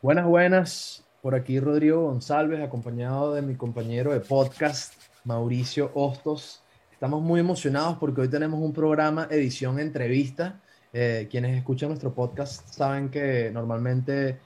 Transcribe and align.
Buenas, 0.00 0.26
buenas. 0.26 1.04
Por 1.22 1.34
aquí 1.34 1.58
Rodrigo 1.58 2.04
González, 2.04 2.60
acompañado 2.60 3.34
de 3.34 3.42
mi 3.42 3.56
compañero 3.56 4.12
de 4.12 4.20
podcast, 4.20 4.94
Mauricio 5.24 5.90
Hostos. 5.92 6.62
Estamos 6.92 7.20
muy 7.20 7.40
emocionados 7.40 7.96
porque 7.98 8.20
hoy 8.20 8.28
tenemos 8.28 8.60
un 8.60 8.72
programa 8.72 9.26
edición 9.28 9.80
entrevista. 9.80 10.60
Eh, 10.92 11.26
quienes 11.28 11.56
escuchan 11.56 11.88
nuestro 11.88 12.14
podcast 12.14 12.68
saben 12.68 13.08
que 13.08 13.50
normalmente 13.52 14.38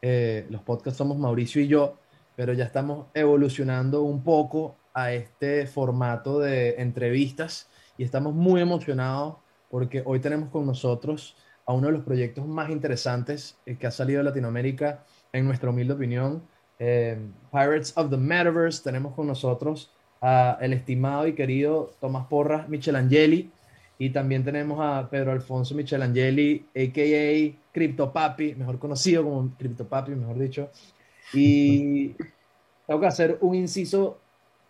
eh, 0.00 0.46
los 0.48 0.62
podcasts 0.62 0.98
somos 0.98 1.18
Mauricio 1.18 1.60
y 1.60 1.66
yo, 1.66 1.98
pero 2.36 2.52
ya 2.52 2.64
estamos 2.64 3.08
evolucionando 3.12 4.04
un 4.04 4.22
poco 4.22 4.76
a 4.94 5.12
este 5.12 5.66
formato 5.66 6.38
de 6.38 6.76
entrevistas 6.80 7.68
y 7.98 8.04
estamos 8.04 8.32
muy 8.32 8.60
emocionados 8.60 9.38
porque 9.72 10.04
hoy 10.06 10.20
tenemos 10.20 10.50
con 10.50 10.66
nosotros 10.66 11.34
a 11.70 11.72
uno 11.72 11.86
de 11.86 11.92
los 11.92 12.02
proyectos 12.02 12.46
más 12.48 12.68
interesantes 12.68 13.56
eh, 13.64 13.76
que 13.76 13.86
ha 13.86 13.92
salido 13.92 14.18
de 14.18 14.24
Latinoamérica, 14.24 15.04
en 15.32 15.44
nuestra 15.44 15.70
humilde 15.70 15.94
opinión. 15.94 16.42
Eh, 16.80 17.16
Pirates 17.52 17.96
of 17.96 18.10
the 18.10 18.16
Metaverse, 18.16 18.82
tenemos 18.82 19.14
con 19.14 19.28
nosotros 19.28 19.92
a 20.20 20.58
el 20.60 20.72
estimado 20.72 21.28
y 21.28 21.34
querido 21.34 21.92
Tomás 22.00 22.26
Porras 22.26 22.68
Michelangeli 22.68 23.52
y 23.98 24.10
también 24.10 24.42
tenemos 24.42 24.80
a 24.80 25.08
Pedro 25.08 25.30
Alfonso 25.30 25.76
Michelangeli, 25.76 26.66
a.k.a. 26.70 27.72
CryptoPapi, 27.72 28.56
mejor 28.56 28.80
conocido 28.80 29.22
como 29.22 29.54
CryptoPapi, 29.56 30.10
mejor 30.12 30.38
dicho. 30.38 30.70
Y 31.32 32.08
tengo 32.86 33.00
que 33.00 33.06
hacer 33.06 33.38
un 33.42 33.54
inciso 33.54 34.18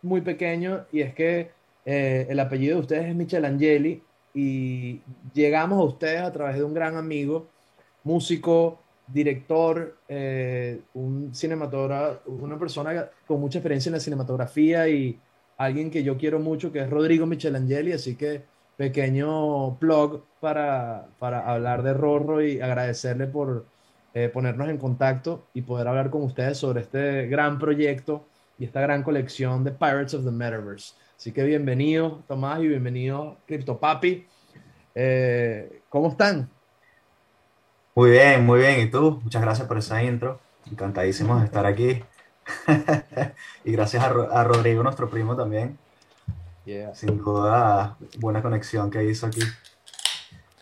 muy 0.02 0.20
pequeño 0.20 0.84
y 0.92 1.00
es 1.00 1.14
que 1.14 1.50
eh, 1.86 2.26
el 2.28 2.38
apellido 2.40 2.74
de 2.74 2.80
ustedes 2.82 3.06
es 3.06 3.16
Michelangeli 3.16 4.02
y 4.34 5.00
llegamos 5.34 5.80
a 5.80 5.84
ustedes 5.84 6.22
a 6.22 6.32
través 6.32 6.56
de 6.56 6.64
un 6.64 6.74
gran 6.74 6.96
amigo, 6.96 7.48
músico, 8.04 8.80
director, 9.06 9.96
eh, 10.08 10.80
un 10.94 11.34
cinematógrafo, 11.34 12.30
una 12.30 12.58
persona 12.58 13.10
con 13.26 13.40
mucha 13.40 13.58
experiencia 13.58 13.90
en 13.90 13.94
la 13.94 14.00
cinematografía 14.00 14.88
y 14.88 15.18
alguien 15.56 15.90
que 15.90 16.02
yo 16.02 16.16
quiero 16.16 16.38
mucho, 16.38 16.72
que 16.72 16.80
es 16.80 16.88
Rodrigo 16.88 17.26
Michelangeli, 17.26 17.92
así 17.92 18.16
que 18.16 18.44
pequeño 18.76 19.72
blog 19.72 20.22
para, 20.40 21.08
para 21.18 21.46
hablar 21.50 21.82
de 21.82 21.92
Rorro 21.92 22.42
y 22.42 22.60
agradecerle 22.60 23.26
por 23.26 23.66
eh, 24.14 24.28
ponernos 24.28 24.68
en 24.68 24.78
contacto 24.78 25.46
y 25.52 25.62
poder 25.62 25.86
hablar 25.86 26.10
con 26.10 26.22
ustedes 26.22 26.58
sobre 26.58 26.80
este 26.80 27.26
gran 27.26 27.58
proyecto 27.58 28.24
y 28.58 28.64
esta 28.64 28.80
gran 28.80 29.02
colección 29.02 29.64
de 29.64 29.72
Pirates 29.72 30.14
of 30.14 30.24
the 30.24 30.30
Metaverse. 30.30 30.94
Así 31.20 31.32
que 31.32 31.42
bienvenido, 31.44 32.24
Tomás, 32.26 32.60
y 32.62 32.68
bienvenido, 32.68 33.36
CryptoPapi. 33.46 34.26
Eh, 34.94 35.82
¿Cómo 35.90 36.08
están? 36.08 36.48
Muy 37.94 38.12
bien, 38.12 38.46
muy 38.46 38.60
bien. 38.60 38.80
¿Y 38.80 38.90
tú? 38.90 39.20
Muchas 39.22 39.42
gracias 39.42 39.68
por 39.68 39.76
esa 39.76 40.02
intro. 40.02 40.40
Encantadísimos 40.70 41.40
de 41.40 41.44
estar 41.44 41.66
aquí. 41.66 42.02
Y 43.66 43.72
gracias 43.72 44.02
a, 44.02 44.08
Ro- 44.08 44.32
a 44.32 44.44
Rodrigo, 44.44 44.82
nuestro 44.82 45.10
primo 45.10 45.36
también. 45.36 45.76
Yeah. 46.64 46.94
Sin 46.94 47.18
duda, 47.18 47.98
buena 48.18 48.40
conexión 48.40 48.90
que 48.90 49.04
hizo 49.04 49.26
aquí. 49.26 49.42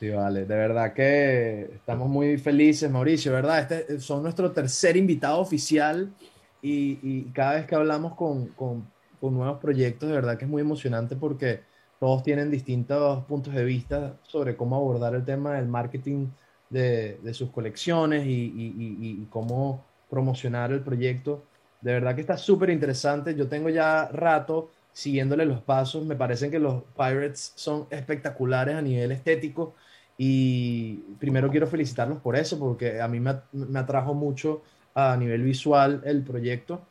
Sí, 0.00 0.10
vale. 0.10 0.40
De 0.40 0.56
verdad 0.56 0.92
que 0.92 1.70
estamos 1.72 2.08
muy 2.08 2.36
felices, 2.36 2.90
Mauricio, 2.90 3.30
¿verdad? 3.32 3.60
Este 3.60 4.00
son 4.00 4.24
nuestro 4.24 4.50
tercer 4.50 4.96
invitado 4.96 5.38
oficial 5.38 6.12
y, 6.60 6.98
y 7.00 7.30
cada 7.32 7.54
vez 7.54 7.66
que 7.66 7.76
hablamos 7.76 8.16
con, 8.16 8.48
con, 8.48 8.90
con 9.20 9.34
nuevos 9.34 9.58
proyectos, 9.60 10.08
de 10.08 10.14
verdad 10.14 10.38
que 10.38 10.44
es 10.44 10.50
muy 10.50 10.62
emocionante 10.62 11.16
porque 11.16 11.60
todos 11.98 12.22
tienen 12.22 12.50
distintos 12.50 13.24
puntos 13.24 13.54
de 13.54 13.64
vista 13.64 14.16
sobre 14.22 14.56
cómo 14.56 14.76
abordar 14.76 15.14
el 15.14 15.24
tema 15.24 15.54
del 15.54 15.66
marketing 15.66 16.28
de, 16.70 17.18
sus 17.32 17.50
colecciones 17.50 18.24
y, 18.26 19.26
cómo 19.30 19.84
promocionar 20.10 20.72
el 20.72 20.80
proyecto. 20.80 21.44
De 21.80 21.92
verdad 21.92 22.14
que 22.14 22.20
está 22.20 22.36
súper 22.36 22.70
interesante. 22.70 23.34
Yo 23.34 23.48
tengo 23.48 23.68
ya 23.68 24.08
rato 24.08 24.70
siguiéndole 24.92 25.44
los 25.44 25.60
pasos. 25.60 26.04
Me 26.04 26.16
parecen 26.16 26.50
que 26.50 26.58
los 26.58 26.82
Pirates 26.96 27.52
son 27.56 27.86
espectaculares 27.90 28.76
a 28.76 28.82
nivel 28.82 29.12
estético 29.12 29.74
y 30.16 30.96
primero 31.20 31.50
quiero 31.50 31.66
felicitarlos 31.66 32.18
por 32.18 32.36
eso, 32.36 32.58
porque 32.58 33.00
a 33.00 33.08
mí 33.08 33.20
me 33.20 33.78
atrajo 33.78 34.14
mucho 34.14 34.62
a 34.94 35.16
nivel 35.16 35.42
visual 35.42 36.02
el 36.04 36.24
proyecto. 36.24 36.82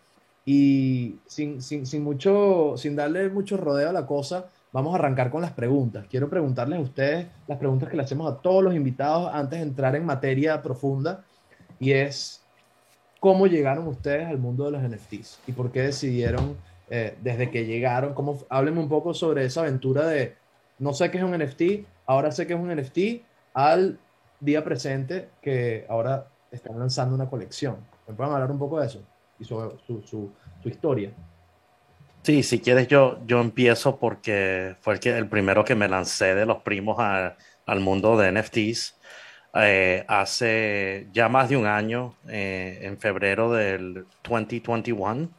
Y 0.50 1.20
sin, 1.28 1.62
sin, 1.62 1.86
sin 1.86 2.06
mucho, 2.06 2.76
sin 2.78 2.96
darle 2.96 3.28
mucho 3.28 3.58
rodeo 3.58 3.90
a 3.90 3.92
la 3.92 4.06
cosa, 4.06 4.46
vamos 4.72 4.94
a 4.94 4.96
arrancar 4.96 5.30
con 5.30 5.42
las 5.42 5.52
preguntas. 5.52 6.06
Quiero 6.10 6.30
preguntarles 6.30 6.80
a 6.80 6.82
ustedes 6.82 7.28
las 7.50 7.58
preguntas 7.58 7.90
que 7.90 7.98
le 7.98 8.04
hacemos 8.04 8.32
a 8.32 8.38
todos 8.38 8.64
los 8.64 8.74
invitados 8.74 9.30
antes 9.34 9.60
de 9.60 9.66
entrar 9.66 9.94
en 9.98 10.06
materia 10.06 10.62
profunda, 10.62 11.26
y 11.82 11.92
es, 11.92 12.42
¿cómo 13.20 13.46
llegaron 13.46 13.90
ustedes 13.90 14.26
al 14.26 14.38
mundo 14.38 14.64
de 14.64 14.72
los 14.72 14.82
NFTs? 14.82 15.42
¿Y 15.48 15.52
por 15.52 15.70
qué 15.70 15.82
decidieron, 15.82 16.56
eh, 16.90 17.18
desde 17.22 17.52
que 17.52 17.66
llegaron, 17.66 18.14
cómo, 18.14 18.38
háblenme 18.48 18.80
un 18.80 18.88
poco 18.88 19.14
sobre 19.14 19.44
esa 19.44 19.64
aventura 19.64 20.08
de, 20.08 20.36
no 20.80 20.94
sé 20.94 21.12
qué 21.12 21.18
es 21.18 21.26
un 21.26 21.38
NFT, 21.38 21.86
ahora 22.06 22.32
sé 22.32 22.48
que 22.48 22.54
es 22.54 22.60
un 22.60 22.74
NFT, 22.74 23.22
al 23.54 24.00
día 24.40 24.64
presente 24.64 25.28
que 25.42 25.86
ahora 25.90 26.30
están 26.52 26.80
lanzando 26.80 27.16
una 27.16 27.30
colección. 27.30 27.76
¿Me 28.08 28.14
pueden 28.14 28.32
hablar 28.32 28.50
un 28.50 28.60
poco 28.60 28.80
de 28.80 28.88
eso? 28.88 29.04
Y 29.40 29.46
su, 29.46 30.32
historia. 30.66 31.12
Sí, 32.24 32.44
si 32.44 32.60
quieres 32.60 32.88
yo, 32.88 33.20
yo 33.26 33.40
empiezo 33.40 33.98
porque 33.98 34.76
fue 34.82 34.96
el, 34.96 35.00
que, 35.00 35.18
el 35.18 35.28
primero 35.28 35.64
que 35.64 35.76
me 35.76 35.88
lancé 35.88 36.36
de 36.36 36.46
los 36.46 36.58
primos 36.58 36.98
al 37.00 37.80
mundo 37.80 38.18
de 38.18 38.32
NFTs 38.32 38.98
eh, 39.54 40.06
hace 40.08 41.08
ya 41.14 41.30
más 41.30 41.50
de 41.50 41.58
un 41.58 41.66
año, 41.66 42.16
eh, 42.28 42.80
en 42.82 43.00
febrero 43.00 43.52
del 43.52 44.06
2021. 44.24 45.30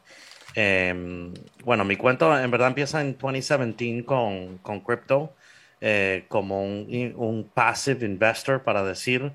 Eh, 0.55 1.31
bueno, 1.63 1.85
mi 1.85 1.95
cuento 1.95 2.37
en 2.37 2.51
verdad 2.51 2.69
empieza 2.69 3.01
en 3.01 3.17
2017 3.17 4.03
con, 4.05 4.57
con 4.59 4.81
crypto, 4.81 5.35
eh, 5.79 6.25
como 6.27 6.63
un, 6.63 7.49
passive 7.53 8.05
investor, 8.05 8.63
para 8.63 8.83
decir, 8.83 9.31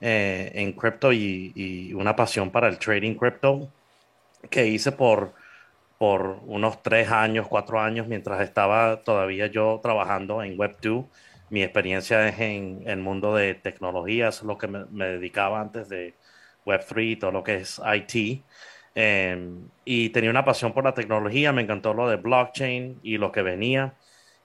en 0.00 0.72
crypto 0.72 1.12
y, 1.12 1.52
y 1.56 1.92
una 1.94 2.14
pasión 2.14 2.50
para 2.50 2.68
el 2.68 2.78
trading 2.78 3.14
crypto 3.14 3.72
que 4.50 4.66
hice 4.66 4.92
por 4.92 5.34
por 5.98 6.40
unos 6.46 6.82
tres 6.82 7.10
años, 7.10 7.48
cuatro 7.48 7.80
años, 7.80 8.06
mientras 8.06 8.40
estaba 8.40 9.02
todavía 9.02 9.48
yo 9.48 9.80
trabajando 9.82 10.42
en 10.42 10.56
Web2. 10.56 11.06
Mi 11.50 11.62
experiencia 11.62 12.28
es 12.28 12.38
en 12.40 12.82
el 12.86 12.98
mundo 13.00 13.34
de 13.34 13.54
tecnología, 13.54 14.28
eso 14.28 14.42
es 14.42 14.46
lo 14.46 14.58
que 14.58 14.68
me, 14.68 15.06
dedicaba 15.06 15.60
antes 15.60 15.88
de 15.88 16.14
Web3 16.66 17.12
y 17.12 17.16
todo 17.16 17.32
lo 17.32 17.42
que 17.42 17.56
es 17.56 17.80
IT. 17.84 18.44
Eh, 18.94 19.50
y 19.84 20.10
tenía 20.10 20.30
una 20.30 20.44
pasión 20.44 20.72
por 20.72 20.84
la 20.84 20.94
tecnología, 20.94 21.52
me 21.52 21.62
encantó 21.62 21.94
lo 21.94 22.08
de 22.08 22.16
blockchain 22.16 23.00
y 23.02 23.18
lo 23.18 23.32
que 23.32 23.42
venía. 23.42 23.94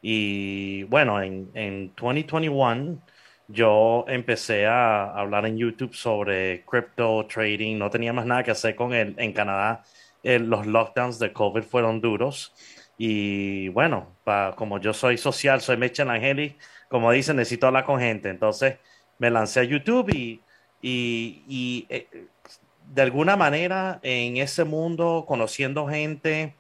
Y 0.01 0.83
bueno, 0.83 1.21
en, 1.21 1.49
en 1.53 1.93
2021 1.95 2.99
yo 3.53 4.05
empecé 4.07 4.65
a 4.67 5.05
hablar 5.13 5.45
en 5.45 5.57
YouTube 5.57 5.93
sobre 5.95 6.63
crypto 6.65 7.25
trading, 7.27 7.77
no 7.77 7.89
tenía 7.89 8.13
más 8.13 8.25
nada 8.25 8.43
que 8.43 8.51
hacer 8.51 8.75
con 8.75 8.93
él 8.93 9.15
en 9.17 9.33
Canadá 9.33 9.83
eh, 10.23 10.39
los 10.39 10.65
lockdowns 10.65 11.19
de 11.19 11.33
COVID 11.33 11.63
fueron 11.63 12.01
duros. 12.01 12.53
Y 12.97 13.69
bueno, 13.69 14.15
pa- 14.23 14.53
como 14.55 14.79
yo 14.79 14.93
soy 14.93 15.17
social, 15.17 15.61
soy 15.61 15.77
Michel 15.77 16.09
Angeli, 16.09 16.57
como 16.89 17.11
dicen, 17.11 17.35
necesito 17.37 17.67
hablar 17.67 17.83
con 17.85 17.99
gente. 17.99 18.29
Entonces 18.29 18.77
me 19.19 19.29
lancé 19.31 19.61
a 19.61 19.63
YouTube 19.63 20.09
y, 20.13 20.41
y, 20.81 21.43
y, 21.47 21.85
eh, 21.89 22.07
de 22.93 23.01
alguna 23.01 23.35
manera 23.35 23.99
en 24.03 24.37
ese 24.37 24.63
mundo, 24.63 25.25
conociendo 25.27 25.87
gente, 25.87 26.55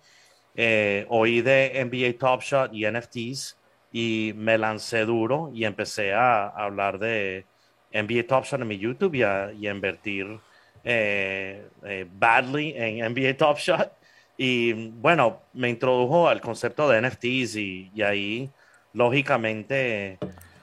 eh, 0.55 1.05
oí 1.09 1.41
de 1.41 1.79
NBA 1.81 2.17
Top 2.17 2.41
Shot 2.41 2.73
y 2.73 2.85
NFTs 2.85 3.57
y 3.93 4.33
me 4.35 4.57
lancé 4.57 5.05
duro 5.05 5.51
y 5.53 5.65
empecé 5.65 6.13
a, 6.13 6.47
hablar 6.47 6.99
de 6.99 7.45
NBA 7.91 8.27
Top 8.27 8.43
Shot 8.43 8.59
en 8.61 8.67
mi 8.67 8.77
YouTube 8.77 9.15
y 9.15 9.23
a, 9.23 9.53
y 9.53 9.67
a 9.67 9.71
invertir 9.71 10.39
eh, 10.83 11.67
eh, 11.83 12.07
badly 12.11 12.73
en 12.75 13.05
NBA 13.05 13.37
Top 13.37 13.57
Shot. 13.57 13.93
Y 14.35 14.73
bueno, 14.73 15.43
me 15.53 15.69
introdujo 15.69 16.27
al 16.27 16.41
concepto 16.41 16.89
de 16.89 16.97
NFTs 16.97 17.55
y, 17.55 17.91
y 17.93 18.01
ahí 18.01 18.49
lógicamente 18.93 20.17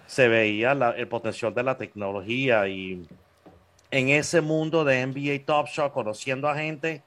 se 0.07 0.29
veía 0.29 0.75
la- 0.75 0.91
el 0.91 1.07
potencial 1.07 1.55
de 1.55 1.63
la 1.63 1.79
tecnología 1.79 2.67
y 2.67 3.07
en 3.93 4.09
ese 4.09 4.41
mundo 4.41 4.85
de 4.85 5.03
NBA 5.03 5.45
Top 5.47 5.69
Shot, 5.69 5.93
conociendo 5.93 6.49
a 6.49 6.57
gente, 6.57 7.03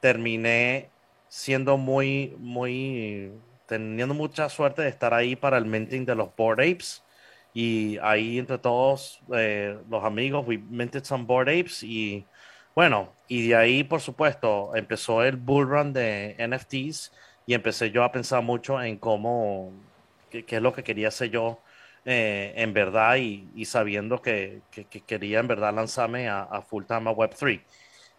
terminé 0.00 0.90
siendo 1.28 1.78
muy, 1.78 2.34
muy, 2.38 3.32
teniendo 3.78 4.14
mucha 4.14 4.48
suerte 4.48 4.82
de 4.82 4.88
estar 4.88 5.14
ahí 5.14 5.36
para 5.36 5.58
el 5.58 5.66
minting 5.66 6.04
de 6.06 6.14
los 6.14 6.34
Bored 6.36 6.60
Apes. 6.72 7.04
Y 7.52 7.98
ahí 8.02 8.38
entre 8.38 8.58
todos 8.58 9.22
eh, 9.34 9.78
los 9.88 10.04
amigos, 10.04 10.44
we 10.46 10.58
minted 10.58 11.04
some 11.04 11.24
Bored 11.26 11.48
Apes 11.48 11.82
y 11.82 12.30
bueno, 12.74 13.18
y 13.26 13.48
de 13.48 13.56
ahí, 13.56 13.84
por 13.84 14.00
supuesto, 14.00 14.74
empezó 14.74 15.22
el 15.22 15.36
bull 15.36 15.68
run 15.68 15.92
de 15.92 16.34
NFTs 16.38 17.12
y 17.44 17.54
empecé 17.54 17.90
yo 17.90 18.02
a 18.04 18.12
pensar 18.12 18.42
mucho 18.42 18.80
en 18.82 18.98
cómo, 18.98 19.84
qué, 20.30 20.44
es 20.48 20.62
lo 20.62 20.72
que 20.72 20.82
quería 20.84 21.08
hacer 21.08 21.30
yo 21.30 21.62
eh, 22.04 22.52
en 22.56 22.72
verdad 22.72 23.16
y, 23.16 23.64
sabiendo 23.66 24.22
que, 24.22 24.64
que- 24.70 24.88
que 24.88 25.04
quería 25.04 25.40
en 25.40 25.48
verdad 25.48 25.74
lanzarme 25.74 26.28
a, 26.28 26.42
a 26.42 26.62
full 26.62 26.84
time 26.86 27.10
a 27.10 27.12
Web3. 27.12 27.66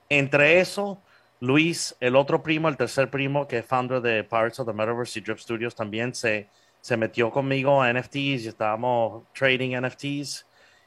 entre 0.10 0.60
eso, 0.60 1.04
Luis, 1.44 1.94
el 2.00 2.16
otro 2.16 2.42
primo, 2.42 2.70
el 2.70 2.78
tercer 2.78 3.10
primo, 3.10 3.50
que 3.50 3.58
es 3.58 3.66
founder 3.66 4.00
de 4.00 4.24
Pirates 4.24 4.62
of 4.62 4.66
the 4.66 4.72
Metaverse 4.72 5.20
y 5.20 5.22
Drip 5.22 5.38
Studios, 5.38 5.76
también 5.76 6.16
se, 6.16 6.48
se 6.80 6.96
metió 6.96 7.32
conmigo 7.32 7.82
a 7.82 7.92
NFTs 7.92 8.16
y 8.16 8.48
estábamos 8.48 9.26
trading 9.34 9.76
NFTs. 9.78 10.46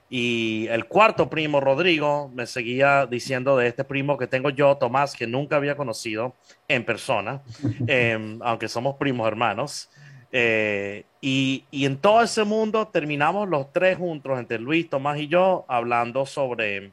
Y 0.08 0.66
el 0.68 0.86
cuarto 0.86 1.28
primo, 1.28 1.60
Rodrigo, 1.60 2.30
me 2.32 2.46
seguía 2.46 3.04
diciendo 3.04 3.54
de 3.58 3.66
este 3.66 3.84
primo 3.84 4.16
que 4.16 4.28
tengo 4.28 4.48
yo, 4.48 4.78
Tomás, 4.78 5.14
que 5.14 5.26
nunca 5.26 5.56
había 5.56 5.76
conocido 5.76 6.34
en 6.68 6.86
persona, 6.86 7.42
em, 7.86 8.38
aunque 8.42 8.68
somos 8.68 8.96
primos 8.96 9.28
hermanos. 9.28 9.90
Eh, 10.32 11.04
y, 11.20 11.66
y, 11.70 11.84
en 11.84 11.98
todo 11.98 12.22
ese 12.22 12.44
mundo 12.44 12.88
terminamos 12.88 13.46
los 13.46 13.74
tres 13.74 13.98
juntos, 13.98 14.38
entre 14.38 14.58
Luis, 14.58 14.88
Tomás 14.88 15.18
y 15.18 15.28
yo, 15.28 15.66
hablando 15.68 16.24
sobre 16.24 16.92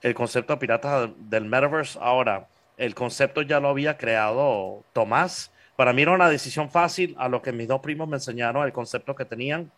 el 0.00 0.14
concepto 0.14 0.54
de 0.54 0.58
piratas 0.58 1.10
del 1.18 1.44
metaverse. 1.44 1.98
Ahora, 2.00 2.48
el 2.76 2.94
concepto 2.94 3.42
ya 3.42 3.60
lo 3.60 3.68
había 3.68 3.96
creado 3.96 4.82
Tomás. 4.92 5.52
Para 5.76 5.92
mí 5.92 6.02
era 6.02 6.12
una 6.12 6.28
decisión 6.28 6.70
fácil, 6.70 7.14
a 7.18 7.28
lo 7.28 7.42
que 7.42 7.52
mis 7.52 7.68
dos 7.68 7.80
primos 7.80 8.08
me 8.08 8.16
enseñaron 8.16 8.64
el 8.64 8.72
concepto 8.72 9.14
que 9.14 9.24
tenían 9.24 9.72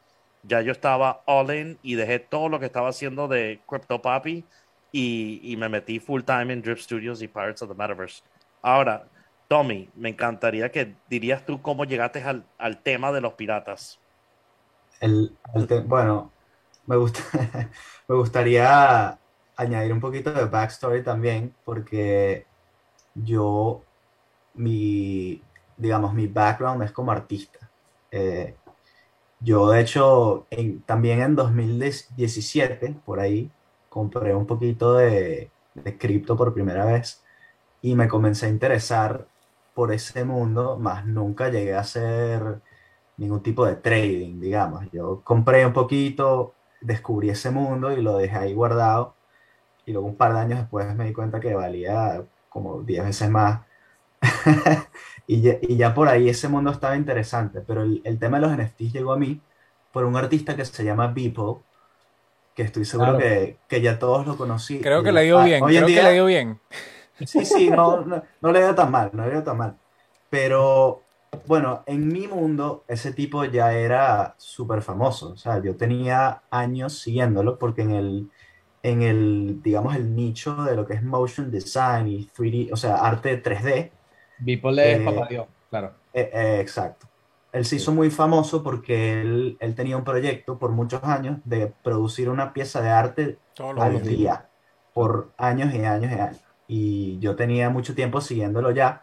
ya 0.47 0.61
yo 0.61 0.73
estaba 0.73 1.23
all 1.27 1.51
in 1.55 1.79
y 1.83 1.95
dejé 1.95 2.19
todo 2.19 2.49
lo 2.49 2.61
que 2.61 2.67
estaba 2.67 2.89
haciendo 2.89 3.29
de 3.29 3.61
Crypto 3.67 4.01
Papi 4.01 4.45
y, 4.93 5.41
y, 5.43 5.57
me 5.57 5.69
metí 5.69 5.99
full 5.99 6.23
time 6.23 6.53
en 6.53 6.63
Drip 6.63 6.79
Studios 6.79 7.21
y 7.21 7.29
Pirates 7.29 7.63
of 7.63 7.69
the 7.69 7.75
Metaverse. 7.75 8.23
Ahora, 8.63 9.07
Tommy, 9.49 9.91
me 9.95 10.09
encantaría 10.09 10.71
que 10.71 10.95
dirías 11.09 11.45
tú 11.45 11.61
cómo 11.61 11.85
llegaste 11.85 12.23
al, 12.23 12.45
al 12.59 12.83
tema 12.83 13.13
de 13.13 13.21
los 13.21 13.35
piratas. 13.35 13.99
Bueno, 15.87 16.33
me, 16.87 16.97
gusta, 16.97 17.21
me 18.09 18.15
gustaría 18.15 19.19
añadir 19.57 19.93
un 19.93 20.01
poquito 20.01 20.33
de 20.33 20.47
backstory 20.47 21.03
también, 21.03 21.55
porque 21.65 22.47
yo, 23.25 23.83
mi, 24.55 25.43
digamos, 25.77 26.15
mi 26.15 26.27
background 26.29 26.83
es 26.85 26.93
como 26.93 27.13
artista. 27.13 27.71
Eh, 28.11 28.57
yo, 29.41 29.71
de 29.71 29.81
hecho, 29.81 30.47
también 30.87 31.21
en 31.23 31.37
2017, 31.37 32.97
por 33.05 33.21
ahí, 33.21 33.51
compré 33.89 34.35
un 34.35 34.47
poquito 34.47 34.95
de, 34.95 35.51
de 35.75 35.99
cripto 35.99 36.37
por 36.37 36.55
primera 36.55 36.85
vez 36.87 37.23
y 37.83 37.95
me 37.95 38.09
comencé 38.09 38.47
a 38.47 38.51
interesar 38.51 39.27
por 39.75 39.93
ese 39.93 40.25
mundo, 40.25 40.79
más 40.79 41.07
nunca 41.07 41.51
llegué 41.51 41.75
a 41.75 41.81
hacer 41.81 42.61
ningún 43.19 43.43
tipo 43.43 43.67
de 43.67 43.77
trading, 43.77 44.41
digamos. 44.41 44.87
Yo 44.93 45.23
compré 45.25 45.67
un 45.67 45.73
poquito, 45.73 46.55
descubrí 46.81 47.31
ese 47.31 47.51
mundo 47.51 47.93
y 47.93 48.03
lo 48.03 48.17
dejé 48.19 48.37
ahí 48.39 48.55
guardado 48.55 49.15
y 49.87 49.93
luego 49.93 50.09
un 50.09 50.17
par 50.17 50.35
de 50.35 50.41
años 50.41 50.59
después 50.61 50.95
me 50.97 51.07
di 51.07 51.13
cuenta 51.13 51.41
que 51.41 51.55
valía 51.55 52.25
como 52.57 52.83
10 52.83 53.05
veces 53.05 53.31
más. 53.31 53.61
Y 55.29 55.41
ya, 55.41 55.57
y 55.61 55.77
ya, 55.77 55.93
por 55.93 56.09
ahí 56.09 56.29
ese 56.29 56.47
mundo 56.47 56.71
estaba 56.71 56.97
interesante, 56.97 57.61
pero 57.61 57.83
el, 57.83 58.01
el, 58.05 58.17
tema 58.17 58.39
de 58.39 58.47
los 58.47 58.57
NFTs 58.57 58.93
llegó 58.93 59.13
a 59.13 59.19
mí 59.19 59.41
por 59.91 60.05
un 60.05 60.17
artista 60.17 60.55
que 60.55 60.65
se 60.65 60.85
llama 60.85 61.09
Beeple, 61.09 61.57
que 62.55 62.63
estoy 62.63 62.85
seguro 62.85 63.17
claro. 63.17 63.25
que, 63.25 63.57
que, 63.67 63.81
ya 63.81 63.99
todos 63.99 64.25
lo 64.25 64.37
conocí. 64.37 64.81
Creo 64.81 65.03
que 65.03 65.11
le 65.11 65.25
dio 65.25 65.43
bien, 65.43 65.65
hoy 65.65 65.75
creo 65.75 65.87
día, 65.89 65.97
que 65.97 66.03
le 66.05 66.13
dio 66.13 66.27
bien. 66.27 66.61
Sí, 67.25 67.45
sí, 67.45 67.71
no, 67.71 68.03
no, 68.03 68.23
no 68.41 68.53
le 68.53 68.61
dio 68.61 68.75
tan 68.75 68.91
mal, 68.93 69.11
no 69.15 69.25
le 69.25 69.33
dio 69.33 69.43
tan 69.43 69.57
mal. 69.57 69.77
Pero 70.31 71.03
bueno, 71.47 71.83
en 71.87 72.07
mi 72.07 72.29
mundo 72.29 72.85
ese 72.87 73.13
tipo 73.13 73.45
ya 73.45 73.73
era 73.73 74.37
súper 74.39 74.83
famoso, 74.83 75.31
o 75.31 75.37
sea, 75.37 75.61
yo 75.61 75.77
tenía 75.77 76.43
años 76.51 77.01
siguiéndolo 77.01 77.59
porque 77.59 77.83
en 77.83 77.91
el, 77.91 78.31
en 78.87 79.03
el, 79.03 79.61
digamos, 79.65 79.97
el 79.97 80.15
nicho 80.15 80.63
de 80.63 80.77
lo 80.77 80.87
que 80.87 80.95
es 80.95 81.03
motion 81.03 81.51
design 81.51 82.07
y 82.07 82.29
3D, 82.29 82.73
o 82.73 82.77
sea, 82.77 82.99
arte 82.99 83.43
3D, 83.43 83.91
Beeple 84.39 84.93
es 84.93 85.01
eh, 85.01 85.05
Papá 85.05 85.27
Dios, 85.29 85.47
claro. 85.69 85.95
Eh, 86.13 86.31
eh, 86.33 86.59
exacto. 86.61 87.09
Él 87.51 87.65
se 87.65 87.77
hizo 87.77 87.91
muy 87.91 88.11
famoso 88.11 88.63
porque 88.63 89.21
él, 89.21 89.57
él, 89.59 89.75
tenía 89.75 89.97
un 89.97 90.05
proyecto 90.05 90.57
por 90.61 90.71
muchos 90.71 91.03
años 91.03 91.39
de 91.45 91.73
producir 91.83 92.29
una 92.29 92.53
pieza 92.53 92.81
de 92.81 92.91
arte 92.91 93.39
Todos 93.55 93.81
al 93.81 93.95
los 93.95 94.03
días. 94.03 94.19
día, 94.19 94.49
por 94.95 95.33
años 95.37 95.75
y 95.75 95.85
años 95.85 96.13
y 96.13 96.21
años. 96.21 96.45
Y 96.69 97.19
yo 97.19 97.35
tenía 97.35 97.71
mucho 97.71 97.93
tiempo 97.93 98.21
siguiéndolo 98.21 98.71
ya, 98.71 99.03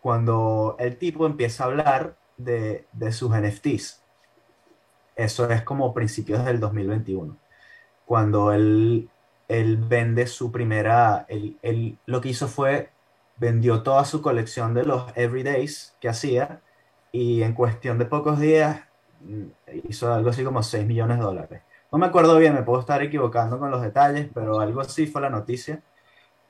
cuando 0.00 0.76
el 0.78 0.96
tipo 0.96 1.26
empieza 1.26 1.64
a 1.64 1.66
hablar 1.66 2.16
de, 2.36 2.86
de 2.92 3.10
sus 3.10 3.32
NFTs. 3.36 4.00
Eso 5.16 5.50
es 5.50 5.62
como 5.62 5.92
principios 5.92 6.44
del 6.44 6.60
2021. 6.60 7.36
Cuando 8.08 8.52
él, 8.54 9.10
él 9.48 9.76
vende 9.76 10.26
su 10.26 10.50
primera, 10.50 11.26
él, 11.28 11.58
él 11.60 11.98
lo 12.06 12.22
que 12.22 12.30
hizo 12.30 12.48
fue 12.48 12.88
vendió 13.36 13.82
toda 13.82 14.06
su 14.06 14.22
colección 14.22 14.72
de 14.72 14.84
los 14.84 15.04
everydays 15.14 15.94
que 16.00 16.08
hacía 16.08 16.62
y 17.12 17.42
en 17.42 17.52
cuestión 17.52 17.98
de 17.98 18.06
pocos 18.06 18.40
días 18.40 18.80
mm, 19.20 19.44
hizo 19.90 20.10
algo 20.10 20.30
así 20.30 20.42
como 20.42 20.62
6 20.62 20.86
millones 20.86 21.18
de 21.18 21.24
dólares. 21.24 21.62
No 21.92 21.98
me 21.98 22.06
acuerdo 22.06 22.38
bien, 22.38 22.54
me 22.54 22.62
puedo 22.62 22.80
estar 22.80 23.02
equivocando 23.02 23.58
con 23.58 23.70
los 23.70 23.82
detalles, 23.82 24.28
pero 24.32 24.58
algo 24.60 24.80
así 24.80 25.06
fue 25.06 25.20
la 25.20 25.30
noticia. 25.30 25.82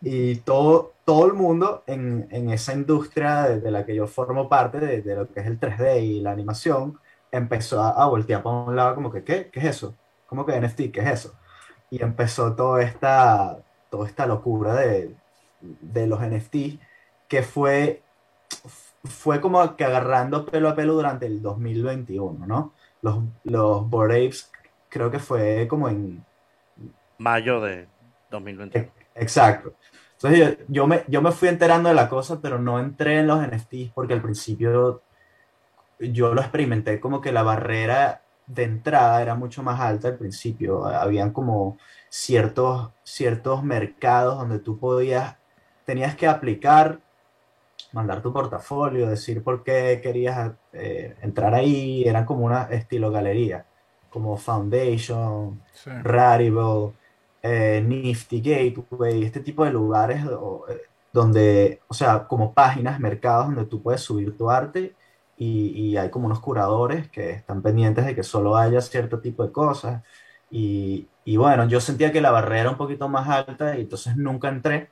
Y 0.01 0.37
todo, 0.37 0.95
todo 1.05 1.27
el 1.27 1.33
mundo 1.35 1.83
en, 1.87 2.29
en 2.31 2.51
esa 2.51 2.73
industria 2.73 3.43
de, 3.43 3.61
de, 3.61 3.71
la 3.73 3.85
que 3.85 3.97
yo 3.97 4.07
formo 4.07 4.49
parte, 4.49 4.79
de, 4.79 5.03
de, 5.03 5.17
lo 5.17 5.33
que 5.33 5.41
es 5.41 5.47
el 5.47 5.59
3D 5.59 6.03
y 6.03 6.21
la 6.21 6.31
animación, 6.33 6.99
empezó 7.33 7.83
a, 7.83 7.91
a 7.91 8.07
voltear 8.07 8.43
para 8.43 8.57
un 8.57 8.77
lado 8.77 8.95
como 8.95 9.11
que, 9.11 9.25
¿qué? 9.25 9.51
¿Qué 9.51 9.61
es 9.61 9.67
eso? 9.67 9.97
¿Cómo 10.27 10.47
que 10.47 10.61
NFT? 10.61 10.93
¿Qué 10.93 11.01
es 11.01 11.07
eso? 11.09 11.38
Y 11.91 12.03
empezó 12.03 12.55
toda 12.55 12.83
esta, 12.83 13.59
toda 13.91 14.07
esta 14.07 14.27
locura 14.27 14.75
de, 14.75 15.15
de 15.61 16.07
los 16.07 16.21
NFT, 16.21 16.81
que 17.29 17.43
fue, 17.43 18.03
fue 19.05 19.41
como 19.41 19.77
que 19.77 19.85
agarrando 19.85 20.47
pelo 20.47 20.69
a 20.69 20.75
pelo 20.75 20.95
durante 20.95 21.27
el 21.27 21.43
2021, 21.43 22.47
¿no? 22.47 22.73
Los, 23.03 23.21
los 23.45 23.89
Bored 23.89 24.27
Apes 24.27 24.51
creo 24.89 25.11
que 25.11 25.19
fue 25.19 25.67
como 25.69 25.89
en... 25.89 26.25
Mayo 27.19 27.61
de 27.61 27.87
2021. 28.31 28.91
Exacto. 29.15 29.75
Entonces 30.15 30.59
yo, 30.59 30.65
yo, 30.69 30.87
me, 30.87 31.05
yo 31.07 31.23
me 31.23 31.33
fui 31.33 31.49
enterando 31.49 31.89
de 31.89 31.95
la 31.95 32.09
cosa, 32.09 32.41
pero 32.41 32.59
no 32.59 32.81
entré 32.81 33.21
en 33.21 33.27
los 33.27 33.41
NFTs 33.41 33.93
porque 33.95 34.15
al 34.15 34.23
principio 34.23 35.03
yo 36.01 36.35
lo 36.35 36.41
experimenté 36.41 37.01
como 37.01 37.21
que 37.21 37.33
la 37.33 37.43
barrera 37.43 38.23
de 38.49 38.65
entrada 38.65 39.23
era 39.23 39.35
mucho 39.35 39.63
más 39.63 39.79
alta 39.81 40.09
al 40.09 40.19
principio. 40.19 40.87
Habían 40.87 41.33
como 41.33 41.79
ciertos, 42.09 42.91
ciertos 43.05 43.63
mercados 43.63 44.39
donde 44.39 44.59
tú 44.59 44.79
podías 44.79 45.39
tenías 45.89 46.15
que 46.17 46.27
aplicar, 46.27 47.01
mandar 47.93 48.21
tu 48.21 48.31
portafolio, 48.31 49.09
decir 49.09 49.43
por 49.43 49.65
qué 49.65 50.01
querías 50.03 50.53
eh, 50.75 51.17
entrar 51.23 51.55
ahí, 51.55 52.05
eran 52.05 52.27
como 52.27 52.45
una 52.45 52.65
estilo 52.65 53.11
galería, 53.11 53.65
como 54.11 54.37
Foundation, 54.37 55.63
sí. 55.73 55.91
Rarible, 56.03 56.93
eh, 57.43 57.83
Nifty 57.83 58.43
Gateway, 58.43 59.25
este 59.25 59.41
tipo 59.41 59.65
de 59.65 59.71
lugares 59.71 60.23
eh, 60.27 60.83
donde, 61.11 61.81
o 61.89 61.95
sea, 61.95 62.29
como 62.29 62.53
páginas, 62.53 63.01
mercados 63.01 63.47
donde 63.47 63.65
tú 63.65 63.83
puedes 63.83 64.03
subir 64.03 64.37
tu 64.37 64.51
arte 64.51 64.95
y, 65.39 65.71
y, 65.75 65.97
hay 65.97 66.11
como 66.11 66.27
unos 66.27 66.41
curadores 66.41 67.09
que 67.11 67.31
están 67.31 67.63
pendientes 67.63 68.05
de 68.07 68.15
que 68.15 68.23
solo 68.23 68.57
haya 68.57 68.81
cierto 68.81 69.21
tipo 69.21 69.45
de 69.45 69.53
cosas. 69.53 70.03
Y, 70.51 71.09
y 71.25 71.37
bueno, 71.37 71.67
yo 71.69 71.81
sentía 71.81 72.13
que 72.13 72.21
la 72.21 72.31
barrera 72.31 72.63
era 72.63 72.71
un 72.71 72.77
poquito 72.77 73.09
más 73.09 73.29
alta 73.29 73.77
y 73.79 73.83
entonces 73.83 74.17
nunca 74.17 74.49
entré 74.49 74.91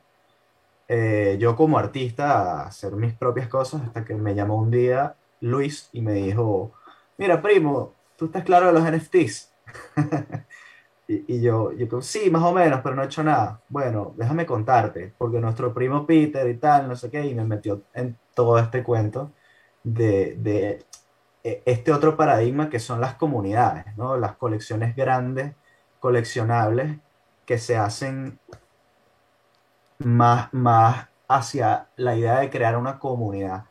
eh, 0.88 1.36
yo 1.40 1.56
como 1.56 1.78
artista 1.78 2.62
a 2.62 2.66
hacer 2.66 2.92
mis 2.92 3.12
propias 3.14 3.48
cosas 3.48 3.82
hasta 3.82 4.04
que 4.04 4.14
me 4.14 4.34
llamó 4.34 4.56
un 4.56 4.70
día 4.70 5.16
Luis 5.40 5.88
y 5.92 6.00
me 6.00 6.12
dijo, 6.14 6.72
mira 7.18 7.42
primo, 7.42 7.94
¿tú 8.16 8.26
estás 8.26 8.44
claro 8.44 8.66
de 8.66 8.72
los 8.72 8.84
NFTs? 8.84 9.52
y, 11.08 11.34
y, 11.36 11.42
yo, 11.42 11.72
yo, 11.72 12.00
sí, 12.00 12.30
más 12.30 12.42
o 12.42 12.52
menos, 12.52 12.80
pero 12.82 12.94
no 12.94 13.02
he 13.02 13.06
hecho 13.06 13.22
nada. 13.24 13.60
Bueno, 13.68 14.14
déjame 14.16 14.46
contarte, 14.46 15.12
porque 15.18 15.40
nuestro 15.40 15.74
primo 15.74 16.06
Peter 16.06 16.48
y 16.48 16.56
tal, 16.56 16.88
no 16.88 16.96
sé 16.96 17.10
qué, 17.10 17.26
y 17.26 17.34
me 17.34 17.44
metió 17.44 17.82
en 17.94 18.16
todo 18.34 18.58
este 18.58 18.82
cuento 18.82 19.32
de, 19.86 20.84
e, 21.44 21.62
este 21.64 21.92
otro 21.92 22.16
paradigma 22.16 22.68
que 22.68 22.80
son 22.80 23.00
las 23.00 23.14
comunidades, 23.14 23.84
¿no? 23.96 24.16
Las 24.16 24.36
colecciones 24.36 24.96
grandes, 24.96 25.54
coleccionables, 26.00 26.98
que 27.46 27.58
se 27.58 27.76
hacen 27.76 28.38
más, 29.98 30.52
más 30.52 31.08
hacia 31.28 31.88
la 31.96 32.16
idea 32.16 32.40
de 32.40 32.50
crear 32.50 32.76
una 32.76 32.98
comunidad. 32.98 33.64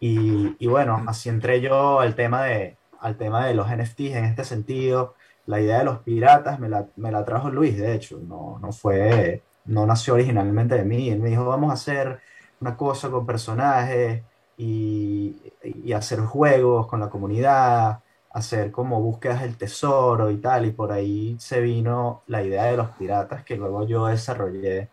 Y, 0.00 0.56
y, 0.58 0.66
bueno, 0.68 1.02
así 1.06 1.28
entré 1.28 1.60
yo 1.60 2.00
al 2.00 2.14
tema, 2.16 2.44
de, 2.44 2.76
al 3.00 3.16
tema 3.16 3.46
de 3.46 3.54
los 3.54 3.68
NFTs 3.68 4.16
en 4.16 4.24
este 4.24 4.44
sentido. 4.44 5.14
La 5.46 5.60
idea 5.60 5.78
de 5.78 5.84
los 5.84 6.00
piratas 6.00 6.58
me 6.60 6.68
la, 6.68 6.86
me 6.96 7.12
la 7.12 7.24
trajo 7.24 7.50
Luis, 7.50 7.78
de 7.78 7.94
hecho, 7.94 8.18
no, 8.18 8.58
no 8.60 8.72
fue, 8.72 9.42
no 9.64 9.86
nació 9.86 10.14
originalmente 10.14 10.74
de 10.76 10.84
mí. 10.84 11.10
Él 11.10 11.20
me 11.20 11.30
dijo, 11.30 11.46
vamos 11.46 11.70
a 11.70 11.74
hacer 11.74 12.20
una 12.60 12.76
cosa 12.76 13.10
con 13.10 13.26
personajes 13.26 14.22
y, 14.56 15.36
y 15.62 15.92
hacer 15.92 16.20
juegos 16.20 16.86
con 16.86 17.00
la 17.00 17.10
comunidad, 17.10 18.00
hacer 18.30 18.70
como 18.70 19.00
búsquedas 19.00 19.42
del 19.42 19.56
tesoro 19.56 20.30
y 20.30 20.38
tal. 20.38 20.66
Y 20.66 20.72
por 20.72 20.92
ahí 20.92 21.36
se 21.38 21.60
vino 21.60 22.22
la 22.26 22.42
idea 22.42 22.64
de 22.64 22.76
los 22.76 22.90
piratas 22.90 23.44
que 23.44 23.56
luego 23.56 23.86
yo 23.86 24.06
desarrollé 24.06 24.90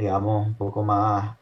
digamos, 0.00 0.46
un 0.46 0.54
poco 0.54 0.82
más 0.82 1.36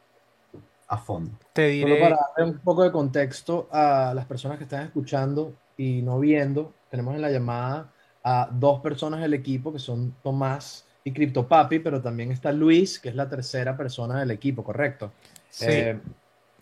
a 0.88 0.98
fondo. 0.98 1.30
Te 1.52 1.68
diré... 1.68 2.00
para 2.00 2.18
dar 2.36 2.46
un 2.46 2.58
poco 2.58 2.82
de 2.82 2.90
contexto 2.90 3.68
a 3.70 4.12
las 4.14 4.26
personas 4.26 4.58
que 4.58 4.64
están 4.64 4.84
escuchando 4.84 5.54
y 5.76 6.02
no 6.02 6.18
viendo, 6.18 6.72
tenemos 6.90 7.14
en 7.14 7.22
la 7.22 7.30
llamada 7.30 7.92
a 8.24 8.48
dos 8.50 8.80
personas 8.80 9.20
del 9.20 9.34
equipo 9.34 9.72
que 9.72 9.78
son 9.78 10.14
Tomás 10.22 10.84
y 11.04 11.12
CryptoPapi, 11.12 11.78
pero 11.78 12.02
también 12.02 12.32
está 12.32 12.52
Luis, 12.52 12.98
que 12.98 13.10
es 13.10 13.14
la 13.14 13.28
tercera 13.28 13.76
persona 13.76 14.18
del 14.20 14.32
equipo, 14.32 14.64
¿correcto? 14.64 15.12
Sí. 15.50 15.66
Eh, 15.68 16.00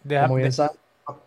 como 0.05 0.35
bien 0.37 0.53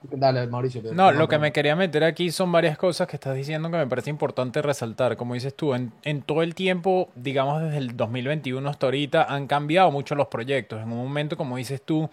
Dale, 0.02 0.48
Mauricio. 0.48 0.82
No, 0.94 1.12
lo 1.12 1.28
que 1.30 1.38
me 1.38 1.54
quería 1.54 1.76
meter 1.76 2.04
aquí 2.04 2.32
son 2.32 2.52
varias 2.52 2.78
cosas 2.78 3.08
que 3.08 3.16
estás 3.16 3.36
diciendo 3.36 3.72
que 3.72 3.78
me 3.78 3.88
parece 3.88 4.10
importante 4.10 4.62
resaltar. 4.62 5.16
Como 5.16 5.36
dices 5.36 5.56
tú, 5.56 5.74
en, 5.74 5.94
en, 6.04 6.22
todo 6.22 6.44
el 6.44 6.54
tiempo, 6.54 7.10
digamos 7.16 7.62
desde 7.62 7.78
el 7.78 7.96
2021 7.96 8.70
hasta 8.70 8.88
ahorita, 8.88 9.24
han 9.24 9.48
cambiado 9.48 9.90
mucho 9.92 10.16
los 10.16 10.28
proyectos. 10.28 10.82
En 10.82 10.92
un 10.92 10.98
momento, 10.98 11.38
como 11.38 11.56
dices 11.56 11.82
tú, 11.82 12.10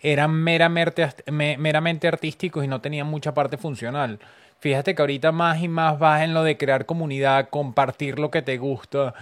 eran 0.00 0.32
meramente, 0.32 1.06
meramente 1.30 2.08
artísticos 2.08 2.64
y 2.64 2.68
no 2.68 2.80
tenían 2.80 3.06
mucha 3.06 3.34
parte 3.34 3.58
funcional. 3.58 4.18
Fíjate 4.58 4.94
que 4.94 5.02
ahorita 5.02 5.32
más 5.32 5.60
y 5.60 5.68
más 5.68 5.98
vas 5.98 6.22
en 6.22 6.34
lo 6.34 6.44
de 6.44 6.56
crear 6.56 6.86
comunidad, 6.86 7.48
compartir 7.50 8.18
lo 8.18 8.30
que 8.30 8.42
te 8.42 8.58
gusta 8.58 9.12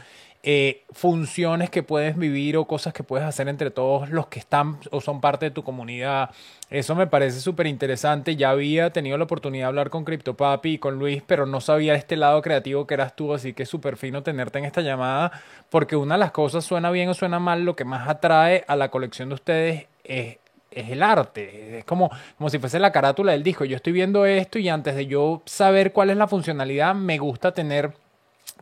eh, 0.43 0.85
funciones 0.93 1.69
que 1.69 1.83
puedes 1.83 2.17
vivir 2.17 2.57
o 2.57 2.65
cosas 2.65 2.95
que 2.95 3.03
puedes 3.03 3.27
hacer 3.27 3.49
entre 3.49 3.71
todos 3.71 4.09
los 4.09 4.29
que 4.29 4.39
están 4.39 4.79
o 4.91 5.03
son 5.03 5.21
parte 5.21 5.47
de 5.47 5.51
tu 5.51 5.63
comunidad. 5.63 6.31
Eso 6.71 6.95
me 6.95 7.07
parece 7.07 7.41
súper 7.41 7.67
interesante. 7.67 8.37
Ya 8.37 8.51
había 8.51 8.91
tenido 8.91 9.19
la 9.19 9.25
oportunidad 9.25 9.65
de 9.65 9.69
hablar 9.69 9.91
con 9.91 10.05
CryptoPapi 10.05 10.75
y 10.75 10.79
con 10.79 10.99
Luis, 10.99 11.23
pero 11.27 11.45
no 11.45 11.61
sabía 11.61 11.95
este 11.95 12.17
lado 12.17 12.41
creativo 12.41 12.87
que 12.87 12.95
eras 12.95 13.15
tú, 13.17 13.35
así 13.35 13.53
que 13.53 13.67
súper 13.67 13.97
fino 13.97 14.23
tenerte 14.23 14.59
en 14.59 14.65
esta 14.65 14.81
llamada, 14.81 15.31
porque 15.69 15.97
una 15.97 16.15
de 16.15 16.21
las 16.21 16.31
cosas 16.31 16.65
suena 16.65 16.91
bien 16.91 17.11
o 17.11 17.15
suena 17.15 17.39
mal, 17.39 17.65
lo 17.65 17.77
que 17.77 17.85
más 17.85 18.09
atrae 18.09 18.65
a 18.67 18.77
la 18.77 18.91
colección 18.91 19.29
de 19.29 19.35
ustedes 19.35 19.87
es 20.05 20.39
es 20.71 20.89
el 20.91 21.03
arte, 21.03 21.79
es 21.79 21.85
como, 21.85 22.11
como 22.39 22.49
si 22.49 22.61
fuese 22.61 22.79
la 22.79 22.93
carátula 22.93 23.33
del 23.33 23.43
disco. 23.43 23.65
Yo 23.65 23.75
estoy 23.75 23.93
viendo 23.93 24.25
esto 24.25 24.59
y 24.61 24.69
antes 24.69 24.95
de 24.95 25.07
yo 25.07 25.43
saber 25.45 25.93
cuál 25.93 26.11
es 26.11 26.17
la 26.17 26.29
funcionalidad, 26.29 26.95
me 26.95 27.19
gusta 27.19 27.53
tener 27.53 27.93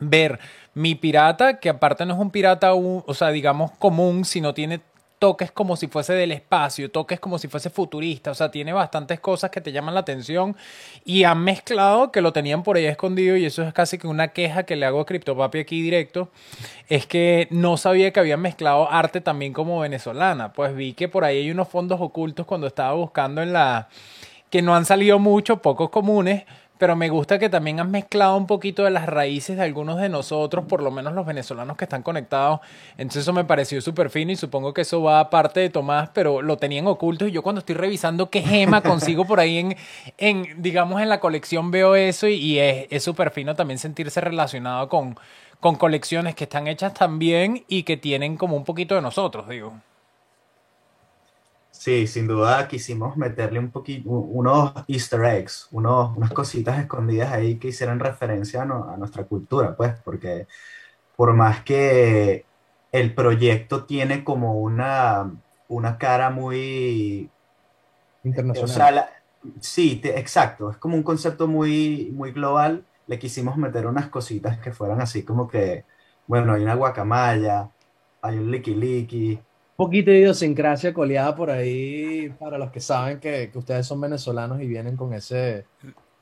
ver 0.01 0.39
mi 0.75 0.95
pirata, 0.95 1.59
que 1.59 1.69
aparte 1.69 2.07
no 2.07 2.15
es 2.15 2.21
un 2.21 2.31
pirata, 2.31 2.75
o 2.75 3.15
sea, 3.15 3.29
digamos 3.31 3.73
común, 3.73 4.25
sino 4.25 4.55
tiene 4.55 4.81
toques 5.19 5.51
como 5.51 5.77
si 5.77 5.89
fuese 5.89 6.13
del 6.15 6.33
espacio, 6.33 6.91
toques 6.91 7.19
como 7.21 7.39
si 7.39 7.49
fuese 7.49 7.71
futurista, 7.71 8.31
o 8.31 8.35
sea, 8.35 8.51
tiene 8.51 8.73
bastantes 8.73 9.21
cosas 9.21 9.51
que 9.51 9.61
te 9.61 9.73
llaman 9.73 9.95
la 9.95 10.01
atención 10.01 10.57
y 11.05 11.25
han 11.25 11.43
mezclado 11.43 12.13
que 12.13 12.21
lo 12.21 12.33
tenían 12.33 12.63
por 12.63 12.77
ahí 12.77 12.87
escondido 12.87 13.37
y 13.37 13.45
eso 13.45 13.63
es 13.63 13.73
casi 13.73 13.99
que 13.99 14.07
una 14.07 14.29
queja 14.29 14.63
que 14.63 14.77
le 14.77 14.87
hago 14.87 15.01
a 15.01 15.07
CryptoPapi 15.07 15.59
aquí 15.59 15.83
directo, 15.83 16.31
es 16.89 17.07
que 17.07 17.49
no 17.51 17.77
sabía 17.77 18.13
que 18.13 18.21
habían 18.21 18.41
mezclado 18.41 18.91
arte 18.91 19.21
también 19.21 19.53
como 19.53 19.81
venezolana, 19.81 20.53
pues 20.53 20.75
vi 20.75 20.93
que 20.93 21.09
por 21.09 21.25
ahí 21.25 21.39
hay 21.39 21.51
unos 21.51 21.69
fondos 21.69 22.01
ocultos 22.01 22.47
cuando 22.47 22.67
estaba 22.67 22.93
buscando 22.93 23.43
en 23.43 23.53
la 23.53 23.89
que 24.51 24.63
no 24.63 24.75
han 24.75 24.87
salido 24.87 25.19
mucho, 25.19 25.61
pocos 25.61 25.91
comunes, 25.91 26.45
pero 26.79 26.97
me 26.97 27.09
gusta 27.09 27.39
que 27.39 27.49
también 27.49 27.81
has 27.81 27.89
mezclado 27.89 28.37
un 28.37 28.47
poquito 28.47 28.85
de 28.85 28.91
las 28.91 29.07
raíces 29.07 29.57
de 29.57 29.63
algunos 29.63 29.99
de 30.01 30.09
nosotros, 30.09 30.65
por 30.67 30.83
lo 30.83 30.91
menos 30.91 31.13
los 31.13 31.27
venezolanos 31.27 31.77
que 31.77 31.85
están 31.85 32.03
conectados. 32.03 32.61
Entonces 32.97 33.23
eso 33.23 33.33
me 33.33 33.45
pareció 33.45 33.81
súper 33.81 34.11
fino 34.11 34.33
y 34.33 34.37
supongo 34.37 34.73
que 34.73 34.83
eso 34.83 35.03
va 35.03 35.21
aparte 35.21 35.61
de 35.61 35.71
Tomás, 35.71 36.11
pero 36.15 36.41
lo 36.41 36.57
tenían 36.57 36.87
oculto 36.87 37.27
y 37.27 37.33
yo 37.33 37.43
cuando 37.43 37.61
estoy 37.61 37.75
revisando 37.75 38.31
qué 38.31 38.43
gema 38.43 38.81
consigo 38.81 39.25
por 39.25 39.41
ahí 39.41 39.59
en, 39.59 39.77
en 40.17 40.63
digamos, 40.63 41.03
en 41.03 41.09
la 41.09 41.21
colección 41.21 41.71
veo 41.71 41.95
eso 41.97 42.29
y, 42.29 42.59
es 42.59 43.03
súper 43.03 43.31
fino 43.31 43.55
también 43.55 43.79
sentirse 43.79 44.21
relacionado 44.21 44.89
con, 44.89 45.19
con 45.61 45.77
colecciones 45.77 46.35
que 46.35 46.45
están 46.45 46.67
hechas 46.67 46.95
también 46.95 47.65
y 47.69 47.83
que 47.83 47.97
tienen 47.97 48.37
como 48.37 48.57
un 48.57 48.65
poquito 48.65 48.95
de 48.95 49.03
nosotros, 49.03 49.49
digo. 49.49 49.75
Sí, 51.79 52.09
sin 52.09 52.27
duda 52.27 52.67
quisimos 52.67 53.17
meterle 53.17 53.61
un 53.61 53.71
poquito, 53.71 54.11
unos 54.11 54.73
easter 54.89 55.25
eggs, 55.25 55.69
unos, 55.71 56.17
unas 56.17 56.33
cositas 56.33 56.77
escondidas 56.81 57.31
ahí 57.33 57.57
que 57.57 57.69
hicieran 57.69 58.01
referencia 58.01 58.63
a, 58.63 58.97
nuestra 58.97 59.23
cultura, 59.23 59.77
pues, 59.77 59.95
porque 60.05 60.49
por 61.15 61.35
más 61.35 61.63
que 61.63 62.45
el 62.91 63.15
proyecto 63.15 63.85
tiene 63.85 64.25
como 64.25 64.59
una, 64.61 65.31
una 65.69 65.99
cara 65.99 66.31
muy... 66.31 67.31
Internacional. 68.25 69.07
sí, 69.61 70.01
exacto, 70.03 70.73
es 70.73 70.79
como 70.79 70.97
un 70.97 71.05
concepto 71.05 71.47
muy, 71.47 72.11
muy 72.13 72.33
global, 72.33 72.85
le 73.07 73.21
quisimos 73.21 73.57
meter 73.57 73.87
unas 73.87 74.09
cositas 74.09 74.59
que 74.59 74.73
fueran 74.73 75.01
así 75.01 75.23
como 75.23 75.47
que, 75.47 75.85
bueno, 76.27 76.55
hay 76.55 76.65
una 76.65 76.75
guacamaya, 76.75 77.71
hay 78.21 78.37
un 78.37 78.51
liqui 78.51 78.75
liqui, 78.75 79.41
poquito 79.79 80.11
de 80.11 80.19
idiosincrasia 80.19 80.93
coleada 80.93 81.37
por 81.37 81.51
ahí 81.51 82.31
para 82.31 82.59
los 82.59 82.73
que 82.73 82.81
saben 82.81 83.21
que, 83.21 83.49
que, 83.53 83.59
ustedes 83.59 83.87
son 83.87 84.01
venezolanos 84.01 84.61
y 84.61 84.67
vienen 84.67 84.97
con 84.97 85.15
ese... 85.15 85.67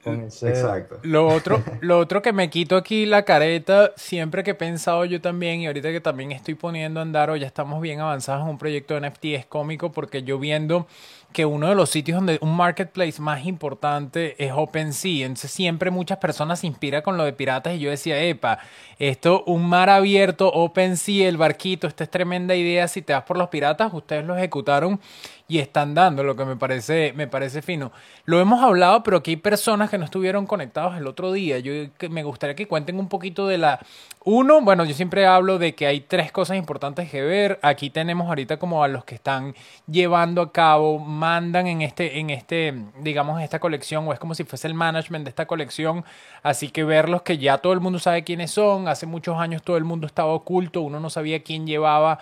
Con 0.07 0.23
ese... 0.23 0.51
Exacto. 0.51 1.01
Lo 1.03 1.27
otro, 1.27 1.61
lo 1.81 1.99
otro 1.99 2.23
que 2.23 2.33
me 2.33 2.49
quito 2.49 2.77
aquí 2.77 3.07
la 3.07 3.25
careta, 3.25 3.91
siempre 3.97 4.45
que 4.45 4.53
he 4.53 4.55
pensado 4.55 5.05
yo 5.05 5.21
también, 5.21 5.63
y 5.63 5.67
ahorita 5.67 5.91
que 5.91 6.01
también 6.01 6.31
estoy 6.31 6.55
poniendo 6.55 7.01
a 7.01 7.03
andar 7.03 7.29
o 7.29 7.35
ya 7.35 7.49
estamos 7.49 7.81
bien 7.81 7.99
avanzados 7.99 8.45
en 8.45 8.51
un 8.51 8.57
proyecto 8.57 8.95
de 8.95 9.01
NFT, 9.01 9.25
es 9.25 9.47
cómico 9.47 9.91
porque 9.91 10.23
yo 10.23 10.39
viendo 10.39 10.87
que 11.33 11.45
uno 11.45 11.69
de 11.69 11.75
los 11.75 11.91
sitios 11.91 12.17
donde 12.17 12.39
un 12.41 12.57
marketplace 12.57 13.21
más 13.21 13.45
importante 13.45 14.43
es 14.43 14.53
OpenSea. 14.55 15.27
Entonces 15.27 15.51
siempre 15.51 15.91
muchas 15.91 16.19
personas 16.19 16.61
se 16.61 16.67
inspiran 16.67 17.03
con 17.03 17.17
lo 17.17 17.25
de 17.25 17.33
piratas 17.33 17.75
y 17.75 17.79
yo 17.79 17.91
decía, 17.91 18.23
epa, 18.23 18.61
esto, 18.99 19.43
un 19.45 19.69
mar 19.69 19.91
abierto, 19.91 20.49
OpenSea, 20.49 21.29
el 21.29 21.37
barquito, 21.37 21.89
esta 21.89 22.05
es 22.05 22.11
tremenda 22.11 22.55
idea. 22.55 22.89
Si 22.89 23.03
te 23.03 23.13
vas 23.13 23.25
por 23.25 23.37
los 23.37 23.49
piratas, 23.49 23.93
ustedes 23.93 24.25
lo 24.25 24.37
ejecutaron 24.37 25.01
y 25.49 25.59
están 25.61 25.95
dando, 25.95 26.25
lo 26.25 26.35
que 26.35 26.45
me 26.45 26.57
parece, 26.57 27.13
me 27.15 27.29
parece 27.29 27.63
fino. 27.63 27.93
Lo 28.25 28.41
hemos 28.41 28.63
hablado, 28.65 29.05
pero 29.05 29.19
aquí 29.19 29.33
hay 29.33 29.37
personas 29.37 29.91
que 29.91 29.97
no 29.97 30.05
estuvieron 30.05 30.45
conectados 30.47 30.97
el 30.97 31.07
otro 31.07 31.33
día. 31.33 31.61
Yo 31.61 31.73
me 32.11 32.25
gustaría 32.25 32.57
que 32.57 32.67
cuenten 32.67 32.99
un 32.99 33.09
poquito 33.09 33.47
de 33.47 33.59
la... 33.59 33.79
Uno, 34.25 34.61
bueno, 34.63 34.85
yo 34.85 34.93
siempre 34.93 35.25
hablo 35.25 35.59
de 35.59 35.77
que 35.77 35.87
hay 35.87 36.01
tres 36.01 36.33
cosas 36.33 36.57
importantes 36.57 37.09
que 37.09 37.23
ver. 37.23 37.61
Aquí 37.63 37.91
tenemos 37.91 38.27
ahorita 38.27 38.57
como 38.59 38.83
a 38.83 38.89
los 38.89 39.05
que 39.05 39.15
están 39.15 39.55
llevando 39.87 40.43
a 40.43 40.51
cabo, 40.51 40.99
mandan 40.99 41.69
en 41.69 41.83
este, 41.83 42.19
en 42.19 42.31
este, 42.31 42.75
digamos, 42.99 43.41
esta 43.41 43.61
colección, 43.61 44.09
o 44.09 44.13
es 44.13 44.19
como 44.19 44.35
si 44.35 44.43
fuese 44.43 44.67
el 44.67 44.75
management 44.75 45.25
de 45.25 45.29
esta 45.29 45.47
colección. 45.47 46.05
Así 46.43 46.71
que 46.71 46.83
verlos 46.83 47.23
que 47.23 47.39
ya 47.39 47.59
todo 47.59 47.73
el 47.73 47.81
mundo 47.81 48.01
sabe 48.01 48.25
quiénes 48.25 48.51
son. 48.51 48.89
Hace 48.89 49.07
muchos 49.07 49.39
años 49.39 49.63
todo 49.63 49.77
el 49.77 49.85
mundo 49.85 50.09
estaba 50.09 50.33
oculto, 50.33 50.81
uno 50.81 50.99
no 50.99 51.09
sabía 51.09 51.45
quién 51.45 51.65
llevaba 51.65 52.19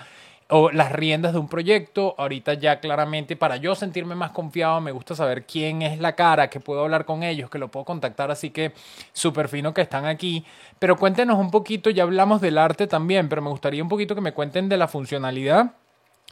o 0.48 0.70
las 0.70 0.92
riendas 0.92 1.32
de 1.32 1.38
un 1.38 1.48
proyecto. 1.48 2.14
Ahorita 2.18 2.54
ya 2.54 2.80
claramente 2.80 3.36
para 3.36 3.56
yo 3.56 3.74
sentirme 3.74 4.14
más 4.14 4.30
confiado 4.30 4.80
me 4.80 4.92
gusta 4.92 5.14
saber 5.14 5.44
quién 5.46 5.82
es 5.82 5.98
la 5.98 6.14
cara, 6.14 6.50
que 6.50 6.60
puedo 6.60 6.82
hablar 6.82 7.04
con 7.04 7.22
ellos, 7.22 7.50
que 7.50 7.58
lo 7.58 7.68
puedo 7.68 7.84
contactar, 7.84 8.30
así 8.30 8.50
que 8.50 8.72
súper 9.12 9.48
fino 9.48 9.74
que 9.74 9.82
están 9.82 10.06
aquí. 10.06 10.44
Pero 10.78 10.96
cuéntenos 10.96 11.38
un 11.38 11.50
poquito, 11.50 11.90
ya 11.90 12.02
hablamos 12.02 12.40
del 12.40 12.58
arte 12.58 12.86
también, 12.86 13.28
pero 13.28 13.42
me 13.42 13.50
gustaría 13.50 13.82
un 13.82 13.88
poquito 13.88 14.14
que 14.14 14.20
me 14.20 14.32
cuenten 14.32 14.68
de 14.68 14.76
la 14.76 14.88
funcionalidad. 14.88 15.72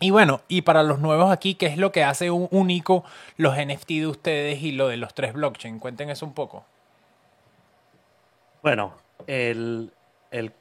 Y 0.01 0.11
bueno, 0.11 0.41
y 0.49 0.63
para 0.63 0.83
los 0.83 0.99
nuevos 0.99 1.31
aquí, 1.31 1.55
¿qué 1.55 1.67
es 1.67 1.77
lo 1.77 1.93
que 1.93 2.03
hace 2.03 2.31
un 2.31 2.49
único 2.51 3.05
los 3.37 3.57
NFT 3.57 3.89
de 3.89 4.07
ustedes 4.07 4.63
y 4.63 4.73
lo 4.73 4.89
de 4.89 4.97
los 4.97 5.15
tres 5.15 5.33
blockchain? 5.33 5.79
Cuenten 5.79 6.13
un 6.23 6.35
poco. 6.35 6.65
Bueno, 8.63 8.95
el, 9.27 9.93
el, 10.31 10.53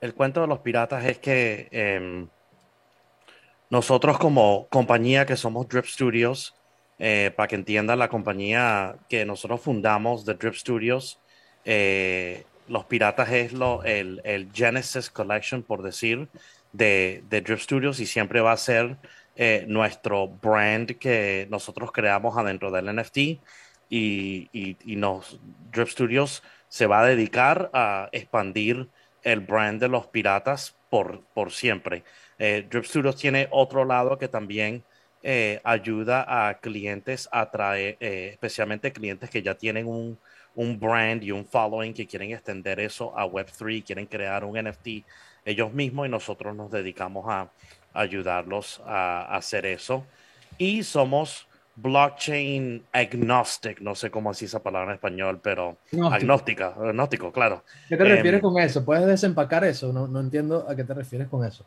el 0.00 0.14
cuento 0.14 0.40
de 0.42 0.46
los 0.46 0.60
piratas 0.60 1.04
es 1.04 1.18
que 1.18 1.68
em, 1.70 2.28
nosotros 3.72 4.18
como 4.18 4.68
compañía 4.68 5.24
que 5.24 5.34
somos 5.34 5.66
Drip 5.66 5.86
Studios, 5.86 6.54
eh, 6.98 7.32
para 7.34 7.48
que 7.48 7.54
entiendan 7.54 7.98
la 7.98 8.10
compañía 8.10 8.96
que 9.08 9.24
nosotros 9.24 9.62
fundamos 9.62 10.26
de 10.26 10.34
Drip 10.34 10.52
Studios, 10.52 11.18
eh, 11.64 12.44
Los 12.68 12.84
Piratas 12.84 13.30
es 13.30 13.54
lo, 13.54 13.82
el, 13.82 14.20
el, 14.24 14.50
Genesis 14.52 15.08
Collection, 15.08 15.62
por 15.62 15.82
decir, 15.82 16.28
de, 16.74 17.24
de, 17.30 17.40
Drip 17.40 17.60
Studios 17.60 17.98
y 17.98 18.04
siempre 18.04 18.42
va 18.42 18.52
a 18.52 18.58
ser 18.58 18.98
eh, 19.36 19.64
nuestro 19.66 20.28
brand 20.28 20.98
que 20.98 21.46
nosotros 21.50 21.92
creamos 21.92 22.36
adentro 22.36 22.70
del 22.70 22.94
NFT 22.94 23.16
y, 23.16 23.40
y, 23.88 24.76
y 24.84 24.96
nos, 24.96 25.40
Drip 25.72 25.88
Studios 25.88 26.42
se 26.68 26.86
va 26.86 27.00
a 27.00 27.06
dedicar 27.06 27.70
a 27.72 28.10
expandir 28.12 28.90
el 29.22 29.40
brand 29.40 29.80
de 29.80 29.88
los 29.88 30.08
piratas 30.08 30.76
por, 30.90 31.22
por 31.32 31.52
siempre. 31.52 32.04
Eh, 32.44 32.66
Drip 32.68 32.84
Studios 32.84 33.14
tiene 33.14 33.46
otro 33.52 33.84
lado 33.84 34.18
que 34.18 34.26
también 34.26 34.82
eh, 35.22 35.60
ayuda 35.62 36.48
a 36.48 36.58
clientes 36.58 37.28
a 37.30 37.48
traer, 37.48 37.96
eh, 38.00 38.30
especialmente 38.32 38.92
clientes 38.92 39.30
que 39.30 39.42
ya 39.42 39.54
tienen 39.54 39.86
un, 39.86 40.18
un, 40.56 40.80
brand 40.80 41.22
y 41.22 41.30
un 41.30 41.46
following 41.46 41.94
que 41.94 42.04
quieren 42.04 42.32
extender 42.32 42.80
eso 42.80 43.16
a 43.16 43.24
Web3, 43.26 43.84
quieren 43.84 44.06
crear 44.06 44.44
un 44.44 44.58
NFT 44.60 45.04
ellos 45.44 45.72
mismos 45.72 46.08
y 46.08 46.10
nosotros 46.10 46.56
nos 46.56 46.68
dedicamos 46.72 47.26
a, 47.28 47.48
ayudarlos 47.92 48.82
a, 48.86 49.36
hacer 49.36 49.64
eso. 49.64 50.04
Y 50.58 50.82
somos 50.82 51.46
blockchain 51.76 52.84
agnostic, 52.90 53.80
no 53.80 53.94
sé 53.94 54.10
cómo 54.10 54.32
decir 54.32 54.46
esa 54.46 54.60
palabra 54.64 54.90
en 54.90 54.94
español, 54.96 55.38
pero 55.40 55.76
agnóstica, 56.10 56.74
agnóstico, 56.76 57.30
claro. 57.30 57.62
¿Qué 57.88 57.96
te 57.96 58.02
refieres 58.02 58.42
em, 58.42 58.42
con 58.42 58.60
eso? 58.60 58.84
¿Puedes 58.84 59.06
desempacar 59.06 59.64
eso? 59.64 59.92
No, 59.92 60.08
no 60.08 60.18
entiendo 60.18 60.66
a 60.68 60.74
qué 60.74 60.82
te 60.82 60.92
refieres 60.92 61.28
con 61.28 61.46
eso. 61.46 61.64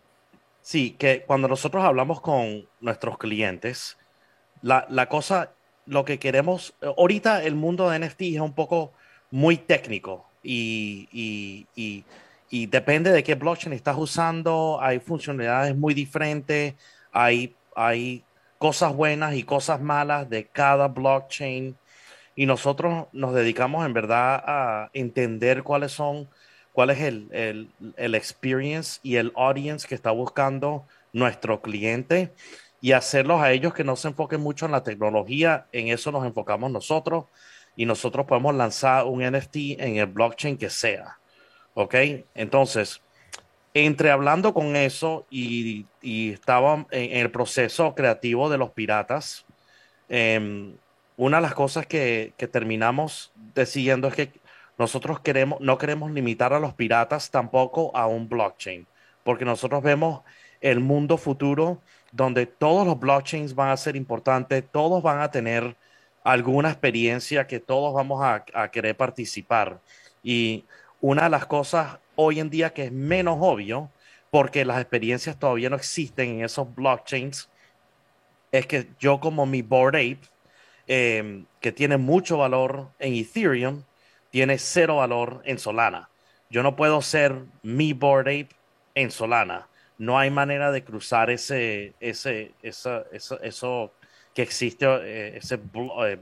Sí, 0.66 0.96
que 0.98 1.22
cuando 1.28 1.48
nosotros 1.48 1.84
hablamos 1.84 2.22
con 2.22 2.68
nuestros 2.82 3.20
clientes, 3.20 4.00
la, 4.64 4.88
la 4.90 5.08
cosa, 5.08 5.52
lo 5.86 6.06
que 6.06 6.18
queremos, 6.18 6.74
ahorita 6.82 7.44
el 7.44 7.54
mundo 7.54 7.88
de 7.88 8.00
NFT 8.00 8.22
es 8.34 8.40
un 8.40 8.54
poco 8.54 8.92
muy 9.30 9.58
técnico 9.58 10.26
y, 10.42 11.08
y, 11.12 12.04
y, 12.50 12.66
depende 12.66 13.12
de 13.12 13.24
qué 13.24 13.36
blockchain 13.36 13.74
estás 13.74 13.96
usando, 13.96 14.80
hay 14.82 15.00
funcionalidades 15.00 15.78
muy 15.78 15.94
diferentes, 15.94 16.74
hay, 17.12 17.56
hay 17.76 18.24
cosas 18.58 18.96
buenas 18.96 19.36
y 19.36 19.44
cosas 19.44 19.80
malas 19.82 20.28
de 20.32 20.48
cada 20.48 20.88
blockchain. 20.88 21.78
Y 22.36 22.48
nosotros 22.48 23.06
nos 23.14 23.36
dedicamos 23.36 23.86
en 23.86 23.94
verdad 23.94 24.44
a 24.44 24.90
entender 24.94 25.62
cuáles 25.62 25.92
son 25.92 26.28
cuál 26.76 26.90
es 26.90 27.00
el, 27.00 27.30
el, 27.32 27.70
el, 27.96 28.16
experience 28.16 29.00
y 29.02 29.16
el 29.16 29.32
audience 29.38 29.88
que 29.88 29.96
está 29.96 30.12
buscando 30.12 30.86
nuestro 31.14 31.62
cliente 31.62 32.34
y 32.82 32.92
hacerlos 32.92 33.42
a 33.42 33.54
ellos 33.54 33.74
que 33.74 33.86
no 33.86 33.96
se 33.96 34.10
enfoquen 34.10 34.42
mucho 34.42 34.66
en 34.66 34.74
la 34.74 34.84
tecnología, 34.84 35.68
en 35.72 35.88
eso 35.88 36.12
nos 36.12 36.26
enfocamos 36.26 36.70
nosotros 36.70 37.26
y 37.78 37.86
nosotros 37.86 38.26
podemos 38.26 38.54
lanzar 38.54 39.06
un 39.06 39.24
NFT 39.24 39.56
en 39.80 39.96
el 39.96 40.08
blockchain 40.08 40.58
que 40.58 40.70
sea. 40.70 41.18
¿Ok? 41.76 41.96
Entonces, 42.36 43.02
entre 43.74 44.12
hablando 44.12 44.54
con 44.54 44.76
eso 44.76 45.26
y, 45.30 45.86
y 46.02 46.34
estaba 46.34 46.86
en, 46.92 47.18
el 47.18 47.32
proceso 47.32 47.96
creativo 47.96 48.50
de 48.50 48.58
los 48.58 48.72
piratas, 48.72 49.46
eh, 50.10 50.76
una 51.16 51.38
de 51.38 51.42
las 51.42 51.54
cosas 51.54 51.88
que, 51.88 52.34
que 52.36 52.50
terminamos 52.50 53.32
decidiendo 53.54 54.10
es 54.10 54.16
que 54.16 54.45
nosotros 54.78 55.20
queremos, 55.22 55.60
no 55.62 55.78
queremos 55.78 56.12
limitar 56.12 56.54
a 56.54 56.60
los 56.60 56.74
piratas 56.74 57.32
tampoco 57.32 57.96
a 57.96 58.08
un 58.08 58.28
blockchain, 58.28 58.86
porque 59.24 59.46
nosotros 59.46 59.82
vemos 59.82 60.22
el 60.62 60.80
mundo 60.80 61.18
futuro 61.18 61.82
donde 62.12 62.46
todos 62.46 62.88
los 62.88 63.00
blockchains 63.00 63.56
van 63.56 63.70
a 63.70 63.78
ser 63.78 63.96
importantes, 63.96 64.64
todos 64.72 65.04
van 65.04 65.20
a 65.20 65.32
tener 65.32 65.76
alguna 66.24 66.70
experiencia 66.70 67.46
que 67.46 67.60
todos 67.60 67.94
vamos 67.94 68.22
a, 68.24 68.70
querer 68.72 68.96
participar. 68.98 69.80
Y 70.24 70.66
una 71.02 71.26
de 71.26 71.30
las 71.30 71.46
cosas 71.46 72.00
hoy 72.16 72.40
en 72.40 72.50
día 72.50 72.74
que 72.74 72.86
es 72.86 72.92
menos 72.92 73.38
obvio, 73.42 73.92
porque 74.32 74.66
las 74.66 74.80
experiencias 74.82 75.38
todavía 75.38 75.70
no 75.70 75.76
existen 75.76 76.30
en 76.30 76.46
esos 76.46 76.74
blockchains, 76.74 77.50
es 78.52 78.66
que 78.66 78.88
yo 79.00 79.20
como 79.20 79.46
mi 79.46 79.62
Board 79.62 79.96
Ape, 79.96 80.22
eh, 80.88 81.44
que 81.60 81.72
tiene 81.72 81.98
mucho 81.98 82.38
valor 82.38 82.90
en 83.00 83.14
Ethereum, 83.14 83.84
tiene 84.36 84.58
cero 84.58 84.98
valor 84.98 85.42
en 85.46 85.58
Solana. 85.58 86.10
Yo 86.50 86.62
no 86.62 86.76
puedo 86.76 87.02
ser 87.02 87.46
mi 87.64 87.94
Board 87.94 88.28
Ape 88.28 88.50
en 88.94 89.10
Solana. 89.10 89.70
No 89.98 90.20
hay 90.20 90.30
manera 90.30 90.74
de 90.74 90.84
cruzar 90.84 91.30
ese, 91.30 91.94
ese, 92.02 92.52
eso, 92.62 93.06
eso 93.14 93.94
que 94.34 94.42
existe, 94.42 94.86
eh, 94.88 95.38
ese, 95.38 95.56
eh, 95.56 96.18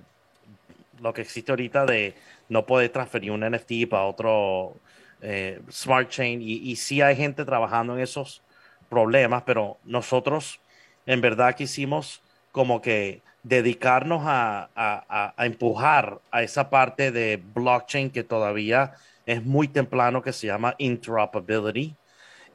lo 1.01 1.11
que 1.11 1.21
existe 1.23 1.51
ahorita 1.51 1.87
de 1.87 2.13
no 2.49 2.67
poder 2.67 2.91
transferir 2.91 3.31
un 3.31 3.49
NFT 3.49 3.89
para 3.89 4.03
otro 4.03 4.75
eh, 5.23 5.59
smart 5.71 6.07
chain. 6.09 6.39
Y, 6.39 6.69
y 6.69 6.75
sí 6.75 7.01
hay 7.01 7.15
gente 7.15 7.43
trabajando 7.45 7.95
en 7.95 8.01
esos 8.01 8.43
problemas, 8.89 9.41
pero 9.41 9.79
nosotros 9.85 10.59
en 11.07 11.19
verdad 11.19 11.55
quisimos 11.55 12.21
como 12.51 12.79
que 12.79 13.23
dedicarnos 13.43 14.23
a, 14.25 14.69
a, 14.75 15.33
a, 15.37 15.45
empujar 15.45 16.19
a 16.31 16.43
esa 16.43 16.69
parte 16.69 17.11
de 17.11 17.41
blockchain 17.53 18.09
que 18.09 18.23
todavía 18.23 18.93
es 19.25 19.43
muy 19.43 19.67
temprano, 19.67 20.21
que 20.21 20.33
se 20.33 20.47
llama 20.47 20.75
interoperability. 20.77 21.95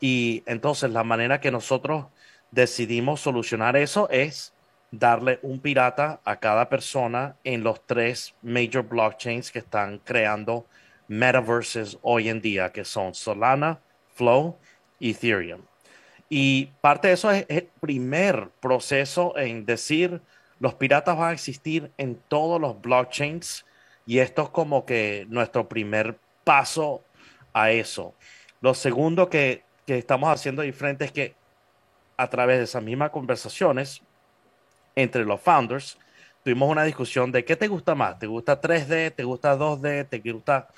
Y 0.01 0.43
entonces 0.47 0.91
la 0.91 1.05
manera 1.05 1.41
que 1.41 1.51
nosotros 1.51 2.07
decidimos 2.51 3.21
solucionar 3.21 3.77
eso 3.77 4.09
es 4.11 4.55
darle 4.91 5.39
un 5.43 5.61
pirata 5.61 6.21
a 6.25 6.37
cada 6.37 6.69
persona 6.69 7.37
en 7.45 7.63
los 7.63 7.85
tres 7.87 8.35
major 8.43 8.83
blockchains 8.83 9.51
que 9.51 9.59
están 9.59 9.99
creando 9.99 10.67
metaverses 11.09 11.99
hoy 12.03 12.29
en 12.29 12.41
día, 12.41 12.73
que 12.73 12.85
son 12.85 13.15
Solana, 13.15 13.81
Flow 14.15 14.57
Ethereum. 15.01 15.63
Y 16.31 16.67
parte 16.81 17.09
de 17.09 17.15
eso 17.15 17.31
es 17.31 17.47
el 17.49 17.69
primer 17.81 18.51
proceso 18.61 19.37
en 19.39 19.65
decir, 19.65 20.21
los 20.61 20.75
piratas 20.75 21.17
van 21.17 21.31
a 21.31 21.33
existir 21.33 21.91
en 21.99 22.17
todos 22.29 22.61
los 22.61 22.81
blockchains 22.81 23.65
y 24.07 24.19
esto 24.19 24.43
es 24.43 24.49
como 24.49 24.85
que 24.85 25.27
nuestro 25.29 25.69
primer 25.69 26.19
paso 26.45 27.03
a 27.53 27.71
eso. 27.71 28.15
Lo 28.61 28.75
segundo 28.75 29.29
que, 29.29 29.63
que 29.87 29.99
estamos 29.99 30.31
haciendo 30.31 30.63
diferente 30.63 31.05
es 31.05 31.13
que 31.13 31.35
a 32.17 32.29
través 32.29 32.59
de 32.59 32.65
esas 32.65 32.83
mismas 32.83 33.11
conversaciones 33.11 34.03
entre 34.97 35.25
los 35.25 35.41
founders, 35.41 35.97
tuvimos 36.43 36.69
una 36.69 36.83
discusión 36.83 37.31
de 37.31 37.45
qué 37.45 37.55
te 37.55 37.69
gusta 37.69 37.95
más. 37.95 38.19
¿Te 38.19 38.27
gusta 38.27 38.61
3D? 38.61 39.15
¿Te 39.15 39.23
gusta 39.23 39.57
2D? 39.57 40.09
¿Te 40.09 40.19
gusta 40.33 40.69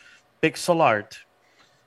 pixel 0.41 0.83
art? 0.83 1.13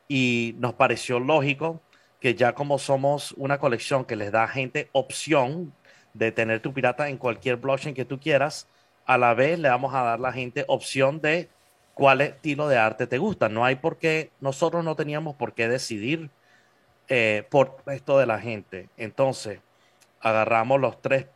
Y 0.08 0.56
nos 0.58 0.74
pareció 0.74 1.20
lógico 1.20 1.82
que 2.20 2.34
ya 2.34 2.56
como 2.56 2.80
somos 2.80 3.34
una 3.34 3.60
colección 3.60 4.06
que 4.06 4.16
les 4.16 4.32
da 4.32 4.44
a 4.44 4.48
gente 4.48 4.90
opción 4.94 5.74
de 6.14 6.32
tener 6.32 6.62
tu 6.62 6.74
pirata 6.74 7.10
en 7.10 7.18
cualquier 7.18 7.58
blockchain 7.58 7.96
que 7.96 8.06
tú 8.06 8.20
quieras, 8.20 8.68
a 9.06 9.18
la 9.18 9.34
vez 9.34 9.60
le 9.60 9.70
vamos 9.70 9.94
a 9.94 10.04
dar 10.04 10.20
a 10.20 10.22
la 10.22 10.32
gente 10.34 10.66
opción 10.68 11.22
de 11.22 11.50
cuál 11.94 12.22
estilo 12.22 12.68
de 12.68 12.78
arte 12.78 13.08
te 13.08 13.18
gusta. 13.18 13.50
No 13.50 13.66
hay 13.66 13.76
por 13.76 13.98
qué, 13.98 14.32
nosotros 14.40 14.84
no 14.84 14.96
teníamos 14.96 15.36
por 15.36 15.54
qué 15.54 15.68
decidir 15.68 16.30
eh, 17.10 17.46
por 17.50 17.78
esto 17.88 18.18
de 18.18 18.26
la 18.26 18.40
gente. 18.40 18.90
Entonces, 18.98 19.60
agarramos 20.22 20.80
los 20.80 21.02
tres 21.02 21.28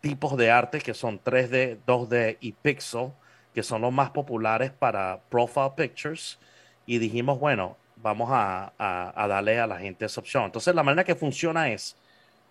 tipos 0.00 0.36
de 0.36 0.50
arte 0.50 0.78
que 0.80 0.94
son 0.94 1.20
3D, 1.22 1.80
2D 1.86 2.38
y 2.40 2.52
Pixel, 2.52 3.12
que 3.54 3.62
son 3.62 3.82
los 3.82 3.92
más 3.92 4.10
populares 4.10 4.70
para 4.70 5.20
profile 5.30 5.72
pictures, 5.76 6.38
y 6.86 6.98
dijimos, 6.98 7.40
bueno, 7.40 7.76
vamos 7.96 8.28
a, 8.30 8.72
a, 8.78 9.24
a 9.24 9.28
darle 9.28 9.58
a 9.58 9.66
la 9.66 9.78
gente 9.78 10.04
esa 10.04 10.20
opción. 10.20 10.44
Entonces, 10.44 10.74
la 10.74 10.82
manera 10.82 11.04
que 11.04 11.14
funciona 11.14 11.70
es, 11.70 11.96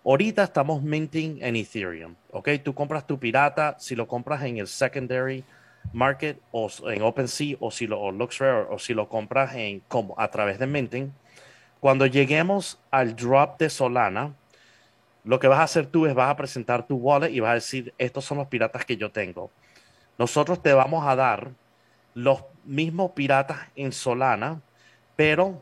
Ahorita 0.08 0.44
estamos 0.44 0.84
minting 0.84 1.42
en 1.42 1.56
Ethereum, 1.56 2.14
¿ok? 2.30 2.50
Tú 2.62 2.72
compras 2.72 3.08
tu 3.08 3.18
pirata, 3.18 3.74
si 3.80 3.96
lo 3.96 4.06
compras 4.06 4.40
en 4.44 4.58
el 4.58 4.68
secondary 4.68 5.42
market 5.92 6.40
o 6.52 6.70
en 6.88 7.02
OpenSea 7.02 7.56
o 7.58 7.72
si 7.72 7.88
lo 7.88 8.00
o 8.00 8.12
LuxRare 8.12 8.68
o 8.70 8.78
si 8.78 8.94
lo 8.94 9.08
compras 9.08 9.56
en 9.56 9.80
como 9.88 10.14
a 10.16 10.30
través 10.30 10.60
de 10.60 10.68
minting, 10.68 11.12
cuando 11.80 12.06
lleguemos 12.06 12.78
al 12.92 13.16
drop 13.16 13.58
de 13.58 13.68
Solana, 13.68 14.32
lo 15.24 15.40
que 15.40 15.48
vas 15.48 15.58
a 15.58 15.64
hacer 15.64 15.86
tú 15.86 16.06
es 16.06 16.14
vas 16.14 16.30
a 16.30 16.36
presentar 16.36 16.86
tu 16.86 16.94
wallet 16.98 17.32
y 17.32 17.40
vas 17.40 17.50
a 17.50 17.54
decir, 17.54 17.92
estos 17.98 18.24
son 18.24 18.38
los 18.38 18.46
piratas 18.46 18.84
que 18.84 18.96
yo 18.96 19.10
tengo. 19.10 19.50
Nosotros 20.18 20.62
te 20.62 20.72
vamos 20.72 21.04
a 21.04 21.16
dar 21.16 21.50
los 22.14 22.44
mismos 22.64 23.10
piratas 23.10 23.58
en 23.74 23.90
Solana, 23.90 24.60
pero 25.16 25.60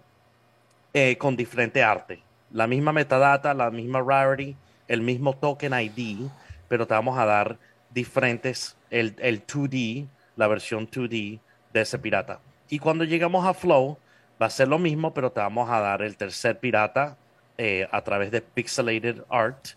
eh, 0.92 1.16
con 1.16 1.34
diferente 1.34 1.82
arte 1.82 2.20
la 2.54 2.68
misma 2.68 2.92
metadata, 2.92 3.52
la 3.52 3.70
misma 3.70 4.00
rarity, 4.00 4.56
el 4.86 5.02
mismo 5.02 5.34
token 5.34 5.74
ID, 5.74 6.28
pero 6.68 6.86
te 6.86 6.94
vamos 6.94 7.18
a 7.18 7.26
dar 7.26 7.58
diferentes, 7.90 8.76
el, 8.90 9.16
el 9.18 9.44
2D, 9.44 10.06
la 10.36 10.46
versión 10.46 10.88
2D 10.88 11.40
de 11.72 11.80
ese 11.80 11.98
pirata. 11.98 12.38
Y 12.70 12.78
cuando 12.78 13.02
llegamos 13.02 13.44
a 13.44 13.54
Flow, 13.54 13.98
va 14.40 14.46
a 14.46 14.50
ser 14.50 14.68
lo 14.68 14.78
mismo, 14.78 15.12
pero 15.12 15.32
te 15.32 15.40
vamos 15.40 15.68
a 15.68 15.80
dar 15.80 16.00
el 16.02 16.16
tercer 16.16 16.60
pirata 16.60 17.16
eh, 17.58 17.88
a 17.90 18.02
través 18.02 18.30
de 18.30 18.40
Pixelated 18.40 19.24
Art 19.28 19.70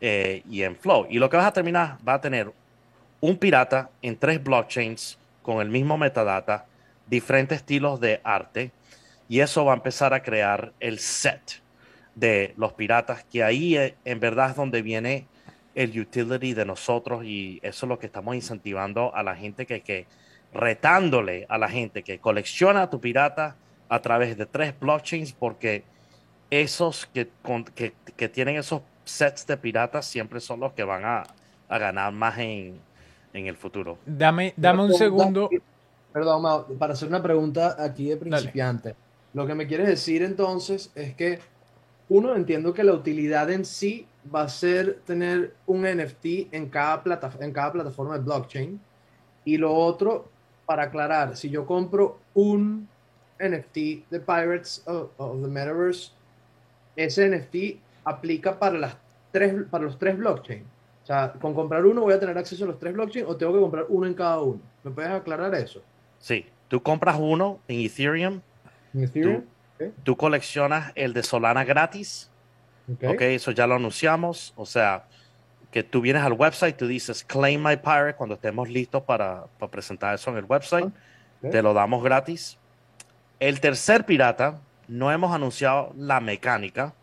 eh, 0.00 0.42
y 0.50 0.64
en 0.64 0.74
Flow. 0.74 1.06
Y 1.08 1.20
lo 1.20 1.30
que 1.30 1.36
vas 1.36 1.46
a 1.46 1.52
terminar, 1.52 1.98
va 2.06 2.14
a 2.14 2.20
tener 2.20 2.52
un 3.20 3.38
pirata 3.38 3.90
en 4.02 4.16
tres 4.16 4.42
blockchains 4.42 5.18
con 5.40 5.60
el 5.60 5.68
mismo 5.68 5.96
metadata, 5.96 6.66
diferentes 7.06 7.58
estilos 7.58 8.00
de 8.00 8.20
arte, 8.24 8.72
y 9.28 9.38
eso 9.38 9.64
va 9.64 9.72
a 9.72 9.76
empezar 9.76 10.12
a 10.12 10.22
crear 10.22 10.72
el 10.80 10.98
set 10.98 11.63
de 12.14 12.54
los 12.56 12.72
piratas, 12.72 13.24
que 13.24 13.42
ahí 13.42 13.76
eh, 13.76 13.96
en 14.04 14.20
verdad 14.20 14.50
es 14.50 14.56
donde 14.56 14.82
viene 14.82 15.26
el 15.74 15.98
utility 15.98 16.54
de 16.54 16.64
nosotros 16.64 17.24
y 17.24 17.58
eso 17.62 17.86
es 17.86 17.88
lo 17.88 17.98
que 17.98 18.06
estamos 18.06 18.34
incentivando 18.34 19.14
a 19.14 19.22
la 19.22 19.34
gente 19.34 19.66
que, 19.66 19.80
que 19.82 20.06
retándole 20.52 21.46
a 21.48 21.58
la 21.58 21.68
gente 21.68 22.02
que 22.02 22.20
colecciona 22.20 22.88
tu 22.88 23.00
pirata 23.00 23.56
a 23.88 24.00
través 24.00 24.36
de 24.36 24.46
tres 24.46 24.78
blockchains 24.78 25.32
porque 25.32 25.82
esos 26.50 27.06
que, 27.06 27.28
que, 27.74 27.92
que 28.16 28.28
tienen 28.28 28.56
esos 28.56 28.82
sets 29.04 29.46
de 29.46 29.56
piratas 29.56 30.06
siempre 30.06 30.40
son 30.40 30.60
los 30.60 30.72
que 30.72 30.84
van 30.84 31.04
a, 31.04 31.24
a 31.68 31.78
ganar 31.78 32.12
más 32.12 32.38
en, 32.38 32.78
en, 33.32 33.46
el 33.46 33.56
futuro. 33.56 33.98
Dame, 34.06 34.54
dame 34.56 34.84
un 34.84 34.94
segundo. 34.94 35.50
Perdón, 36.12 36.78
para 36.78 36.92
hacer 36.92 37.08
una 37.08 37.22
pregunta 37.22 37.76
aquí 37.78 38.08
de 38.08 38.16
principiante. 38.16 38.94
Lo 39.32 39.46
que 39.46 39.54
me 39.56 39.66
quieres 39.66 39.88
decir 39.88 40.22
entonces 40.22 40.92
es 40.94 41.14
que 41.14 41.40
uno, 42.08 42.34
entiendo 42.34 42.74
que 42.74 42.84
la 42.84 42.92
utilidad 42.92 43.50
en 43.50 43.64
sí 43.64 44.06
va 44.32 44.42
a 44.42 44.48
ser 44.48 45.00
tener 45.06 45.54
un 45.66 45.82
NFT 45.82 46.52
en 46.52 46.68
cada, 46.68 47.02
plata 47.02 47.30
en 47.40 47.52
cada 47.52 47.72
plataforma 47.72 48.18
de 48.18 48.24
blockchain. 48.24 48.80
Y 49.44 49.56
lo 49.56 49.74
otro, 49.74 50.28
para 50.66 50.84
aclarar, 50.84 51.36
si 51.36 51.50
yo 51.50 51.66
compro 51.66 52.18
un 52.34 52.88
NFT 53.38 54.08
de 54.10 54.20
Pirates 54.20 54.82
of, 54.86 55.10
the 55.16 55.48
Metaverse, 55.48 56.12
ese 56.96 57.28
NFT 57.28 57.80
aplica 58.04 58.58
para 58.58 58.78
las 58.78 58.96
tres, 59.32 59.54
para 59.70 59.84
los 59.84 59.98
tres 59.98 60.16
blockchain. 60.16 60.62
O 61.02 61.06
sea, 61.06 61.32
con 61.40 61.52
comprar 61.54 61.84
uno 61.84 62.02
voy 62.02 62.14
a 62.14 62.20
tener 62.20 62.36
acceso 62.38 62.64
a 62.64 62.68
los 62.68 62.78
tres 62.78 62.94
blockchain 62.94 63.26
o 63.26 63.36
tengo 63.36 63.52
que 63.52 63.60
comprar 63.60 63.86
uno 63.88 64.06
en 64.06 64.14
cada 64.14 64.40
uno. 64.40 64.60
¿Me 64.82 64.90
puedes 64.90 65.10
aclarar 65.10 65.54
eso? 65.54 65.82
Sí, 66.18 66.46
tú 66.68 66.82
compras 66.82 67.16
uno 67.18 67.58
en 67.68 67.80
Ethereum. 67.80 68.40
¿En 68.94 69.04
Ethereum? 69.04 69.42
Tú, 69.42 69.46
coleccionas 70.16 70.92
el 70.94 71.12
de 71.12 71.22
Solana 71.22 71.64
gratis. 71.64 72.30
Okay. 72.94 73.08
ok, 73.08 73.20
eso 73.22 73.50
ya 73.50 73.66
lo 73.66 73.74
anunciamos. 73.74 74.52
O 74.56 74.66
sea, 74.66 75.04
que 75.70 75.82
tú 75.82 76.00
vienes 76.00 76.22
al 76.22 76.34
website, 76.34 76.76
tú 76.76 76.86
dices 76.86 77.24
Claim 77.24 77.62
My 77.62 77.76
Pirate 77.76 78.14
cuando 78.14 78.36
estemos 78.36 78.68
listos 78.68 79.02
para, 79.02 79.46
para 79.58 79.70
presentar 79.70 80.14
eso 80.14 80.30
en 80.30 80.36
el 80.36 80.44
website. 80.44 80.92
Te 81.50 81.62
lo 81.62 81.74
damos 81.74 82.02
gratis. 82.02 82.58
El 83.40 83.60
tercer 83.60 84.06
pirata, 84.06 84.60
no 84.88 85.10
hemos 85.12 85.34
anunciado 85.34 85.92
la 85.96 86.20
mecánica, 86.20 86.94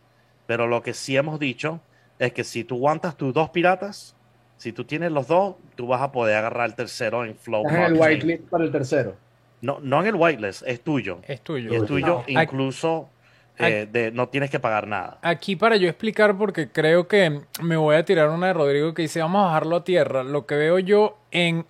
pero 0.47 0.67
lo 0.67 0.81
que 0.81 0.93
sí 0.93 1.17
hemos 1.17 1.39
dicho 1.39 1.81
es 2.17 2.33
que 2.33 2.43
si 2.43 2.63
tú 2.63 2.75
aguantas 2.75 3.17
tus 3.17 3.33
dos 3.33 3.49
piratas, 3.49 4.15
si 4.57 4.71
tú 4.71 4.85
tienes 4.85 5.11
los 5.11 5.27
dos, 5.27 5.55
tú 5.75 5.87
vas 5.87 6.01
a 6.01 6.11
poder 6.11 6.37
agarrar 6.37 6.67
el 6.67 6.75
tercero 6.75 7.25
en 7.25 7.35
Flow. 7.35 7.67
en 7.67 7.75
el 7.75 7.93
whitelist 7.93 8.43
para 8.43 8.63
el 8.63 8.71
tercero. 8.71 9.15
No, 9.61 9.79
no 9.81 10.01
en 10.01 10.07
el 10.07 10.15
whitelist, 10.15 10.63
es 10.65 10.81
tuyo. 10.81 11.19
Es 11.27 11.41
tuyo. 11.41 11.71
es 11.71 11.85
tuyo, 11.85 12.23
incluso 12.27 13.09
eh, 13.57 13.87
de, 13.91 14.11
no 14.11 14.29
tienes 14.29 14.49
que 14.49 14.59
pagar 14.59 14.87
nada. 14.87 15.19
Aquí 15.21 15.55
para 15.55 15.75
yo 15.75 15.87
explicar, 15.87 16.37
porque 16.37 16.69
creo 16.69 17.07
que 17.07 17.41
me 17.61 17.77
voy 17.77 17.95
a 17.95 18.05
tirar 18.05 18.29
una 18.29 18.47
de 18.47 18.53
Rodrigo 18.53 18.93
que 18.93 19.03
dice, 19.03 19.21
vamos 19.21 19.41
a 19.43 19.45
bajarlo 19.45 19.75
a 19.77 19.83
tierra. 19.83 20.23
Lo 20.23 20.45
que 20.45 20.55
veo 20.55 20.79
yo 20.79 21.19
en 21.31 21.65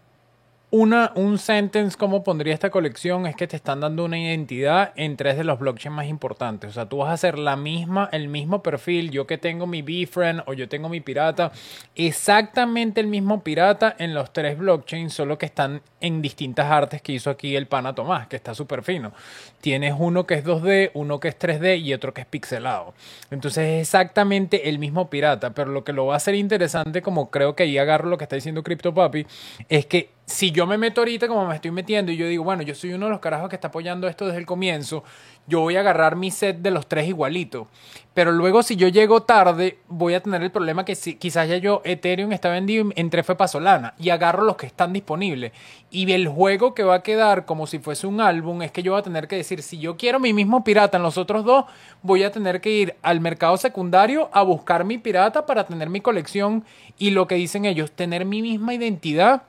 una, 0.71 1.11
un 1.15 1.37
sentence, 1.37 1.97
como 1.97 2.23
pondría 2.23 2.53
esta 2.53 2.69
colección, 2.69 3.27
es 3.27 3.35
que 3.35 3.45
te 3.45 3.57
están 3.57 3.81
dando 3.81 4.05
una 4.05 4.17
identidad 4.17 4.93
en 4.95 5.17
tres 5.17 5.35
de 5.35 5.43
los 5.43 5.59
blockchains 5.59 5.93
más 5.93 6.07
importantes. 6.07 6.69
O 6.69 6.73
sea, 6.73 6.87
tú 6.87 6.97
vas 6.97 7.09
a 7.09 7.13
hacer 7.13 7.37
la 7.37 7.57
misma, 7.57 8.07
el 8.13 8.29
mismo 8.29 8.63
perfil, 8.63 9.11
yo 9.11 9.27
que 9.27 9.37
tengo 9.37 9.67
mi 9.67 9.81
Befriend 9.81 10.43
o 10.45 10.53
yo 10.53 10.69
tengo 10.69 10.87
mi 10.87 11.01
pirata, 11.01 11.51
exactamente 11.93 13.01
el 13.01 13.07
mismo 13.07 13.43
pirata 13.43 13.93
en 13.99 14.13
los 14.13 14.31
tres 14.31 14.57
blockchains, 14.57 15.13
solo 15.13 15.37
que 15.37 15.45
están 15.45 15.81
en 15.99 16.21
distintas 16.21 16.71
artes 16.71 17.01
que 17.01 17.11
hizo 17.11 17.29
aquí 17.29 17.57
el 17.57 17.67
pana 17.67 17.93
Tomás, 17.93 18.27
que 18.27 18.37
está 18.37 18.55
súper 18.55 18.81
fino. 18.81 19.11
Tienes 19.59 19.93
uno 19.97 20.25
que 20.25 20.35
es 20.35 20.45
2D, 20.45 20.91
uno 20.93 21.19
que 21.19 21.27
es 21.27 21.37
3D 21.37 21.81
y 21.81 21.93
otro 21.93 22.13
que 22.13 22.21
es 22.21 22.27
pixelado. 22.27 22.93
Entonces 23.29 23.67
es 23.67 23.81
exactamente 23.81 24.69
el 24.69 24.79
mismo 24.79 25.09
pirata, 25.09 25.49
pero 25.49 25.69
lo 25.69 25.83
que 25.83 25.91
lo 25.91 26.05
va 26.05 26.13
a 26.13 26.17
hacer 26.17 26.35
interesante, 26.35 27.01
como 27.01 27.29
creo 27.29 27.57
que 27.57 27.63
ahí 27.63 27.77
agarro 27.77 28.07
lo 28.07 28.17
que 28.17 28.23
está 28.23 28.37
diciendo 28.37 28.63
Crypto 28.63 28.93
Papi, 28.93 29.27
es 29.67 29.85
que 29.85 30.09
si 30.31 30.51
yo 30.51 30.65
me 30.65 30.77
meto 30.77 31.01
ahorita 31.01 31.27
como 31.27 31.45
me 31.45 31.55
estoy 31.55 31.71
metiendo 31.71 32.11
y 32.11 32.17
yo 32.17 32.27
digo, 32.27 32.43
bueno, 32.43 32.63
yo 32.63 32.73
soy 32.73 32.93
uno 32.93 33.05
de 33.05 33.11
los 33.11 33.19
carajos 33.19 33.49
que 33.49 33.55
está 33.55 33.67
apoyando 33.67 34.07
esto 34.07 34.25
desde 34.25 34.39
el 34.39 34.45
comienzo, 34.45 35.03
yo 35.47 35.59
voy 35.59 35.75
a 35.75 35.81
agarrar 35.81 36.15
mi 36.15 36.31
set 36.31 36.57
de 36.57 36.71
los 36.71 36.87
tres 36.87 37.07
igualitos. 37.07 37.67
Pero 38.13 38.31
luego 38.31 38.63
si 38.63 38.75
yo 38.75 38.87
llego 38.87 39.23
tarde, 39.23 39.79
voy 39.87 40.13
a 40.13 40.21
tener 40.21 40.41
el 40.43 40.51
problema 40.51 40.85
que 40.85 40.95
si, 40.95 41.15
quizás 41.15 41.47
ya 41.47 41.57
yo 41.57 41.81
Ethereum 41.85 42.31
está 42.31 42.49
vendido 42.49 42.89
y 42.95 42.99
entré 42.99 43.23
y 43.97 44.09
agarro 44.09 44.43
los 44.43 44.55
que 44.57 44.65
están 44.65 44.93
disponibles. 44.93 45.51
Y 45.89 46.11
el 46.11 46.27
juego 46.27 46.73
que 46.73 46.83
va 46.83 46.95
a 46.95 47.03
quedar 47.03 47.45
como 47.45 47.67
si 47.67 47.79
fuese 47.79 48.07
un 48.07 48.21
álbum 48.21 48.61
es 48.61 48.71
que 48.71 48.83
yo 48.83 48.93
voy 48.93 48.99
a 48.99 49.03
tener 49.03 49.27
que 49.27 49.37
decir, 49.37 49.61
si 49.61 49.79
yo 49.79 49.97
quiero 49.97 50.19
mi 50.19 50.33
mismo 50.33 50.63
pirata 50.63 50.97
en 50.97 51.03
los 51.03 51.17
otros 51.17 51.45
dos, 51.45 51.65
voy 52.01 52.23
a 52.23 52.31
tener 52.31 52.61
que 52.61 52.71
ir 52.71 52.95
al 53.01 53.19
mercado 53.21 53.57
secundario 53.57 54.29
a 54.33 54.41
buscar 54.43 54.83
mi 54.83 54.97
pirata 54.97 55.45
para 55.45 55.65
tener 55.65 55.89
mi 55.89 56.01
colección 56.01 56.65
y 56.97 57.11
lo 57.11 57.27
que 57.27 57.35
dicen 57.35 57.65
ellos, 57.65 57.91
tener 57.91 58.25
mi 58.25 58.41
misma 58.41 58.73
identidad 58.73 59.43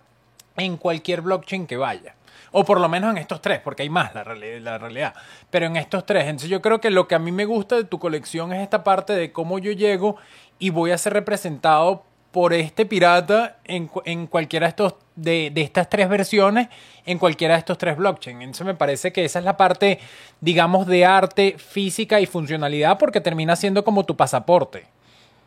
en 0.56 0.76
cualquier 0.76 1.22
blockchain 1.22 1.66
que 1.66 1.76
vaya. 1.76 2.14
O 2.52 2.64
por 2.64 2.80
lo 2.80 2.88
menos 2.88 3.10
en 3.12 3.18
estos 3.18 3.40
tres, 3.40 3.60
porque 3.60 3.82
hay 3.82 3.88
más 3.88 4.14
la, 4.14 4.24
la 4.24 4.78
realidad. 4.78 5.14
Pero 5.50 5.66
en 5.66 5.76
estos 5.76 6.04
tres. 6.04 6.24
Entonces 6.24 6.50
yo 6.50 6.60
creo 6.60 6.80
que 6.80 6.90
lo 6.90 7.08
que 7.08 7.14
a 7.14 7.18
mí 7.18 7.32
me 7.32 7.46
gusta 7.46 7.76
de 7.76 7.84
tu 7.84 7.98
colección 7.98 8.52
es 8.52 8.62
esta 8.62 8.84
parte 8.84 9.14
de 9.14 9.32
cómo 9.32 9.58
yo 9.58 9.72
llego 9.72 10.16
y 10.58 10.70
voy 10.70 10.90
a 10.90 10.98
ser 10.98 11.14
representado 11.14 12.04
por 12.30 12.54
este 12.54 12.86
pirata 12.86 13.58
en, 13.64 13.90
en 14.04 14.26
cualquiera 14.26 14.66
de, 14.66 14.70
estos, 14.70 14.94
de, 15.16 15.50
de, 15.52 15.60
estas 15.60 15.88
tres 15.88 16.08
versiones, 16.08 16.68
en 17.04 17.18
cualquiera 17.18 17.54
de 17.54 17.58
estos 17.58 17.78
tres 17.78 17.96
blockchains. 17.96 18.40
Entonces 18.40 18.66
me 18.66 18.74
parece 18.74 19.12
que 19.12 19.24
esa 19.24 19.38
es 19.38 19.44
la 19.44 19.56
parte, 19.56 19.98
digamos, 20.40 20.86
de 20.86 21.04
arte, 21.04 21.56
física 21.58 22.20
y 22.20 22.26
funcionalidad, 22.26 22.98
porque 22.98 23.20
termina 23.20 23.54
siendo 23.54 23.84
como 23.84 24.04
tu 24.04 24.16
pasaporte 24.16 24.86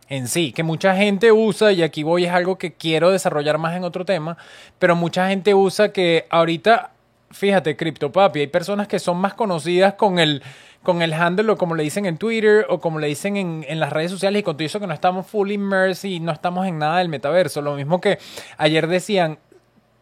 en 0.09 0.27
sí, 0.27 0.51
que 0.51 0.63
mucha 0.63 0.95
gente 0.95 1.31
usa, 1.31 1.71
y 1.71 1.81
aquí 1.83 2.03
voy 2.03 2.25
es 2.25 2.31
algo 2.31 2.57
que 2.57 2.73
quiero 2.73 3.11
desarrollar 3.11 3.57
más 3.57 3.75
en 3.75 3.83
otro 3.83 4.05
tema, 4.05 4.37
pero 4.79 4.95
mucha 4.95 5.29
gente 5.29 5.53
usa 5.53 5.91
que 5.91 6.27
ahorita, 6.29 6.91
fíjate, 7.31 7.75
CryptoPapi, 7.75 8.41
hay 8.41 8.47
personas 8.47 8.87
que 8.87 8.99
son 8.99 9.17
más 9.17 9.33
conocidas 9.33 9.95
con 9.95 10.19
el, 10.19 10.43
con 10.83 11.01
el 11.01 11.13
handle 11.13 11.51
o 11.51 11.57
como 11.57 11.75
le 11.75 11.83
dicen 11.83 12.05
en 12.05 12.17
Twitter 12.17 12.65
o 12.69 12.79
como 12.79 12.99
le 12.99 13.07
dicen 13.07 13.35
en, 13.35 13.65
en 13.67 13.79
las 13.79 13.91
redes 13.91 14.11
sociales 14.11 14.39
y 14.39 14.43
con 14.43 14.55
todo 14.55 14.65
eso 14.65 14.79
que 14.79 14.87
no 14.87 14.93
estamos 14.93 15.25
full 15.25 15.51
immersed 15.51 16.07
y 16.07 16.19
no 16.19 16.31
estamos 16.31 16.67
en 16.67 16.77
nada 16.77 16.99
del 16.99 17.09
metaverso. 17.09 17.61
Lo 17.61 17.75
mismo 17.75 17.99
que 17.99 18.19
ayer 18.57 18.87
decían, 18.87 19.39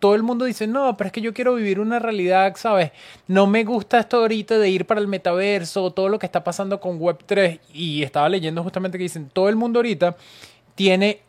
todo 0.04 0.16
el 0.16 0.24
mundo 0.24 0.44
dice, 0.44 0.68
no, 0.68 0.98
pero 0.98 1.08
es 1.08 1.14
que 1.14 1.22
yo 1.22 1.34
quiero 1.34 1.56
vivir 1.56 1.80
una 1.80 1.98
realidad, 1.98 2.58
¿sabes? 2.58 2.92
No 3.26 3.48
me 3.48 3.64
gusta 3.64 4.02
esto 4.02 4.18
ahorita 4.18 4.60
de 4.60 4.70
ir 4.70 4.86
para 4.86 5.00
el 5.00 5.08
metaverso, 5.08 5.92
todo 5.92 6.10
lo 6.10 6.20
que 6.20 6.26
está 6.26 6.44
pasando 6.44 6.82
con 6.82 7.00
Web3. 7.00 7.62
Y 7.74 8.04
estaba 8.04 8.28
leyendo 8.28 8.62
justamente 8.64 8.98
que 8.98 9.04
dicen, 9.04 9.30
todo 9.32 9.48
el 9.48 9.56
mundo 9.56 9.80
ahorita 9.80 10.18
tiene 10.76 11.22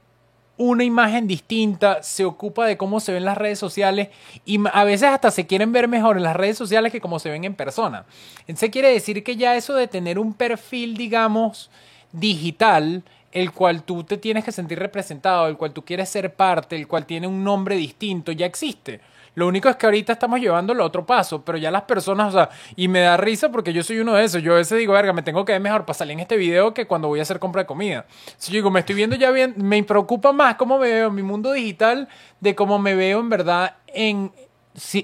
una 0.57 0.83
imagen 0.83 1.29
distinta, 1.29 2.03
se 2.03 2.25
ocupa 2.25 2.67
de 2.67 2.77
cómo 2.77 2.99
se 2.99 3.13
ven 3.13 3.25
las 3.25 3.39
redes 3.39 3.61
sociales 3.61 4.09
y 4.45 4.59
a 4.73 4.83
veces 4.83 5.09
hasta 5.09 5.31
se 5.31 5.47
quieren 5.47 5.71
ver 5.71 5.87
mejor 5.87 6.17
en 6.17 6.25
las 6.25 6.35
redes 6.35 6.59
sociales 6.59 6.91
que 6.91 7.01
como 7.01 7.21
se 7.21 7.31
ven 7.31 7.45
en 7.45 7.55
persona. 7.55 8.07
Entonces 8.41 8.71
quiere 8.71 8.89
decir 8.89 9.23
que 9.23 9.37
ya 9.37 9.55
eso 9.55 9.75
de 9.75 9.87
tener 9.87 10.19
un 10.19 10.35
perfil, 10.35 10.97
digamos, 10.97 11.71
digital, 12.11 13.05
el 13.35 13.51
cual 13.51 13.83
tú 13.83 14.05
te 14.05 14.17
tienes 14.17 14.45
que 14.45 14.53
sentir 14.53 14.79
representado, 14.79 15.49
el 15.49 15.57
cual 15.57 15.73
tú 15.73 15.85
quieres 15.85 16.09
ser 16.09 16.35
parte, 16.35 16.77
el 16.77 16.87
cual 16.87 17.05
tiene 17.05 17.27
un 17.27 17.43
nombre 17.43 17.75
distinto, 17.75 18.31
ya 18.33 18.47
existe. 18.47 19.01
Lo 19.35 19.49
único 19.49 19.69
es 19.69 19.75
que 19.75 19.87
ahorita 19.87 20.13
estamos 20.13 20.41
llevándolo 20.41 20.85
a 20.85 20.87
otro 20.87 21.05
paso, 21.05 21.45
pero 21.45 21.59
ya 21.59 21.73
las 21.73 21.83
personas, 21.83 22.33
o 22.33 22.37
sea, 22.39 22.51
y 22.77 22.87
me 22.87 23.01
da 23.01 23.17
risa 23.17 23.51
porque 23.51 23.73
yo 23.73 23.83
soy 23.83 23.99
uno 23.99 24.15
de 24.15 24.23
esos. 24.25 24.41
Yo 24.41 24.53
a 24.53 24.59
veces 24.59 24.79
digo, 24.79 24.93
verga, 24.93 25.13
me 25.13 25.23
tengo 25.23 25.45
que 25.45 25.51
ver 25.51 25.61
mejor 25.61 25.85
para 25.85 25.99
salir 25.99 26.13
en 26.13 26.21
este 26.21 26.37
video 26.37 26.73
que 26.73 26.87
cuando 26.87 27.09
voy 27.09 27.19
a 27.19 27.23
hacer 27.23 27.41
compra 27.41 27.63
de 27.63 27.67
comida. 27.67 28.07
Si 28.37 28.53
yo 28.53 28.59
digo, 28.59 28.71
me 28.71 28.79
estoy 28.81 28.95
viendo 28.95 29.17
ya 29.17 29.33
bien, 29.33 29.55
me 29.57 29.83
preocupa 29.83 30.33
más 30.33 30.55
cómo 30.55 30.79
me 30.79 30.87
veo 30.87 31.09
en 31.09 31.15
mi 31.17 31.23
mundo 31.23 31.51
digital 31.51 32.09
de 32.39 32.55
cómo 32.55 32.79
me 32.79 32.95
veo 32.95 33.19
en 33.19 33.29
verdad 33.29 33.75
en, 33.89 34.31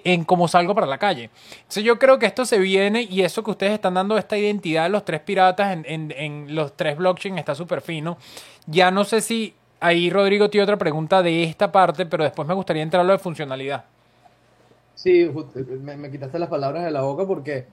en 0.04 0.24
cómo 0.24 0.48
salgo 0.48 0.74
para 0.74 0.86
la 0.86 0.98
calle. 0.98 1.30
Entonces 1.58 1.84
yo 1.84 1.98
creo 1.98 2.18
que 2.18 2.26
esto 2.26 2.44
se 2.44 2.58
viene 2.58 3.02
y 3.02 3.22
eso 3.22 3.44
que 3.44 3.52
ustedes 3.52 3.72
están 3.72 3.94
dando 3.94 4.18
esta 4.18 4.36
identidad 4.36 4.84
de 4.84 4.88
los 4.88 5.04
tres 5.04 5.20
piratas 5.20 5.78
en, 5.84 6.54
los 6.54 6.76
tres 6.76 6.96
blockchain 6.96 7.38
está 7.38 7.54
súper 7.54 7.80
fino. 7.80 8.18
Ya 8.66 8.90
no 8.90 9.04
sé 9.04 9.20
si 9.20 9.54
ahí 9.78 10.10
Rodrigo 10.10 10.50
tiene 10.50 10.64
otra 10.64 10.76
pregunta 10.76 11.22
de 11.22 11.44
esta 11.44 11.70
parte, 11.70 12.06
pero 12.06 12.24
después 12.24 12.46
me 12.48 12.54
gustaría 12.54 12.82
entrar 12.82 13.02
a 13.02 13.04
lo 13.04 13.12
de 13.12 13.18
funcionalidad. 13.18 13.84
Sí, 14.94 15.30
me, 15.82 16.10
quitaste 16.10 16.38
las 16.38 16.48
palabras 16.48 16.84
de 16.84 16.90
la 16.90 17.02
boca 17.02 17.26
porque 17.26 17.66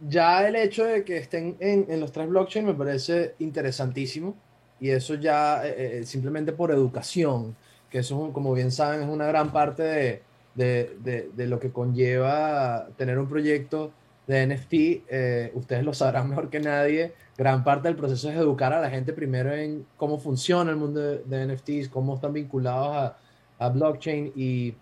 ya 0.00 0.46
el 0.48 0.56
hecho 0.56 0.84
de 0.84 1.04
que 1.04 1.18
estén 1.18 1.56
en, 1.60 2.00
los 2.00 2.10
tres 2.10 2.28
blockchain 2.28 2.66
me 2.66 2.74
parece 2.74 3.34
interesantísimo 3.38 4.34
y 4.80 4.90
eso 4.90 5.14
ya 5.14 5.66
eh, 5.66 5.98
eh, 5.98 6.04
simplemente 6.04 6.52
por 6.52 6.70
educación, 6.70 7.54
que 7.90 7.98
eso 7.98 8.30
como 8.32 8.54
bien 8.54 8.72
saben 8.72 9.02
es 9.02 9.08
una 9.08 9.26
gran 9.26 9.52
parte 9.52 9.82
de 9.82 10.27
de, 10.58 11.30
de, 11.34 11.46
lo 11.46 11.60
que 11.60 11.70
conlleva 11.70 12.88
tener 12.96 13.18
un 13.18 13.28
proyecto 13.28 13.92
de 14.26 14.46
NFT, 14.46 14.72
eh, 15.08 15.52
ustedes 15.54 15.84
lo 15.84 15.94
sabrán 15.94 16.28
mejor 16.28 16.50
que 16.50 16.58
nadie, 16.58 17.14
gran 17.36 17.62
parte 17.62 17.88
del 17.88 17.96
proceso 17.96 18.28
es 18.28 18.36
educar 18.36 18.72
a 18.72 18.80
la 18.80 18.90
gente 18.90 19.12
primero 19.12 19.52
en 19.52 19.86
cómo 19.96 20.18
funciona 20.18 20.70
el 20.70 20.76
mundo 20.76 21.00
de, 21.00 21.46
NFTs, 21.46 21.88
cómo 21.88 22.16
están 22.16 22.32
vinculados 22.32 22.94
a, 22.96 23.16
a, 23.64 23.68
blockchain 23.68 24.32
y 24.34 24.74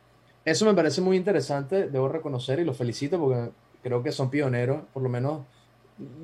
eso 0.44 0.64
me 0.64 0.74
parece 0.74 1.00
muy 1.02 1.16
interesante, 1.16 1.88
debo 1.88 2.08
reconocer 2.08 2.58
y 2.58 2.64
los 2.64 2.76
felicito 2.76 3.20
porque 3.20 3.50
creo 3.82 4.02
que 4.02 4.12
son 4.12 4.30
pioneros, 4.30 4.80
por 4.92 5.02
lo 5.02 5.10
menos 5.10 5.42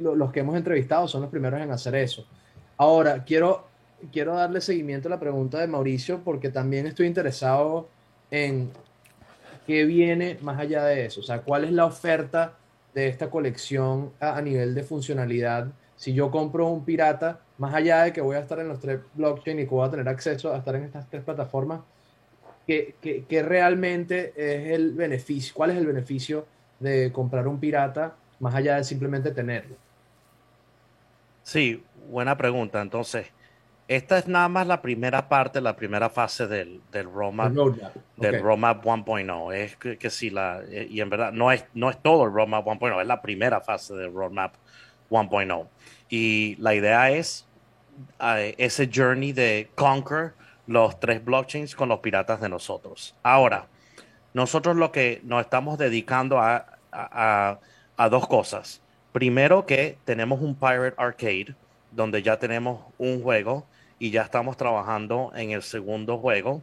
los 0.00 0.32
que 0.32 0.40
hemos 0.40 0.56
entrevistado 0.56 1.06
son 1.08 1.22
los 1.22 1.30
primeros 1.30 1.60
en 1.60 1.70
hacer 1.70 1.94
eso. 1.94 2.26
Ahora, 2.78 3.24
quiero, 3.24 3.66
quiero 4.10 4.34
darle 4.34 4.60
seguimiento 4.60 5.08
a 5.08 5.10
la 5.10 5.20
pregunta 5.20 5.58
de 5.58 5.66
Mauricio 5.66 6.20
porque 6.24 6.48
también 6.48 6.86
estoy 6.86 7.06
interesado 7.06 7.88
en 8.30 8.70
¿qué 9.66 9.84
viene 9.84 10.38
más 10.42 10.58
allá 10.58 10.84
de 10.84 11.06
eso? 11.06 11.20
O 11.20 11.22
sea, 11.22 11.40
¿cuál 11.42 11.64
es 11.64 11.72
la 11.72 11.84
oferta 11.84 12.54
de 12.94 13.08
esta 13.08 13.30
colección 13.30 14.12
a, 14.20 14.40
nivel 14.40 14.74
de 14.74 14.82
funcionalidad? 14.82 15.68
Si 15.96 16.12
yo 16.14 16.30
compro 16.30 16.66
un 16.66 16.84
pirata, 16.84 17.40
más 17.58 17.74
allá 17.74 18.04
de 18.04 18.12
que 18.12 18.20
voy 18.20 18.36
a 18.36 18.40
estar 18.40 18.58
en 18.58 18.68
los 18.68 18.80
tres 18.80 19.00
blockchain 19.14 19.60
y 19.60 19.64
que 19.64 19.70
voy 19.70 19.86
a 19.86 19.90
tener 19.90 20.08
acceso 20.08 20.52
a 20.52 20.58
estar 20.58 20.74
en 20.74 20.84
estas 20.84 21.08
tres 21.08 21.22
plataformas, 21.22 21.80
¿qué, 22.66 22.94
qué, 23.00 23.42
realmente 23.42 24.32
es 24.36 24.72
el 24.72 24.92
beneficio? 24.92 25.54
¿Cuál 25.54 25.70
es 25.70 25.76
el 25.76 25.86
beneficio 25.86 26.46
de 26.80 27.12
comprar 27.12 27.46
un 27.46 27.60
pirata 27.60 28.16
más 28.40 28.54
allá 28.54 28.76
de 28.76 28.84
simplemente 28.84 29.30
tenerlo? 29.30 29.76
Sí, 31.44 31.82
buena 32.10 32.36
pregunta. 32.36 32.80
Entonces, 32.80 33.26
esta 33.88 34.18
es 34.18 34.28
nada 34.28 34.48
más 34.48 34.66
la 34.66 34.80
primera 34.80 35.28
parte, 35.28 35.60
la 35.60 35.76
primera 35.76 36.08
fase 36.08 36.46
del, 36.46 36.80
del 36.92 37.12
roadmap, 37.12 37.52
del 38.16 38.42
roadmap 38.42 38.84
1.0. 38.84 39.54
Es 39.54 39.76
que, 39.76 40.10
si 40.10 40.30
la, 40.30 40.62
y 40.70 41.00
en 41.00 41.10
verdad 41.10 41.32
no 41.32 41.52
es, 41.52 41.64
no 41.74 41.90
es 41.90 42.00
todo 42.00 42.24
el 42.24 42.32
roadmap 42.32 42.64
1.0, 42.64 43.00
es 43.00 43.06
la 43.06 43.20
primera 43.20 43.60
fase 43.60 43.94
del 43.94 44.12
roadmap 44.12 44.54
1.0. 45.10 45.66
Y 46.08 46.56
la 46.56 46.74
idea 46.74 47.10
es 47.10 47.46
ese 48.56 48.90
journey 48.92 49.32
de 49.32 49.70
conquer 49.74 50.34
los 50.66 50.98
tres 51.00 51.24
blockchains 51.24 51.74
con 51.74 51.88
los 51.88 52.00
piratas 52.00 52.40
de 52.40 52.48
nosotros. 52.48 53.14
Ahora, 53.22 53.66
nosotros 54.32 54.76
lo 54.76 54.92
que 54.92 55.20
nos 55.24 55.42
estamos 55.42 55.78
dedicando 55.78 56.38
a, 56.38 56.66
a, 56.92 58.08
dos 58.08 58.26
cosas. 58.26 58.82
Primero 59.12 59.66
que 59.66 59.98
tenemos 60.04 60.40
un 60.40 60.54
Pirate 60.54 60.94
Arcade, 60.96 61.54
donde 61.90 62.22
ya 62.22 62.38
tenemos 62.38 62.80
un 62.98 63.22
juego 63.22 63.66
y 64.02 64.10
ya 64.10 64.22
estamos 64.22 64.56
trabajando 64.56 65.30
en 65.36 65.52
el 65.52 65.62
segundo 65.62 66.18
juego, 66.18 66.60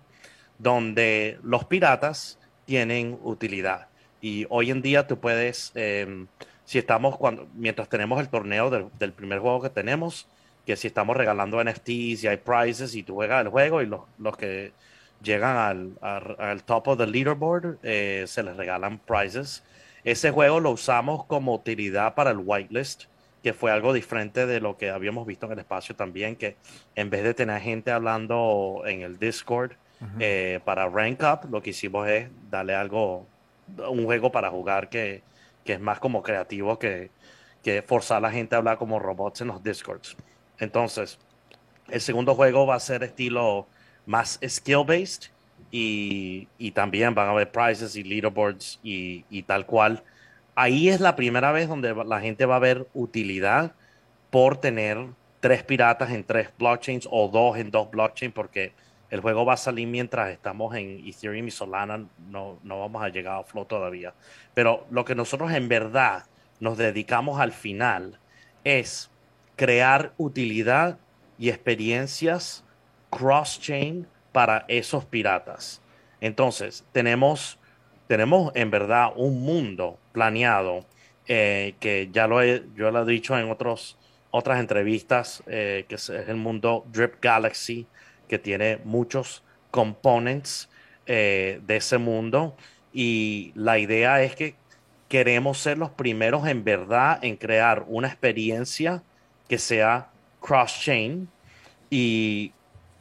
donde 0.57 1.39
los 1.41 1.63
piratas 1.63 2.37
tienen 2.65 3.17
utilidad. 3.23 3.87
Y 4.19 4.45
hoy 4.49 4.71
en 4.71 4.81
día 4.81 5.07
tú 5.07 5.21
puedes, 5.21 5.71
em, 5.73 6.27
si 6.65 6.79
estamos, 6.79 7.15
cuando, 7.17 7.47
mientras 7.53 7.87
tenemos 7.87 8.19
el 8.19 8.27
torneo 8.27 8.69
del, 8.69 9.13
primer 9.13 9.39
juego 9.39 9.61
que 9.61 9.69
tenemos, 9.69 10.27
que 10.65 10.75
si 10.75 10.87
estamos 10.87 11.15
regalando 11.15 11.63
NFTs 11.63 12.25
y 12.25 12.27
hay 12.27 12.35
prizes 12.35 12.93
y 12.93 13.03
tú 13.03 13.13
juegas 13.13 13.41
el 13.45 13.47
juego 13.47 13.81
y 13.81 13.85
los, 13.85 14.01
los 14.17 14.35
que 14.35 14.73
llegan 15.23 15.95
al, 16.01 16.63
top 16.65 16.89
of 16.89 16.97
the 16.97 17.07
leaderboard 17.07 17.77
eh, 17.83 18.25
se 18.27 18.43
les 18.43 18.57
regalan 18.57 18.99
prizes. 18.99 19.63
Ese 20.03 20.31
juego 20.31 20.59
lo 20.59 20.71
usamos 20.71 21.23
como 21.23 21.53
utilidad 21.55 22.15
para 22.15 22.31
el 22.31 22.39
whitelist, 22.39 23.05
que 23.43 23.53
fue 23.53 23.71
algo 23.71 23.93
diferente 23.93 24.45
de 24.45 24.59
lo 24.59 24.77
que 24.77 24.89
habíamos 24.89 25.25
visto 25.25 25.45
en 25.45 25.53
el 25.53 25.59
espacio 25.59 25.95
también, 25.95 26.35
que 26.35 26.55
en 26.95 27.09
vez 27.09 27.23
de 27.23 27.33
tener 27.33 27.61
gente 27.61 27.91
hablando 27.91 28.83
en 28.85 29.01
el 29.01 29.17
Discord 29.17 29.71
eh, 30.19 30.59
para 30.63 30.87
rank 30.87 31.21
up, 31.21 31.49
lo 31.49 31.61
que 31.61 31.71
hicimos 31.71 32.07
es 32.07 32.29
darle 32.49 32.75
algo, 32.75 33.25
un 33.89 34.05
juego 34.05 34.31
para 34.31 34.49
jugar 34.49 34.89
que, 34.89 35.21
que 35.63 35.73
es 35.73 35.79
más 35.79 35.99
como 35.99 36.23
creativo 36.23 36.79
que, 36.79 37.11
que 37.63 37.81
forzar 37.81 38.17
a 38.17 38.21
la 38.21 38.31
gente 38.31 38.55
a 38.55 38.59
hablar 38.59 38.77
como 38.77 38.99
robots 38.99 39.41
en 39.41 39.47
los 39.47 39.63
Discords. 39.63 40.15
Entonces, 40.57 41.17
el 41.89 42.01
segundo 42.01 42.35
juego 42.35 42.65
va 42.65 42.75
a 42.75 42.79
ser 42.79 43.03
estilo 43.03 43.67
más 44.05 44.39
skill-based 44.45 45.31
y, 45.71 46.71
también 46.73 47.13
van 47.13 47.27
a 47.27 47.31
haber 47.31 47.51
prizes 47.51 47.95
y 47.95 48.03
leaderboards 48.03 48.79
y, 48.83 49.43
tal 49.43 49.65
cual. 49.65 50.03
Ahí 50.61 50.89
es 50.89 50.99
la 50.99 51.15
primera 51.15 51.53
vez 51.53 51.69
donde 51.69 51.95
la 51.95 52.19
gente 52.19 52.45
va 52.45 52.57
a 52.57 52.59
ver 52.59 52.85
utilidad 52.93 53.71
por 54.29 54.57
tener 54.57 54.97
tres 55.39 55.63
piratas 55.63 56.11
en 56.11 56.25
tres 56.25 56.49
blockchains 56.59 57.07
o 57.09 57.29
dos 57.29 57.57
en 57.57 57.71
dos 57.71 57.89
blockchains 57.89 58.33
porque 58.33 58.73
el 59.09 59.21
juego 59.21 59.45
va 59.45 59.53
a 59.53 59.57
salir 59.57 59.87
mientras 59.87 60.29
estamos 60.31 60.75
en 60.75 61.01
Ethereum 61.07 61.47
y 61.47 61.51
Solana, 61.51 62.05
no, 62.29 62.59
no 62.61 62.77
vamos 62.77 63.01
a 63.01 63.07
llegar 63.07 63.39
a 63.39 63.43
flow 63.45 63.63
todavía. 63.63 64.13
Pero 64.53 64.85
lo 64.91 65.05
que 65.05 65.15
nosotros 65.15 65.49
en 65.53 65.69
verdad 65.69 66.25
nos 66.59 66.77
dedicamos 66.77 67.39
al 67.39 67.53
final 67.53 68.19
es 68.65 69.09
crear 69.55 70.11
utilidad 70.17 70.97
y 71.37 71.51
experiencias 71.51 72.65
cross-chain 73.11 74.07
para 74.33 74.65
esos 74.67 75.05
piratas. 75.05 75.81
Entonces, 76.19 76.83
tenemos, 76.91 77.58
tenemos 78.09 78.51
en 78.55 78.71
verdad 78.71 79.11
un 79.15 79.41
mundo 79.43 79.99
planeado 80.13 80.83
eh, 81.27 81.75
que 81.79 82.09
ya 82.11 82.25
lo 82.25 82.41
he, 82.41 82.63
yo 82.75 82.89
lo 82.89 83.03
he 83.03 83.05
dicho 83.05 83.37
en 83.37 83.51
otros, 83.51 83.99
otras 84.31 84.59
entrevistas, 84.59 85.43
eh, 85.45 85.85
que 85.87 85.93
es 85.93 86.09
el 86.09 86.37
mundo 86.37 86.87
Drip 86.91 87.21
Galaxy, 87.21 87.85
que 88.27 88.39
tiene 88.39 88.79
muchos 88.83 89.43
components 89.69 90.69
eh, 91.05 91.61
de 91.67 91.75
ese 91.75 91.99
mundo. 91.99 92.55
Y 92.91 93.51
la 93.53 93.77
idea 93.77 94.23
es 94.23 94.35
que 94.35 94.55
queremos 95.07 95.59
ser 95.59 95.77
los 95.77 95.91
primeros 95.91 96.47
en 96.47 96.63
verdad 96.63 97.23
en 97.23 97.35
crear 97.35 97.85
una 97.87 98.07
experiencia 98.07 99.03
que 99.47 99.59
sea 99.59 100.09
cross-chain 100.41 101.29
y 101.91 102.53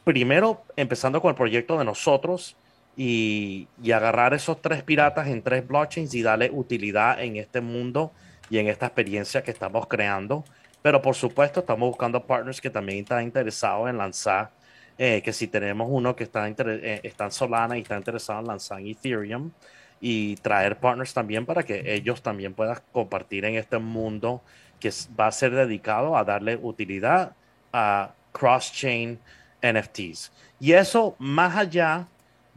primero 0.05 0.65
empezando 0.77 1.23
con 1.23 1.31
el 1.31 1.35
proyecto 1.35 1.79
de 1.79 1.87
nosotros 1.87 2.59
y, 2.99 3.69
agarrar 3.95 4.35
esos 4.35 4.61
tres 4.61 4.83
piratas 4.83 5.29
en 5.29 5.41
tres 5.41 5.67
blockchains 5.67 6.13
y 6.15 6.23
darle 6.23 6.51
utilidad 6.53 7.23
en 7.23 7.37
este 7.37 7.61
mundo 7.61 8.13
y 8.51 8.59
en 8.59 8.67
esta 8.67 8.87
experiencia 8.87 9.43
que 9.43 9.53
estamos 9.53 9.87
creando. 9.87 10.45
Pero 10.83 11.01
por 11.01 11.15
supuesto 11.15 11.61
estamos 11.61 11.89
buscando 11.89 12.27
partners 12.27 12.61
que 12.61 12.71
también 12.71 12.99
están 12.99 13.23
interesados 13.23 13.89
en 13.89 13.99
lanzar, 13.99 14.51
eh, 14.99 15.23
que 15.23 15.33
si 15.33 15.47
tenemos 15.47 15.87
uno 15.89 16.17
que 16.17 16.25
está, 16.25 16.49
eh, 16.49 17.01
está 17.05 17.27
en 17.27 17.31
Solana 17.31 17.79
y 17.79 17.83
está 17.83 17.97
interesado 17.97 18.41
en 18.41 18.47
lanzar 18.49 18.81
Ethereum 18.81 19.53
y 20.01 20.35
traer 20.37 20.77
partners 20.77 21.15
también 21.15 21.47
para 21.47 21.63
que 21.63 21.95
ellos 21.95 22.21
también 22.21 22.53
puedan 22.53 22.79
compartir 22.91 23.45
en 23.45 23.55
este 23.55 23.79
mundo 23.79 24.43
que 24.81 24.91
va 25.19 25.29
a 25.29 25.33
ser 25.33 25.53
dedicado 25.53 26.17
a 26.17 26.25
darle 26.25 26.57
utilidad 26.57 27.33
a 27.73 28.13
cross-chain 28.33 29.21
NFTs. 29.63 30.33
Y 30.59 30.73
eso 30.73 31.15
más 31.19 31.57
allá 31.57 32.09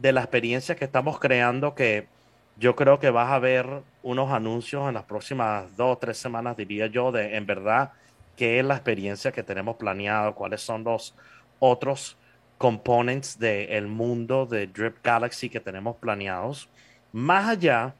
de 0.02 0.12
la 0.12 0.20
experiencia 0.20 0.74
que 0.74 0.84
estamos 0.84 1.20
creando, 1.20 1.76
que 1.76 2.08
yo 2.56 2.74
creo 2.74 2.98
que 2.98 3.10
vas 3.10 3.30
a 3.30 3.38
ver 3.38 3.82
unos 4.02 4.32
anuncios 4.32 4.88
en 4.88 4.94
las 4.94 5.04
próximas 5.04 5.76
dos 5.76 5.96
o 5.96 5.98
tres 5.98 6.18
semanas, 6.18 6.56
diría 6.56 6.88
yo, 6.88 7.12
de 7.12 7.36
en 7.36 7.46
verdad 7.46 7.92
qué 8.36 8.58
es 8.58 8.64
la 8.64 8.74
experiencia 8.74 9.30
que 9.30 9.44
tenemos 9.44 9.76
planeado, 9.76 10.34
cuáles 10.34 10.60
son 10.60 10.82
los 10.82 11.14
otros 11.60 12.16
components 12.58 13.38
del 13.38 13.86
mundo 13.86 14.44
de 14.44 14.66
Drip 14.66 14.96
Galaxy 15.04 15.48
que 15.48 15.60
tenemos 15.60 15.94
planeados. 15.96 16.68
Más 17.12 17.48
allá, 17.48 17.94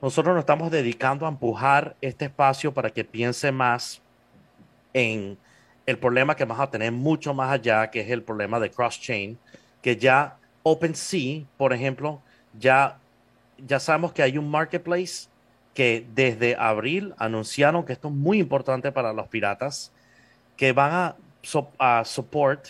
nosotros 0.00 0.34
nos 0.34 0.42
estamos 0.42 0.70
dedicando 0.70 1.26
a 1.26 1.28
empujar 1.28 1.96
este 2.00 2.24
espacio 2.24 2.72
para 2.72 2.88
que 2.88 3.04
piense 3.04 3.52
más 3.52 4.00
en 4.94 5.36
el 5.84 5.98
problema 5.98 6.34
que 6.34 6.46
vamos 6.46 6.66
a 6.66 6.70
tener 6.70 6.92
mucho 6.92 7.34
más 7.34 7.50
allá, 7.50 7.90
que 7.90 8.00
es 8.00 8.08
el 8.08 8.22
problema 8.22 8.58
de 8.58 8.70
cross-chain, 8.70 9.38
que 9.82 9.96
ya 9.98 10.38
OpenSea, 10.64 11.44
por 11.56 11.72
ejemplo, 11.72 12.20
ya, 12.58 12.98
ya 13.58 13.78
sabemos 13.78 14.12
que 14.12 14.22
hay 14.22 14.36
un 14.36 14.50
marketplace 14.50 15.28
que 15.74 16.04
desde 16.14 16.56
abril 16.56 17.14
anunciaron 17.18 17.84
que 17.84 17.92
esto 17.92 18.08
es 18.08 18.14
muy 18.14 18.40
importante 18.40 18.90
para 18.90 19.12
los 19.12 19.28
piratas, 19.28 19.92
que 20.56 20.72
van 20.72 20.92
a, 20.92 21.16
a 21.78 22.04
support 22.04 22.66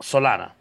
Solana, 0.00 0.54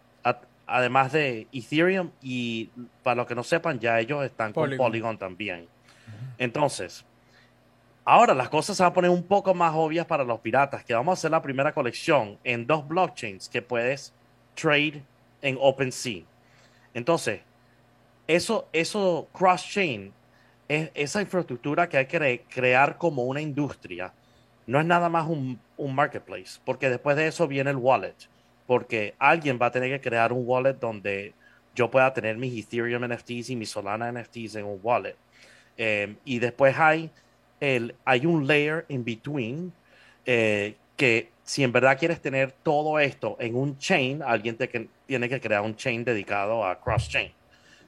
además 0.66 1.12
de 1.12 1.48
Ethereum 1.52 2.12
y 2.22 2.70
para 3.04 3.16
los 3.16 3.28
que 3.28 3.36
no 3.36 3.44
sepan, 3.44 3.80
ya 3.80 4.00
ellos 4.00 4.24
están 4.24 4.54
con 4.54 4.76
Polygon 4.78 5.18
también. 5.18 5.68
Entonces, 6.38 7.06
Ahora 8.10 8.34
las 8.34 8.48
cosas 8.48 8.78
se 8.78 8.84
van 8.84 8.94
a 8.94 8.94
poner 8.94 9.12
un 9.12 9.24
poco 9.24 9.54
más 9.54 9.74
obvias 9.76 10.06
para 10.06 10.24
los 10.24 10.40
piratas, 10.40 10.82
que 10.86 10.94
vamos 10.94 11.12
a 11.12 11.14
hacer 11.20 11.30
la 11.30 11.42
primera 11.42 11.74
colección 11.74 12.40
en 12.46 12.66
dos 12.66 12.88
blockchains 12.88 13.50
que 13.50 13.62
puedes 13.62 14.14
trade 14.56 15.04
en 15.42 15.58
OpenSea. 15.60 16.24
Entonces, 16.98 17.42
eso, 18.26 18.68
eso 18.74 19.28
cross-chain, 19.32 20.12
es 20.68 20.90
esa 20.96 21.22
infraestructura 21.22 21.88
que 21.88 21.98
hay 21.98 22.08
que 22.08 22.44
crear 22.50 22.98
como 22.98 23.26
una 23.26 23.40
industria, 23.40 24.12
no 24.66 24.80
es 24.80 24.86
nada 24.88 25.08
más 25.08 25.28
un, 25.28 25.60
marketplace, 25.78 26.60
porque 26.66 26.90
después 26.90 27.16
de 27.16 27.28
eso 27.28 27.48
viene 27.48 27.70
el 27.70 27.76
wallet, 27.76 28.16
porque 28.66 29.14
alguien 29.20 29.60
va 29.62 29.68
a 29.68 29.72
tener 29.72 29.92
que 29.92 30.10
crear 30.10 30.34
un 30.34 30.42
wallet 30.44 30.74
donde 30.74 31.36
yo 31.76 31.92
pueda 31.92 32.12
tener 32.12 32.36
mis 32.36 32.66
Ethereum 32.66 33.06
NFTs 33.06 33.52
y 33.52 33.56
mis 33.56 33.70
Solana 33.70 34.12
NFTs 34.12 34.56
en 34.56 34.66
un 34.66 34.80
wallet. 34.82 35.16
Eh, 35.78 36.16
y 36.26 36.40
después 36.40 36.76
hay 36.80 37.12
el, 37.60 37.94
hay 38.06 38.26
un 38.26 38.48
layer 38.48 38.86
in 38.90 39.06
between 39.06 39.72
eh, 40.26 40.76
que 40.98 41.32
si 41.44 41.64
en 41.64 41.72
verdad 41.72 41.98
quieres 41.98 42.22
tener 42.22 42.52
todo 42.52 43.00
esto 43.00 43.38
en 43.40 43.56
un 43.56 43.78
chain, 43.78 44.22
alguien 44.22 44.58
te, 44.58 44.90
tiene 45.06 45.30
que 45.30 45.40
crear 45.40 45.62
un 45.62 45.76
chain 45.76 46.04
dedicado 46.04 46.66
a 46.66 46.82
cross-chain. 46.82 47.32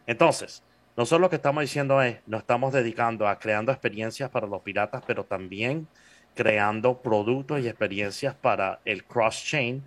Entonces, 0.08 0.64
nosotros 0.96 1.22
lo 1.22 1.30
que 1.30 1.36
estamos 1.36 1.62
diciendo 1.62 2.02
es, 2.02 2.18
nos 2.26 2.42
estamos 2.42 2.72
dedicando 2.72 3.28
a 3.28 3.38
creando 3.38 3.72
experiencias 3.72 4.30
para 4.30 4.48
los 4.48 4.62
piratas, 4.62 5.04
pero 5.06 5.26
también 5.26 5.88
creando 6.36 7.02
productos 7.02 7.60
y 7.60 7.68
experiencias 7.68 8.34
para 8.36 8.80
el 8.86 9.04
cross-chain. 9.04 9.84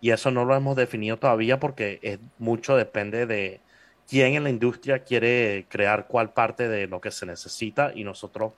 Y 0.00 0.10
eso 0.10 0.30
no 0.30 0.44
lo 0.44 0.54
hemos 0.54 0.76
definido 0.76 1.16
todavía 1.16 1.58
porque 1.58 1.98
es, 2.02 2.20
mucho 2.38 2.76
depende 2.76 3.26
de 3.26 3.60
quién 4.08 4.34
en 4.34 4.44
la 4.44 4.50
industria 4.50 5.00
quiere 5.00 5.66
crear 5.68 6.06
cuál 6.06 6.32
parte 6.32 6.68
de 6.68 6.86
lo 6.86 7.00
que 7.00 7.10
se 7.10 7.26
necesita 7.26 7.92
y 7.94 8.04
nosotros 8.04 8.52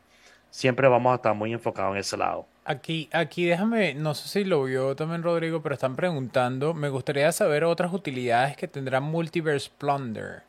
siempre 0.51 0.89
vamos 0.89 1.13
a 1.13 1.17
estar 1.17 1.35
muy 1.35 1.53
enfocados 1.53 1.93
en 1.93 2.01
ese 2.01 2.17
lado. 2.17 2.47
Aquí, 2.71 3.09
aquí 3.15 3.47
déjame, 3.47 3.95
no 3.95 4.15
sé 4.15 4.29
si 4.29 4.45
lo 4.45 4.63
vio 4.65 4.95
también 4.95 5.23
Rodrigo, 5.23 5.63
pero 5.63 5.75
están 5.75 5.97
preguntando, 5.97 6.75
me 6.75 6.91
gustaría 6.91 7.33
saber 7.33 7.65
otras 7.65 7.95
utilidades 7.95 8.59
que 8.59 8.69
tendrá 8.69 9.01
Multiverse 9.01 9.71
Plunder. 9.79 10.43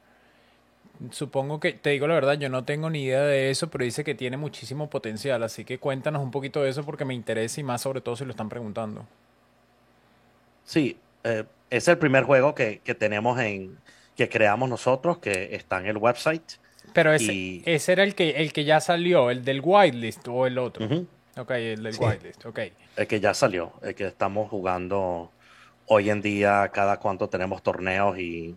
Supongo 1.12 1.62
que, 1.62 1.72
te 1.72 1.92
digo 1.92 2.08
la 2.08 2.16
verdad, 2.16 2.34
yo 2.34 2.50
no 2.50 2.66
tengo 2.66 2.90
ni 2.90 3.04
idea 3.04 3.22
de 3.22 3.50
eso, 3.50 3.70
pero 3.70 3.86
dice 3.86 4.04
que 4.04 4.16
tiene 4.16 4.36
muchísimo 4.36 4.90
potencial, 4.90 5.42
así 5.44 5.64
que 5.64 5.80
cuéntanos 5.80 6.22
un 6.22 6.30
poquito 6.30 6.62
de 6.62 6.72
eso 6.72 6.84
porque 6.84 7.06
me 7.06 7.14
interesa 7.14 7.62
y 7.62 7.64
más 7.64 7.84
sobre 7.84 8.02
todo 8.02 8.18
si 8.18 8.26
lo 8.26 8.32
están 8.32 8.50
preguntando. 8.50 9.08
Sí, 10.66 10.98
eh, 11.24 11.46
es 11.70 11.88
el 11.88 12.00
primer 12.00 12.26
juego 12.26 12.54
que, 12.54 12.82
que 12.84 12.96
tenemos 12.96 13.40
en, 13.40 13.78
que 14.18 14.28
creamos 14.28 14.70
nosotros, 14.70 15.20
que 15.20 15.56
está 15.56 15.80
en 15.80 15.86
el 15.86 15.96
website. 15.96 16.44
Pero 16.92 17.14
ese, 17.14 17.62
ese 17.64 17.94
era 17.94 18.04
el 18.04 18.14
que, 18.14 18.32
el 18.32 18.52
que 18.52 18.66
ya 18.66 18.82
salió, 18.82 19.30
el 19.30 19.46
del 19.46 19.62
whitelist 19.64 20.28
o 20.28 20.46
el 20.46 20.58
otro. 20.58 20.86
Ok, 21.40 21.52
el 21.52 21.84
del 21.84 21.96
whitelist, 21.98 22.46
ok. 22.46 22.60
El 22.98 23.08
que 23.08 23.20
ya 23.20 23.34
salió, 23.34 23.74
el 23.82 23.96
que 23.96 24.08
estamos 24.08 24.50
jugando 24.50 25.32
hoy 25.86 26.10
en 26.10 26.22
día 26.22 26.70
cada 26.74 26.98
cuanto 26.98 27.30
tenemos 27.30 27.64
torneos 27.64 28.18
y 28.20 28.56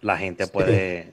la 0.00 0.16
gente 0.16 0.46
puede, 0.46 1.12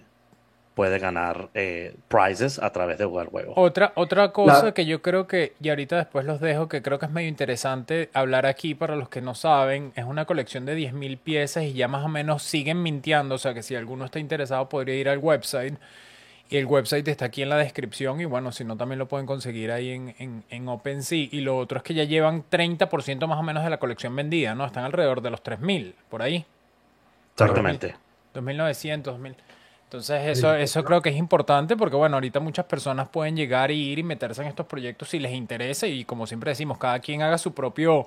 puede 0.75 0.99
ganar 0.99 1.49
eh, 1.53 1.95
prizes 2.07 2.59
a 2.59 2.71
través 2.71 2.97
de 2.97 3.05
jugar 3.05 3.27
juegos. 3.27 3.53
Otra, 3.57 3.93
otra 3.95 4.31
cosa 4.31 4.73
que 4.73 4.85
yo 4.85 5.01
creo 5.01 5.25
que, 5.25 5.53
y 5.61 5.69
ahorita 5.69 5.95
después 5.97 6.25
los 6.25 6.39
dejo, 6.39 6.67
que 6.67 6.81
creo 6.81 6.99
que 6.99 7.05
es 7.05 7.11
medio 7.11 7.29
interesante 7.29 8.09
hablar 8.13 8.45
aquí 8.45 8.75
para 8.75 8.95
los 8.95 9.09
que 9.09 9.21
no 9.21 9.33
saben, 9.35 9.93
es 9.95 10.05
una 10.05 10.25
colección 10.25 10.65
de 10.65 10.77
10.000 10.77 11.17
piezas 11.17 11.63
y 11.63 11.73
ya 11.73 11.87
más 11.87 12.05
o 12.05 12.09
menos 12.09 12.43
siguen 12.43 12.83
mintiendo, 12.83 13.35
o 13.35 13.39
sea 13.39 13.53
que 13.53 13.63
si 13.63 13.73
alguno 13.73 14.05
está 14.05 14.19
interesado 14.19 14.69
podría 14.69 14.95
ir 14.95 15.09
al 15.09 15.19
website. 15.19 15.75
Y 16.49 16.57
el 16.57 16.65
website 16.67 17.07
está 17.07 17.25
aquí 17.25 17.41
en 17.41 17.49
la 17.49 17.57
descripción 17.57 18.21
y 18.21 18.25
bueno, 18.25 18.51
si 18.51 18.63
no 18.63 18.77
también 18.77 18.99
lo 18.99 19.07
pueden 19.07 19.25
conseguir 19.25 19.71
ahí 19.71 19.89
en, 19.89 20.15
en, 20.19 20.43
en 20.49 20.67
OpenSea. 20.67 21.27
Y 21.31 21.41
lo 21.41 21.57
otro 21.57 21.77
es 21.77 21.83
que 21.83 21.95
ya 21.95 22.03
llevan 22.03 22.43
30% 22.49 23.27
más 23.27 23.39
o 23.39 23.43
menos 23.43 23.63
de 23.63 23.69
la 23.69 23.77
colección 23.77 24.15
vendida, 24.15 24.53
¿no? 24.53 24.65
Están 24.65 24.83
alrededor 24.83 25.21
de 25.21 25.31
los 25.31 25.43
3.000, 25.43 25.95
por 26.09 26.21
ahí. 26.21 26.45
Exactamente. 27.33 27.95
2.900, 28.35 29.03
2.000. 29.03 29.35
Entonces 29.85 30.37
eso, 30.37 30.53
eso 30.53 30.83
creo 30.83 31.01
que 31.01 31.09
es 31.09 31.15
importante 31.15 31.77
porque 31.77 31.95
bueno, 31.95 32.17
ahorita 32.17 32.39
muchas 32.39 32.65
personas 32.65 33.07
pueden 33.07 33.35
llegar 33.35 33.71
y 33.71 33.91
ir 33.91 33.99
y 33.99 34.03
meterse 34.03 34.41
en 34.41 34.47
estos 34.47 34.65
proyectos 34.65 35.09
si 35.09 35.19
les 35.19 35.31
interesa 35.31 35.87
y 35.87 36.05
como 36.05 36.27
siempre 36.27 36.51
decimos, 36.51 36.77
cada 36.77 36.99
quien 36.99 37.21
haga 37.21 37.37
su 37.37 37.53
propio 37.53 38.05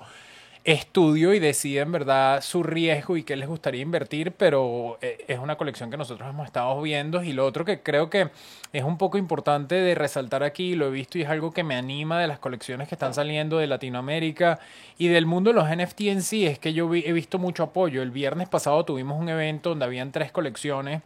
estudio 0.63 1.33
y 1.33 1.39
decide 1.39 1.79
en 1.79 1.91
verdad 1.91 2.41
su 2.41 2.63
riesgo 2.63 3.17
y 3.17 3.23
qué 3.23 3.35
les 3.35 3.47
gustaría 3.47 3.81
invertir, 3.81 4.33
pero 4.33 4.97
eh, 5.01 5.25
es 5.27 5.39
una 5.39 5.55
colección 5.55 5.89
que 5.89 5.97
nosotros 5.97 6.29
hemos 6.29 6.45
estado 6.45 6.79
viendo 6.81 7.23
y 7.23 7.33
lo 7.33 7.45
otro 7.45 7.65
que 7.65 7.81
creo 7.81 8.09
que 8.09 8.29
es 8.73 8.83
un 8.83 8.97
poco 8.97 9.17
importante 9.17 9.75
de 9.75 9.95
resaltar 9.95 10.43
aquí, 10.43 10.75
lo 10.75 10.87
he 10.87 10.91
visto 10.91 11.17
y 11.17 11.23
es 11.23 11.29
algo 11.29 11.51
que 11.51 11.63
me 11.63 11.75
anima 11.75 12.19
de 12.19 12.27
las 12.27 12.39
colecciones 12.39 12.87
que 12.87 12.95
están 12.95 13.13
saliendo 13.13 13.57
de 13.57 13.67
Latinoamérica 13.67 14.59
y 14.97 15.07
del 15.07 15.25
mundo 15.25 15.51
de 15.51 15.55
los 15.55 15.69
NFT 15.69 16.01
en 16.01 16.21
sí, 16.21 16.45
es 16.45 16.59
que 16.59 16.73
yo 16.73 16.93
he 16.93 17.13
visto 17.13 17.39
mucho 17.39 17.63
apoyo. 17.63 18.01
El 18.01 18.11
viernes 18.11 18.49
pasado 18.49 18.83
tuvimos 18.85 19.19
un 19.19 19.29
evento 19.29 19.69
donde 19.69 19.85
habían 19.85 20.11
tres 20.11 20.31
colecciones 20.31 21.01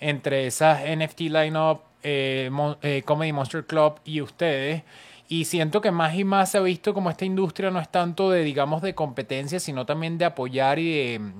entre 0.00 0.46
esas 0.46 0.82
NFT 0.84 1.20
lineup, 1.20 1.82
eh, 2.02 2.50
eh, 2.82 3.02
Comedy 3.04 3.32
Monster 3.32 3.64
Club 3.64 4.00
y 4.04 4.20
ustedes. 4.20 4.82
Y 5.32 5.44
siento 5.44 5.80
que 5.80 5.92
más 5.92 6.16
y 6.16 6.24
más 6.24 6.50
se 6.50 6.58
ha 6.58 6.60
visto 6.60 6.92
como 6.92 7.08
esta 7.08 7.24
industria 7.24 7.70
no 7.70 7.78
es 7.78 7.88
tanto 7.88 8.30
de, 8.30 8.42
digamos, 8.42 8.82
de 8.82 8.96
competencia, 8.96 9.60
sino 9.60 9.86
también 9.86 10.18
de 10.18 10.24
apoyar 10.24 10.80
y 10.80 10.92
de, 10.92 11.32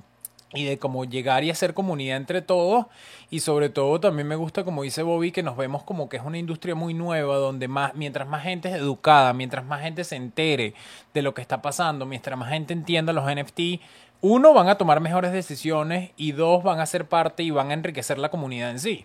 y 0.55 0.63
de 0.65 0.79
cómo 0.79 1.05
llegar 1.05 1.43
y 1.43 1.51
hacer 1.51 1.75
comunidad 1.75 2.17
entre 2.17 2.41
todos. 2.41 2.87
Y 3.31 3.41
sobre 3.41 3.69
todo 3.69 3.99
también 3.99 4.29
me 4.29 4.37
gusta, 4.37 4.63
como 4.63 4.85
dice 4.85 5.03
Bobby, 5.03 5.33
que 5.33 5.43
nos 5.43 5.57
vemos 5.57 5.83
como 5.83 6.09
que 6.09 6.19
es 6.19 6.23
una 6.23 6.39
industria 6.39 6.77
muy 6.77 6.95
nueva, 6.95 7.39
donde 7.39 7.67
más, 7.67 7.97
mientras 7.97 8.29
más 8.29 8.45
gente 8.45 8.69
es 8.69 8.77
educada, 8.77 9.33
mientras 9.33 9.65
más 9.65 9.83
gente 9.83 10.05
se 10.05 10.15
entere 10.15 10.75
de 11.13 11.23
lo 11.23 11.35
que 11.35 11.43
está 11.43 11.61
pasando, 11.61 12.07
mientras 12.07 12.39
más 12.39 12.51
gente 12.51 12.73
entienda 12.73 13.13
los 13.13 13.25
NFT, 13.25 13.81
uno, 14.21 14.55
van 14.55 14.69
a 14.69 14.79
tomar 14.79 15.01
mejores 15.01 15.33
decisiones 15.33 16.13
y 16.17 16.31
dos, 16.31 16.63
van 16.63 16.79
a 16.79 16.87
ser 16.87 17.09
parte 17.09 17.43
y 17.43 17.51
van 17.51 17.73
a 17.73 17.75
enriquecer 17.75 18.19
la 18.19 18.29
comunidad 18.29 18.71
en 18.71 18.79
sí. 18.79 19.05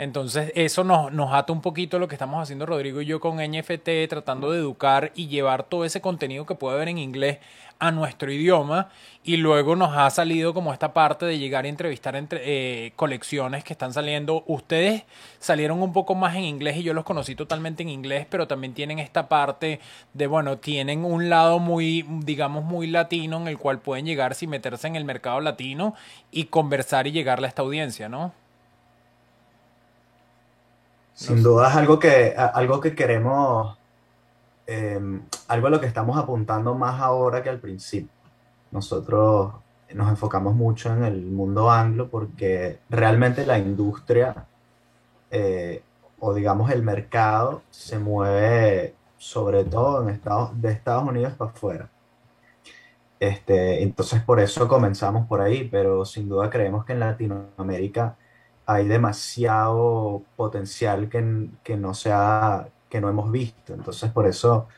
Entonces, 0.00 0.50
eso 0.54 0.82
nos, 0.82 1.12
nos 1.12 1.34
ata 1.34 1.52
un 1.52 1.60
poquito 1.60 1.98
lo 1.98 2.08
que 2.08 2.14
estamos 2.14 2.42
haciendo 2.42 2.64
Rodrigo 2.64 3.02
y 3.02 3.04
yo 3.04 3.20
con 3.20 3.36
NFT, 3.36 4.08
tratando 4.08 4.50
de 4.50 4.58
educar 4.58 5.12
y 5.14 5.28
llevar 5.28 5.64
todo 5.64 5.84
ese 5.84 6.00
contenido 6.00 6.46
que 6.46 6.54
puede 6.54 6.76
haber 6.76 6.88
en 6.88 6.96
inglés 6.96 7.38
a 7.78 7.90
nuestro 7.90 8.32
idioma 8.32 8.88
y 9.24 9.36
luego 9.36 9.76
nos 9.76 9.94
ha 9.94 10.08
salido 10.08 10.54
como 10.54 10.72
esta 10.72 10.94
parte 10.94 11.26
de 11.26 11.38
llegar 11.38 11.66
a 11.66 11.68
entrevistar 11.68 12.16
entre 12.16 12.40
eh, 12.44 12.92
colecciones 12.96 13.62
que 13.62 13.74
están 13.74 13.92
saliendo. 13.92 14.42
Ustedes 14.46 15.04
salieron 15.38 15.82
un 15.82 15.92
poco 15.92 16.14
más 16.14 16.34
en 16.34 16.44
inglés 16.44 16.78
y 16.78 16.82
yo 16.82 16.94
los 16.94 17.04
conocí 17.04 17.34
totalmente 17.34 17.82
en 17.82 17.90
inglés, 17.90 18.26
pero 18.30 18.48
también 18.48 18.72
tienen 18.72 19.00
esta 19.00 19.28
parte 19.28 19.80
de, 20.14 20.26
bueno, 20.26 20.56
tienen 20.56 21.04
un 21.04 21.28
lado 21.28 21.58
muy, 21.58 22.06
digamos, 22.24 22.64
muy 22.64 22.86
latino 22.86 23.36
en 23.36 23.48
el 23.48 23.58
cual 23.58 23.80
pueden 23.80 24.06
llegar 24.06 24.34
sin 24.34 24.48
meterse 24.48 24.86
en 24.86 24.96
el 24.96 25.04
mercado 25.04 25.42
latino 25.42 25.94
y 26.30 26.44
conversar 26.44 27.06
y 27.06 27.12
llegarle 27.12 27.48
a 27.48 27.50
esta 27.50 27.60
audiencia, 27.60 28.08
¿no? 28.08 28.32
Sin 31.14 31.42
duda 31.42 31.68
es 31.68 31.76
algo 31.76 31.98
que, 31.98 32.34
algo 32.36 32.80
que 32.80 32.94
queremos 32.94 33.78
Em, 34.72 35.22
algo 35.48 35.66
a 35.66 35.70
lo 35.70 35.80
que 35.80 35.86
estamos 35.86 36.16
apuntando 36.16 36.76
más 36.76 37.00
ahora 37.00 37.42
que 37.42 37.48
al 37.48 37.58
principio. 37.58 38.12
Nosotros 38.70 39.52
nos 39.92 40.08
enfocamos 40.08 40.54
mucho 40.54 40.92
en 40.92 41.02
el 41.02 41.26
mundo 41.26 41.68
anglo 41.68 42.08
porque 42.08 42.78
realmente 42.88 43.44
la 43.44 43.58
industria 43.58 44.46
eh, 45.32 45.82
o 46.20 46.32
digamos 46.34 46.70
el 46.70 46.84
mercado 46.84 47.62
se 47.70 47.98
mueve 47.98 48.94
sobre 49.18 49.64
todo 49.64 50.04
en 50.04 50.10
Estados, 50.10 50.50
de 50.62 50.70
Estados 50.70 51.08
Unidos 51.08 51.32
para 51.32 51.50
afuera. 51.50 51.90
Este, 53.18 53.82
entonces 53.82 54.22
por 54.22 54.38
eso 54.38 54.68
comenzamos 54.68 55.26
por 55.26 55.40
ahí, 55.40 55.68
pero 55.68 56.04
sin 56.04 56.28
duda 56.28 56.48
creemos 56.48 56.84
que 56.84 56.92
en 56.92 57.00
Latinoamérica 57.00 58.16
hay 58.70 58.86
demasiado 58.86 60.22
potencial 60.36 61.08
que, 61.08 61.48
que 61.64 61.76
no 61.76 61.92
se 61.92 62.12
ha, 62.12 62.68
que 62.88 63.00
no 63.00 63.08
hemos 63.08 63.32
visto. 63.32 63.74
Entonces, 63.74 64.12
por 64.12 64.28
eso 64.28 64.68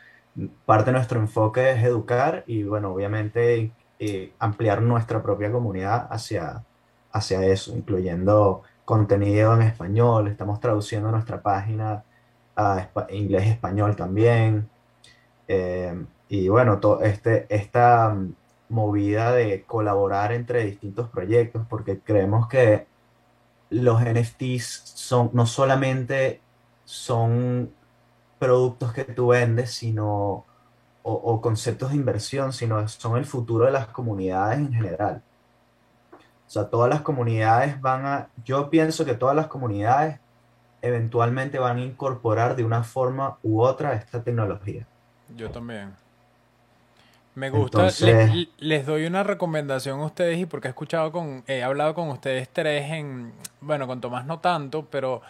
parte 0.65 0.87
de 0.87 0.93
nuestro 0.93 1.21
enfoque 1.21 1.73
es 1.73 1.85
educar 1.85 2.43
y, 2.47 2.63
bueno, 2.63 2.95
obviamente 2.95 3.71
eh, 3.99 4.33
ampliar 4.39 4.81
nuestra 4.81 5.23
propia 5.23 5.53
comunidad 5.53 6.09
hacia, 6.11 6.65
hacia 7.13 7.45
eso, 7.45 7.77
incluyendo 7.77 8.63
contenido 8.87 9.55
en 9.55 9.63
español. 9.63 10.29
Estamos 10.29 10.59
traduciendo 10.59 11.11
nuestra 11.11 11.43
página 11.43 12.03
a 12.57 12.89
inglés-español 13.11 13.95
también. 13.95 14.71
Eh, 15.49 16.03
y 16.31 16.49
bueno, 16.49 16.81
este, 17.03 17.47
esta 17.55 18.17
movida 18.71 19.33
de 19.33 19.65
colaborar 19.65 20.33
entre 20.33 20.65
distintos 20.65 21.11
proyectos, 21.11 21.67
porque 21.69 22.01
creemos 22.01 22.49
que 22.49 22.91
los 23.73 24.03
NFTs 24.03 24.93
son, 24.95 25.31
no 25.33 25.47
solamente 25.47 26.41
son 26.85 27.73
productos 28.39 28.93
que 28.93 29.05
tú 29.05 29.29
vendes, 29.29 29.73
sino, 29.73 30.45
o, 31.03 31.41
conceptos 31.41 31.91
de 31.91 31.97
inversión, 31.97 32.53
sino 32.53 32.87
son 32.89 33.17
el 33.17 33.25
futuro 33.25 33.65
de 33.67 33.73
las 33.73 33.87
comunidades 33.89 34.59
en 34.59 34.73
general. 34.73 35.23
O 36.47 36.51
sea, 36.51 36.69
todas 36.69 36.91
las 36.91 37.01
comunidades 37.01 37.81
van 37.81 38.05
a, 38.05 38.29
yo 38.45 38.69
pienso 38.69 39.05
que 39.05 39.15
todas 39.15 39.35
las 39.35 39.47
comunidades 39.47 40.21
eventualmente 40.83 41.59
van 41.59 41.79
a 41.79 41.83
incorporar 41.83 42.57
de 42.57 42.65
una 42.65 42.83
forma 42.83 43.39
u 43.43 43.63
otra 43.63 43.95
esta 43.95 44.23
tecnología. 44.23 44.87
Yo 45.35 45.51
también. 45.51 46.02
Me 47.35 47.49
gusta, 47.49 47.89
les, 48.59 48.87
doy 48.87 49.07
una 49.07 49.23
recomendación 49.23 50.01
a 50.01 50.05
ustedes 50.05 50.39
y 50.39 50.45
porque 50.45 50.69
he 50.69 50.71
escuchado 50.71 51.13
con, 51.13 51.45
he 51.47 51.63
hablado 51.63 51.95
con 51.95 52.11
ustedes 52.11 52.49
tres 52.53 52.91
en, 52.91 53.33
bueno, 53.63 53.87
con 53.87 54.03
Tomás 54.03 54.27
no 54.27 54.41
tanto, 54.41 54.87
pero 54.91 55.23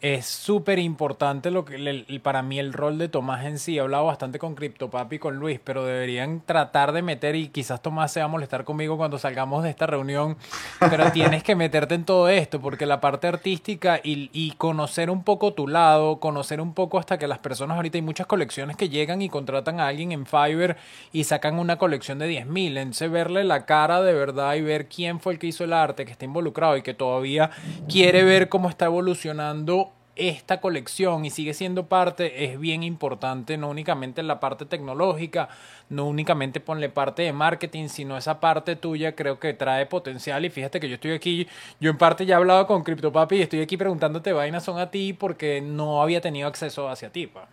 es 0.00 0.26
súper 0.26 0.78
importante 0.78 1.50
lo 1.50 1.64
que 1.64 2.20
para 2.22 2.42
mí 2.42 2.58
el 2.58 2.72
rol 2.72 2.98
de 2.98 3.08
Tomás 3.08 3.44
en 3.44 3.58
sí. 3.58 3.76
He 3.76 3.80
hablado 3.80 4.06
bastante 4.06 4.38
con 4.38 4.54
CryptoPapi 4.54 5.16
y 5.16 5.18
con 5.18 5.36
Luis, 5.36 5.60
pero 5.62 5.84
deberían 5.84 6.40
tratar 6.44 6.92
de 6.92 7.02
meter, 7.02 7.34
y 7.34 7.48
quizás 7.48 7.80
Tomás 7.82 8.12
se 8.12 8.20
va 8.20 8.26
a 8.26 8.28
molestar 8.28 8.64
conmigo 8.64 8.96
cuando 8.96 9.18
salgamos 9.18 9.62
de 9.62 9.70
esta 9.70 9.86
reunión, 9.86 10.36
pero 10.78 11.10
tienes 11.12 11.42
que 11.42 11.54
meterte 11.54 11.94
en 11.94 12.04
todo 12.04 12.28
esto, 12.28 12.60
porque 12.60 12.86
la 12.86 13.00
parte 13.00 13.26
artística 13.26 14.00
y, 14.02 14.30
y, 14.32 14.52
conocer 14.52 15.10
un 15.10 15.22
poco 15.22 15.52
tu 15.54 15.68
lado, 15.68 16.20
conocer 16.20 16.60
un 16.60 16.74
poco 16.74 16.98
hasta 16.98 17.18
que 17.18 17.26
las 17.26 17.38
personas, 17.38 17.76
ahorita 17.76 17.98
hay 17.98 18.02
muchas 18.02 18.26
colecciones 18.26 18.76
que 18.76 18.88
llegan 18.88 19.22
y 19.22 19.28
contratan 19.28 19.80
a 19.80 19.86
alguien 19.86 20.12
en 20.12 20.26
Fiverr 20.26 20.76
y 21.12 21.24
sacan 21.24 21.58
una 21.58 21.76
colección 21.78 22.18
de 22.18 22.30
10.000. 22.30 22.78
Entonces 22.78 23.10
verle 23.10 23.44
la 23.44 23.66
cara 23.66 24.02
de 24.02 24.12
verdad 24.12 24.54
y 24.54 24.62
ver 24.62 24.88
quién 24.88 25.20
fue 25.20 25.34
el 25.34 25.38
que 25.38 25.48
hizo 25.48 25.64
el 25.64 25.72
arte, 25.72 26.04
que 26.04 26.12
está 26.12 26.24
involucrado 26.24 26.76
y 26.76 26.82
que 26.82 26.94
todavía 26.94 27.50
quiere 27.88 28.24
ver 28.24 28.48
cómo 28.48 28.68
está 28.68 28.86
evolucionando 28.86 29.85
esta 30.16 30.60
colección 30.60 31.26
y 31.26 31.30
sigue 31.30 31.52
siendo 31.52 31.86
parte 31.86 32.44
es 32.44 32.58
bien 32.58 32.82
importante, 32.82 33.58
no 33.58 33.68
únicamente 33.68 34.22
en 34.22 34.26
la 34.26 34.40
parte 34.40 34.64
tecnológica, 34.64 35.50
no 35.90 36.06
únicamente 36.06 36.58
ponle 36.58 36.88
parte 36.88 37.22
de 37.22 37.34
marketing, 37.34 37.88
sino 37.88 38.16
esa 38.16 38.40
parte 38.40 38.76
tuya 38.76 39.14
creo 39.14 39.38
que 39.38 39.52
trae 39.52 39.84
potencial 39.84 40.44
y 40.46 40.50
fíjate 40.50 40.80
que 40.80 40.88
yo 40.88 40.94
estoy 40.94 41.12
aquí, 41.12 41.46
yo 41.80 41.90
en 41.90 41.98
parte 41.98 42.24
ya 42.24 42.34
he 42.34 42.36
hablado 42.38 42.66
con 42.66 42.82
CryptoPapi 42.82 43.36
y 43.36 43.42
estoy 43.42 43.60
aquí 43.60 43.76
preguntándote 43.76 44.32
vainas 44.32 44.64
son 44.64 44.78
a 44.78 44.90
ti 44.90 45.12
porque 45.12 45.60
no 45.60 46.02
había 46.02 46.22
tenido 46.22 46.48
acceso 46.48 46.88
hacia 46.88 47.10
ti. 47.10 47.26
Pa. 47.26 47.46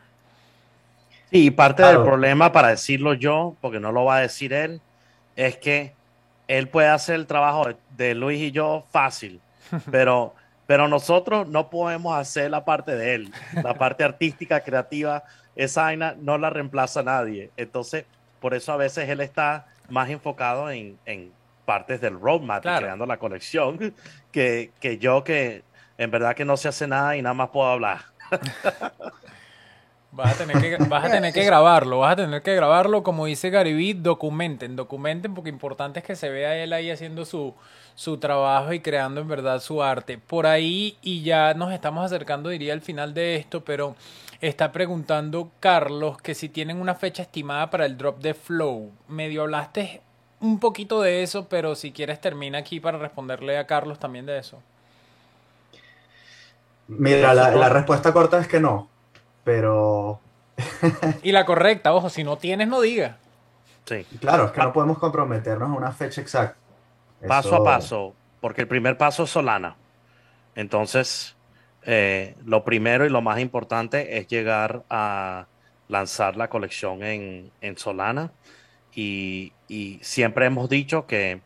Sí, 1.32 1.52
parte 1.52 1.84
del 1.84 2.02
problema, 2.04 2.52
para 2.52 2.70
decirlo 2.70 3.14
yo, 3.14 3.56
porque 3.60 3.80
no 3.80 3.92
lo 3.92 4.06
va 4.06 4.18
a 4.18 4.20
decir 4.22 4.54
él, 4.54 4.80
es 5.36 5.58
que 5.58 5.94
él 6.48 6.70
puede 6.70 6.88
hacer 6.88 7.16
el 7.16 7.28
trabajo 7.28 7.68
de 7.98 8.16
Luis 8.16 8.40
y 8.40 8.52
yo 8.52 8.86
fácil, 8.92 9.42
pero 9.92 10.36
pero 10.68 10.88
nosotros 10.88 11.48
no 11.48 11.70
podemos 11.70 12.16
hacer 12.18 12.52
la 12.52 12.66
parte 12.66 12.96
de 12.96 13.16
él, 13.16 13.34
la 13.64 13.74
parte 13.78 14.04
artística, 14.04 14.62
creativa, 14.62 15.24
esa 15.56 15.84
vaina 15.84 16.16
no 16.20 16.38
la 16.38 16.50
reemplaza 16.50 17.04
nadie. 17.04 17.52
Entonces, 17.58 18.06
por 18.40 18.54
eso 18.54 18.72
a 18.72 18.78
veces 18.78 19.10
él 19.10 19.22
está 19.22 19.68
más 19.90 20.10
enfocado 20.10 20.70
en, 20.72 20.98
partes 21.66 22.02
del 22.02 22.20
roadmap, 22.20 22.62
creando 22.62 23.06
la 23.06 23.18
conexión, 23.18 23.94
que, 24.32 24.72
yo 25.00 25.24
que 25.24 25.64
en 25.98 26.12
verdad 26.12 26.36
que 26.36 26.44
no 26.44 26.58
se 26.58 26.68
hace 26.68 26.88
nada 26.88 27.16
y 27.16 27.22
nada 27.22 27.34
más 27.34 27.50
puedo 27.50 27.68
hablar. 27.68 28.00
Vas 30.12 30.40
a 30.40 30.46
tener 30.46 30.62
que, 30.62 30.78
vas 30.86 31.06
a 31.06 31.10
tener 31.10 31.34
que 31.34 31.44
grabarlo, 31.44 31.98
vas 31.98 32.14
a 32.14 32.18
tener 32.18 32.44
que 32.44 32.54
grabarlo, 32.54 33.02
como 33.02 33.26
dice 33.26 33.50
Garibí, 33.50 33.94
documenten, 33.94 34.76
documenten, 34.76 35.34
porque 35.34 35.50
importante 35.50 36.02
es 36.02 36.06
que 36.06 36.16
se 36.16 36.30
vea 36.30 36.56
él 36.56 36.72
ahí 36.72 36.92
haciendo 36.92 37.26
su, 37.26 37.56
su 37.96 38.18
trabajo 38.18 38.74
y 38.74 38.80
creando 38.80 39.22
en 39.22 39.28
verdad 39.28 39.60
su 39.60 39.84
arte. 39.84 40.18
Por 40.18 40.48
ahí, 40.48 40.98
y 41.02 41.24
ya 41.24 41.54
nos 41.54 41.72
estamos 41.74 42.06
acercando, 42.06 42.50
diría, 42.50 42.74
al 42.74 42.82
final 42.82 43.14
de 43.14 43.36
esto, 43.36 43.64
pero 43.64 43.96
está 44.42 44.72
preguntando 44.72 45.52
Carlos 45.60 46.18
que 46.18 46.36
si 46.36 46.50
tienen 46.50 46.82
una 46.82 46.96
fecha 46.96 47.24
estimada 47.24 47.70
para 47.70 47.86
el 47.86 47.98
drop 47.98 48.20
de 48.20 48.34
Flow. 48.34 48.92
Medio 49.08 49.44
hablaste 49.44 50.02
un 50.42 50.60
poquito 50.60 51.02
de 51.02 51.24
eso, 51.24 51.48
pero 51.48 51.76
si 51.76 51.92
quieres 51.92 52.20
termina 52.20 52.58
aquí 52.58 52.80
para 52.80 52.98
responderle 52.98 53.58
a 53.58 53.66
Carlos 53.66 54.00
también 54.00 54.26
de 54.26 54.38
eso. 54.38 54.62
Mira, 56.88 57.34
la, 57.34 57.70
respuesta 57.70 58.12
corta 58.12 58.40
es 58.40 58.48
que 58.48 58.60
no, 58.60 58.90
pero... 59.46 60.20
y 61.24 61.32
la 61.32 61.46
correcta, 61.46 61.94
ojo, 61.94 62.10
si 62.10 62.26
no 62.26 62.38
tienes, 62.38 62.68
no 62.68 62.82
diga. 62.82 63.18
Sí. 63.86 64.06
Claro, 64.20 64.46
es 64.46 64.52
que 64.52 64.62
no 64.62 64.74
podemos 64.74 64.98
comprometernos 64.98 65.70
a 65.70 65.74
una 65.74 65.92
fecha 65.92 66.20
exacta. 66.22 66.58
Paso 67.28 67.56
a 67.56 67.64
paso, 67.64 68.14
porque 68.42 68.62
el 68.62 68.68
primer 68.68 68.98
paso 68.98 69.24
es 69.24 69.30
Solana. 69.30 69.76
Entonces, 70.56 71.36
eh, 71.84 72.36
lo 72.46 72.64
primero 72.64 73.06
y 73.06 73.10
lo 73.10 73.22
más 73.22 73.40
importante 73.40 74.18
es 74.18 74.28
llegar 74.28 74.84
a 74.90 75.48
lanzar 75.88 76.36
la 76.36 76.50
colección 76.50 77.04
en, 77.04 77.52
en 77.62 77.78
Solana 77.78 78.32
y, 78.96 79.52
siempre 80.02 80.46
hemos 80.46 80.70
dicho 80.70 81.08
que 81.08 81.42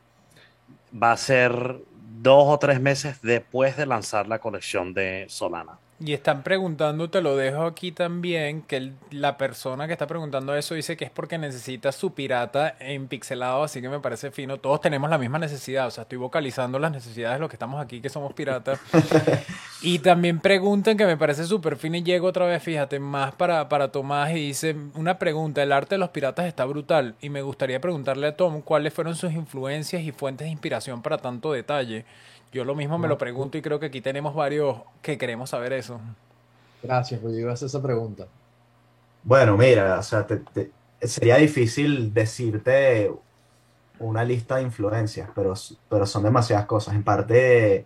va 0.91 1.11
a 1.11 1.17
ser 1.17 1.77
dos 2.21 2.47
o 2.47 2.59
tres 2.59 2.81
meses 2.81 3.21
después 3.21 3.77
de 3.77 3.85
lanzar 3.85 4.27
la 4.27 4.39
colección 4.39 4.93
de 4.93 5.25
Solana. 5.29 5.79
Y 5.99 6.13
están 6.13 6.43
preguntando, 6.43 7.09
te 7.09 7.21
lo 7.21 7.35
dejo 7.35 7.63
aquí 7.63 7.91
también, 7.91 8.61
que 8.61 8.91
la 9.09 9.35
persona 9.35 9.87
que 9.87 9.93
está 9.93 10.05
preguntando 10.05 10.55
eso 10.55 10.75
dice 10.75 10.95
que 10.95 11.05
es 11.05 11.11
porque 11.11 11.39
necesita 11.39 11.91
su 11.91 12.13
pirata 12.13 12.75
en 12.79 13.07
pixelado, 13.07 13.63
así 13.63 13.81
que 13.81 13.89
me 13.89 13.99
parece 13.99 14.29
fino. 14.29 14.59
Todos 14.59 14.79
tenemos 14.79 15.09
la 15.09 15.17
misma 15.17 15.39
necesidad, 15.39 15.87
o 15.87 15.91
sea, 15.91 16.03
estoy 16.03 16.19
vocalizando 16.19 16.77
las 16.77 16.91
necesidades 16.91 17.37
de 17.37 17.39
los 17.39 17.49
que 17.49 17.55
estamos 17.55 17.83
aquí, 17.83 17.99
que 17.99 18.09
somos 18.09 18.31
piratas. 18.33 18.79
y 19.81 19.97
también 19.97 20.39
preguntan, 20.39 20.97
que 20.97 21.05
me 21.07 21.17
parece 21.17 21.45
súper 21.45 21.77
fino, 21.77 21.97
y 21.97 22.03
llego 22.03 22.27
otra 22.27 22.45
vez, 22.45 22.61
fíjate, 22.61 22.99
más 22.99 23.33
para, 23.33 23.67
para 23.67 23.91
Tomás, 23.91 24.29
y 24.29 24.35
dice, 24.35 24.75
una 24.93 25.17
pregunta, 25.17 25.63
el 25.63 25.71
arte 25.71 25.95
de 25.95 25.99
los 25.99 26.09
piratas 26.09 26.45
está 26.45 26.63
brutal, 26.65 27.15
y 27.21 27.31
me 27.31 27.41
gustaría 27.41 27.81
preguntarle 27.81 28.27
a 28.27 28.37
Tom 28.37 28.61
cuáles 28.61 28.93
fueron 28.93 29.15
sus 29.15 29.33
influencias 29.33 30.03
y 30.03 30.11
fuentes 30.11 30.45
de 30.45 30.51
inspiración 30.51 31.01
para 31.01 31.17
tanto 31.17 31.51
detalle. 31.51 32.05
Yo 32.51 32.63
lo 32.63 32.75
mismo 32.75 32.97
me 32.97 33.07
lo 33.07 33.17
pregunto 33.17 33.57
y 33.57 33.61
creo 33.61 33.79
que 33.79 33.87
aquí 33.87 34.01
tenemos 34.01 34.33
varios 34.33 34.77
que 35.01 35.17
queremos 35.17 35.49
saber 35.49 35.73
eso. 35.73 35.99
Gracias, 36.81 37.21
Rodrigo, 37.21 37.49
hacer 37.49 37.67
esa 37.67 37.81
pregunta. 37.81 38.27
Bueno, 39.23 39.57
mira, 39.57 39.99
o 39.99 40.03
sea, 40.03 40.25
sería 41.01 41.37
difícil 41.37 42.13
decirte 42.13 43.11
una 43.99 44.23
lista 44.23 44.57
de 44.57 44.63
influencias, 44.63 45.29
pero, 45.35 45.53
pero 45.89 46.05
son 46.05 46.23
demasiadas 46.23 46.65
cosas. 46.65 46.95
En 46.95 47.03
parte, 47.03 47.85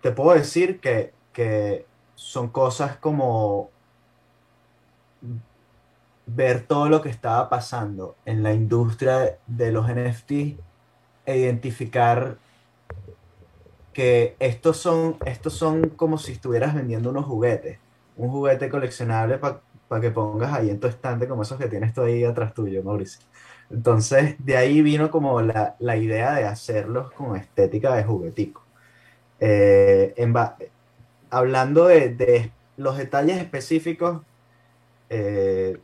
te 0.00 0.10
puedo 0.10 0.34
decir 0.34 0.80
que, 0.80 1.14
que 1.32 1.86
son 2.14 2.48
cosas 2.48 2.96
como 2.96 3.70
ver 6.26 6.66
todo 6.66 6.88
lo 6.88 7.00
que 7.00 7.08
estaba 7.08 7.48
pasando 7.48 8.16
en 8.24 8.42
la 8.42 8.52
industria 8.52 9.38
de 9.46 9.72
los 9.72 9.88
NFT 9.88 10.32
e 11.26 11.38
identificar 11.38 12.38
que 13.92 14.36
estos 14.38 14.78
son, 14.78 15.16
estos 15.26 15.52
son 15.52 15.90
como 15.90 16.18
si 16.18 16.32
estuvieras 16.32 16.74
vendiendo 16.74 17.10
unos 17.10 17.26
juguetes, 17.26 17.78
un 18.16 18.30
juguete 18.30 18.68
coleccionable 18.68 19.38
para 19.38 20.00
que 20.00 20.10
pongas 20.10 20.52
ahí 20.52 20.70
en 20.70 20.80
tu 20.80 20.86
estante 20.86 21.28
como 21.28 21.42
esos 21.42 21.58
que 21.58 21.68
tienes 21.68 21.92
tú 21.92 22.02
ahí 22.02 22.24
atrás 22.24 22.54
tuyo, 22.54 22.82
Mauricio. 22.82 23.20
Entonces, 23.70 24.36
de 24.38 24.56
ahí 24.56 24.82
vino 24.82 25.10
como 25.10 25.40
la, 25.40 25.96
idea 25.96 26.34
de 26.34 26.44
hacerlos 26.44 27.10
con 27.12 27.36
estética 27.36 27.94
de 27.94 28.04
juguetico. 28.04 28.62
Eh, 29.40 30.14
hablando 31.30 31.86
de, 31.86 32.52
los 32.76 32.96
detalles 32.96 33.38
específicos, 33.38 34.22
eh, 35.10 35.78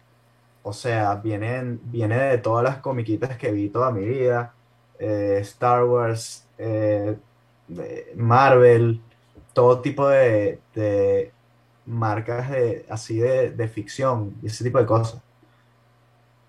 o 0.62 0.72
sea, 0.72 1.16
vienen, 1.16 1.80
viene 1.84 2.18
de 2.18 2.38
todas 2.38 2.64
las 2.64 2.78
comiquitas 2.78 3.36
que 3.36 3.52
vi 3.52 3.68
toda 3.68 3.90
mi 3.90 4.04
vida, 4.06 4.54
eh, 4.98 5.38
Star 5.40 5.84
Wars, 5.84 6.46
Marvel, 8.14 9.00
todo 9.52 9.80
tipo 9.80 10.08
de, 10.08 11.32
marcas 11.86 12.50
de, 12.50 12.86
así 12.88 13.18
de, 13.18 13.68
ficción 13.68 14.36
y 14.42 14.46
ese 14.46 14.64
tipo 14.64 14.78
de 14.78 14.86
cosas. 14.86 15.20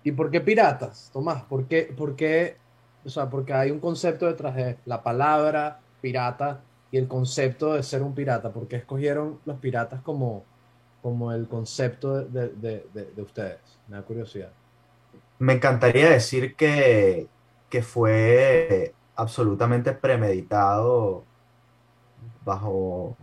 ¿Y 0.02 0.12
por 0.12 0.30
qué 0.30 0.40
piratas, 0.40 1.10
Tomás? 1.12 1.42
¿Por 1.42 1.66
qué, 1.66 1.92
por 1.96 2.16
qué, 2.16 2.56
o 3.04 3.08
sea, 3.08 3.28
porque 3.28 3.52
hay 3.52 3.70
un 3.70 3.80
concepto 3.80 4.26
detrás 4.26 4.54
de 4.54 4.78
la 4.86 5.02
palabra 5.02 5.80
pirata 6.00 6.62
y 6.90 6.98
el 6.98 7.08
concepto 7.08 7.74
de 7.74 7.82
ser 7.82 8.02
un 8.02 8.14
pirata? 8.14 8.52
¿Por 8.52 8.68
qué 8.68 8.76
escogieron 8.76 9.40
los 9.44 9.58
piratas 9.58 10.00
como, 10.02 10.44
como 11.02 11.32
el 11.32 11.48
concepto 11.48 12.22
de, 12.24 12.48
de 12.48 13.22
ustedes? 13.22 13.58
Me 13.88 13.96
da 13.96 14.02
curiosidad. 14.02 14.52
Me 15.38 15.54
encantaría 15.54 16.10
decir 16.10 16.54
que, 16.54 17.26
que 17.70 17.82
fue 17.82 18.94
absolutamente 19.16 19.92
premeditado 19.92 21.24
bajo, 22.44 23.16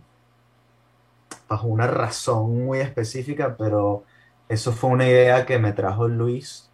bajo 1.48 1.68
una 1.68 1.86
razón 1.86 2.64
muy 2.64 2.80
específica, 2.80 3.56
pero 3.56 4.04
eso 4.48 4.72
fue 4.72 4.90
una 4.90 5.06
idea 5.06 5.44
que 5.44 5.58
me 5.58 5.72
trajo 5.72 6.08
Luis, 6.08 6.70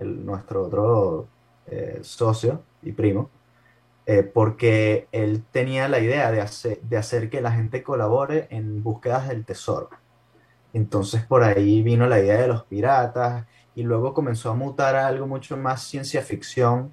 nuestro 0.00 0.64
otro 0.64 1.28
eh, 1.66 2.00
socio 2.02 2.62
y 2.82 2.92
primo, 2.92 3.30
eh, 4.06 4.22
porque 4.22 5.06
él 5.12 5.44
tenía 5.52 5.88
la 5.88 6.00
idea 6.00 6.30
de 6.32 6.40
hacer, 6.40 6.80
de 6.80 6.96
hacer 6.96 7.30
que 7.30 7.40
la 7.40 7.52
gente 7.52 7.82
colabore 7.82 8.48
en 8.50 8.82
búsquedas 8.82 9.28
del 9.28 9.44
tesoro. 9.44 9.90
Entonces 10.72 11.24
por 11.24 11.42
ahí 11.42 11.82
vino 11.82 12.06
la 12.06 12.18
idea 12.18 12.40
de 12.40 12.48
los 12.48 12.64
piratas 12.64 13.46
y 13.74 13.82
luego 13.82 14.14
comenzó 14.14 14.50
a 14.50 14.54
mutar 14.54 14.96
a 14.96 15.06
algo 15.06 15.26
mucho 15.26 15.56
más 15.56 15.82
ciencia 15.82 16.22
ficción 16.22 16.92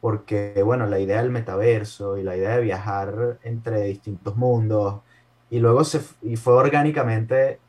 porque, 0.00 0.62
bueno, 0.64 0.86
la 0.86 0.98
idea 0.98 1.22
del 1.22 1.30
metaverso 1.30 2.18
y 2.18 2.22
la 2.22 2.36
idea 2.36 2.56
de 2.56 2.62
viajar 2.62 3.38
entre 3.42 3.82
distintos 3.82 4.36
mundos, 4.36 5.00
y 5.50 5.60
luego 5.60 5.84
se 5.84 6.00
y 6.22 6.36
fue 6.36 6.54
orgánicamente 6.54 7.60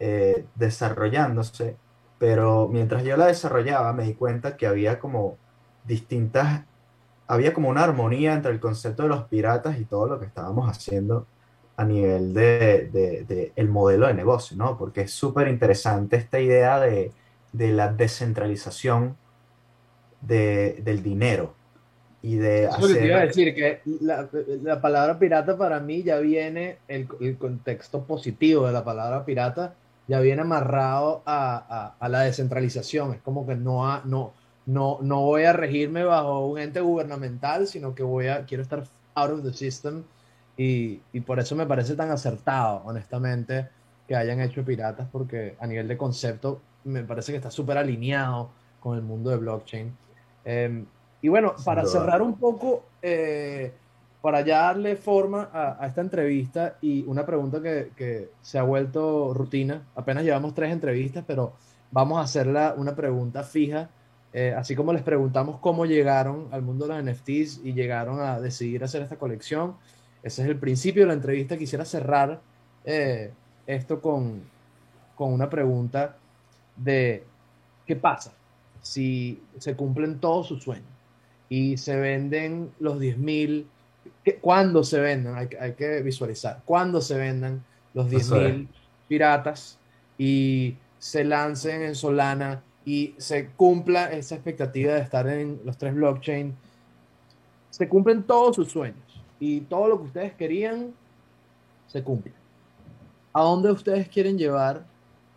eh, 0.00 0.46
desarrollándose, 0.54 1.76
pero 2.18 2.68
mientras 2.68 3.04
yo 3.04 3.16
la 3.16 3.26
desarrollaba 3.26 3.92
me 3.92 4.04
di 4.04 4.14
cuenta 4.14 4.56
que 4.56 4.66
había 4.66 4.98
como 4.98 5.36
distintas, 5.84 6.64
había 7.26 7.52
como 7.54 7.68
una 7.68 7.84
armonía 7.84 8.34
entre 8.34 8.52
el 8.52 8.60
concepto 8.60 9.04
de 9.04 9.08
los 9.10 9.24
piratas 9.24 9.78
y 9.78 9.84
todo 9.84 10.06
lo 10.06 10.20
que 10.20 10.26
estábamos 10.26 10.68
haciendo 10.70 11.26
a 11.76 11.84
nivel 11.84 12.32
de, 12.34 12.88
de, 12.90 13.52
el 13.56 13.68
modelo 13.68 14.06
de 14.06 14.14
negocio, 14.14 14.56
¿no? 14.56 14.78
Porque 14.78 15.02
es 15.02 15.12
súper 15.12 15.48
interesante 15.48 16.16
esta 16.16 16.40
idea 16.40 16.80
de, 16.80 17.12
de 17.52 17.72
la 17.72 17.92
descentralización 17.92 19.16
del 20.22 21.02
dinero 21.02 21.54
y 22.22 22.36
de 22.36 22.64
Eso 22.64 22.88
te 22.88 23.06
iba 23.06 23.18
a 23.18 23.26
decir, 23.26 23.54
que 23.54 23.80
la, 24.00 24.80
palabra 24.80 25.18
pirata 25.18 25.56
para 25.56 25.80
mí 25.80 26.02
ya 26.02 26.18
viene, 26.18 26.78
el, 26.88 27.06
el, 27.20 27.36
contexto 27.36 28.04
positivo 28.04 28.66
de 28.66 28.72
la 28.72 28.84
palabra 28.84 29.24
pirata 29.24 29.74
ya 30.08 30.20
viene 30.20 30.42
amarrado 30.42 31.22
a, 31.26 31.94
a, 31.98 32.08
la 32.08 32.20
descentralización. 32.20 33.14
Es 33.14 33.20
como 33.20 33.46
que 33.46 33.54
no, 33.54 34.02
no, 34.04 34.32
no, 34.66 34.98
no 35.02 35.20
voy 35.20 35.44
a 35.44 35.52
regirme 35.52 36.04
bajo 36.04 36.46
un 36.46 36.58
ente 36.58 36.80
gubernamental, 36.80 37.66
sino 37.66 37.94
que 37.94 38.02
voy 38.02 38.28
a, 38.28 38.44
quiero 38.44 38.62
estar 38.62 38.84
out 39.14 39.30
of 39.30 39.42
the 39.42 39.52
system 39.52 40.02
y, 40.56 41.00
y 41.12 41.20
por 41.20 41.38
eso 41.38 41.54
me 41.54 41.66
parece 41.66 41.94
tan 41.94 42.10
acertado, 42.10 42.82
honestamente, 42.84 43.68
que 44.08 44.16
hayan 44.16 44.40
hecho 44.40 44.64
piratas, 44.64 45.08
porque 45.10 45.56
a 45.60 45.66
nivel 45.66 45.88
de 45.88 45.96
concepto 45.96 46.60
me 46.84 47.02
parece 47.02 47.32
que 47.32 47.36
está 47.36 47.50
súper 47.50 47.78
alineado 47.78 48.50
con 48.80 48.96
el 48.96 49.02
mundo 49.02 49.30
de 49.30 49.36
blockchain. 49.36 49.96
Em, 50.44 50.86
y 51.22 51.28
bueno, 51.28 51.54
para 51.64 51.86
cerrar 51.86 52.22
un 52.22 52.38
poco, 52.38 52.84
eh, 53.02 53.72
para 54.20 54.42
ya 54.42 54.62
darle 54.62 54.96
forma 54.96 55.50
a, 55.52 55.86
esta 55.86 56.00
entrevista 56.00 56.76
y 56.80 57.04
una 57.06 57.24
pregunta 57.24 57.60
que, 57.62 58.30
se 58.42 58.58
ha 58.58 58.62
vuelto 58.62 59.32
rutina, 59.32 59.82
apenas 59.94 60.24
llevamos 60.24 60.54
tres 60.54 60.72
entrevistas, 60.72 61.24
pero 61.26 61.54
vamos 61.90 62.18
a 62.18 62.22
hacerla 62.22 62.74
una 62.76 62.94
pregunta 62.94 63.42
fija, 63.42 63.88
eh, 64.32 64.54
así 64.56 64.76
como 64.76 64.92
les 64.92 65.02
preguntamos 65.02 65.58
cómo 65.60 65.86
llegaron 65.86 66.48
al 66.50 66.60
mundo 66.60 66.86
de 66.86 66.94
los 66.94 67.04
NFTs 67.04 67.60
y 67.64 67.72
llegaron 67.72 68.20
a 68.20 68.38
decidir 68.38 68.84
hacer 68.84 69.02
esta 69.02 69.16
colección. 69.16 69.76
Ese 70.22 70.42
es 70.42 70.48
el 70.48 70.58
principio 70.58 71.02
de 71.02 71.08
la 71.08 71.14
entrevista. 71.14 71.56
Quisiera 71.56 71.84
cerrar 71.86 72.40
eh, 72.84 73.32
esto 73.66 74.02
con, 74.02 74.42
con 75.14 75.32
una 75.32 75.48
pregunta 75.48 76.16
de 76.76 77.24
qué 77.86 77.96
pasa 77.96 78.32
si 78.82 79.42
se 79.58 79.74
cumplen 79.74 80.20
todos 80.20 80.48
sus 80.48 80.62
sueños 80.62 80.95
y 81.48 81.76
se 81.76 81.96
venden 81.96 82.70
los 82.80 82.98
10.000, 82.98 83.66
¿cuándo 84.40 84.84
se 84.84 85.00
vendan? 85.00 85.36
Hay, 85.36 85.48
hay, 85.60 85.72
que 85.72 86.02
visualizar, 86.02 86.62
¿cuándo 86.64 87.00
se 87.00 87.16
vendan 87.16 87.64
los 87.94 88.10
10.000 88.10 88.66
piratas? 89.08 89.78
y 90.18 90.76
se 90.98 91.24
lancen 91.24 91.82
en 91.82 91.94
Solana 91.94 92.62
y 92.84 93.14
se 93.18 93.48
cumpla 93.50 94.12
esa 94.12 94.36
expectativa 94.36 94.94
de 94.94 95.00
estar 95.00 95.26
en 95.28 95.60
los 95.64 95.76
tres 95.76 95.94
blockchain, 95.94 96.54
se 97.70 97.88
cumplen 97.88 98.22
todos 98.22 98.56
sus 98.56 98.70
sueños 98.70 99.22
y 99.38 99.60
todo 99.62 99.88
lo 99.88 99.98
que 99.98 100.04
ustedes 100.06 100.34
querían 100.34 100.92
se 101.88 102.02
cumple. 102.02 102.32
¿A 103.32 103.42
dónde 103.42 103.70
ustedes 103.70 104.08
quieren 104.08 104.38
llevar 104.38 104.86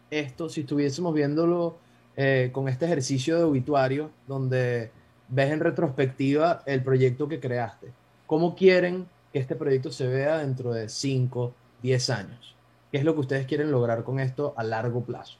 esto 0.10 0.48
si 0.48 0.62
estuviésemos 0.62 1.14
viéndolo 1.14 1.78
eh, 2.16 2.50
con 2.54 2.70
este 2.70 2.86
ejercicio 2.86 3.38
de 3.38 3.44
obituario 3.44 4.10
donde 4.28 4.92
ves 5.30 5.52
en 5.52 5.60
retrospectiva 5.60 6.62
el 6.66 6.84
proyecto 6.84 7.28
que 7.28 7.40
creaste? 7.40 7.92
¿Cómo 8.26 8.56
quieren 8.56 9.08
que 9.32 9.40
este 9.40 9.56
proyecto 9.56 9.92
se 9.92 10.08
vea 10.08 10.40
dentro 10.40 10.74
de 10.74 10.90
5, 10.90 11.54
10 11.82 12.10
años? 12.10 12.56
¿Qué 12.92 12.98
es 12.98 13.04
lo 13.04 13.14
que 13.14 13.22
ustedes 13.22 13.46
quieren 13.46 13.72
lograr 13.72 14.04
con 14.04 14.20
esto 14.20 14.54
a 14.58 14.64
largo 14.64 15.04
plazo? 15.04 15.38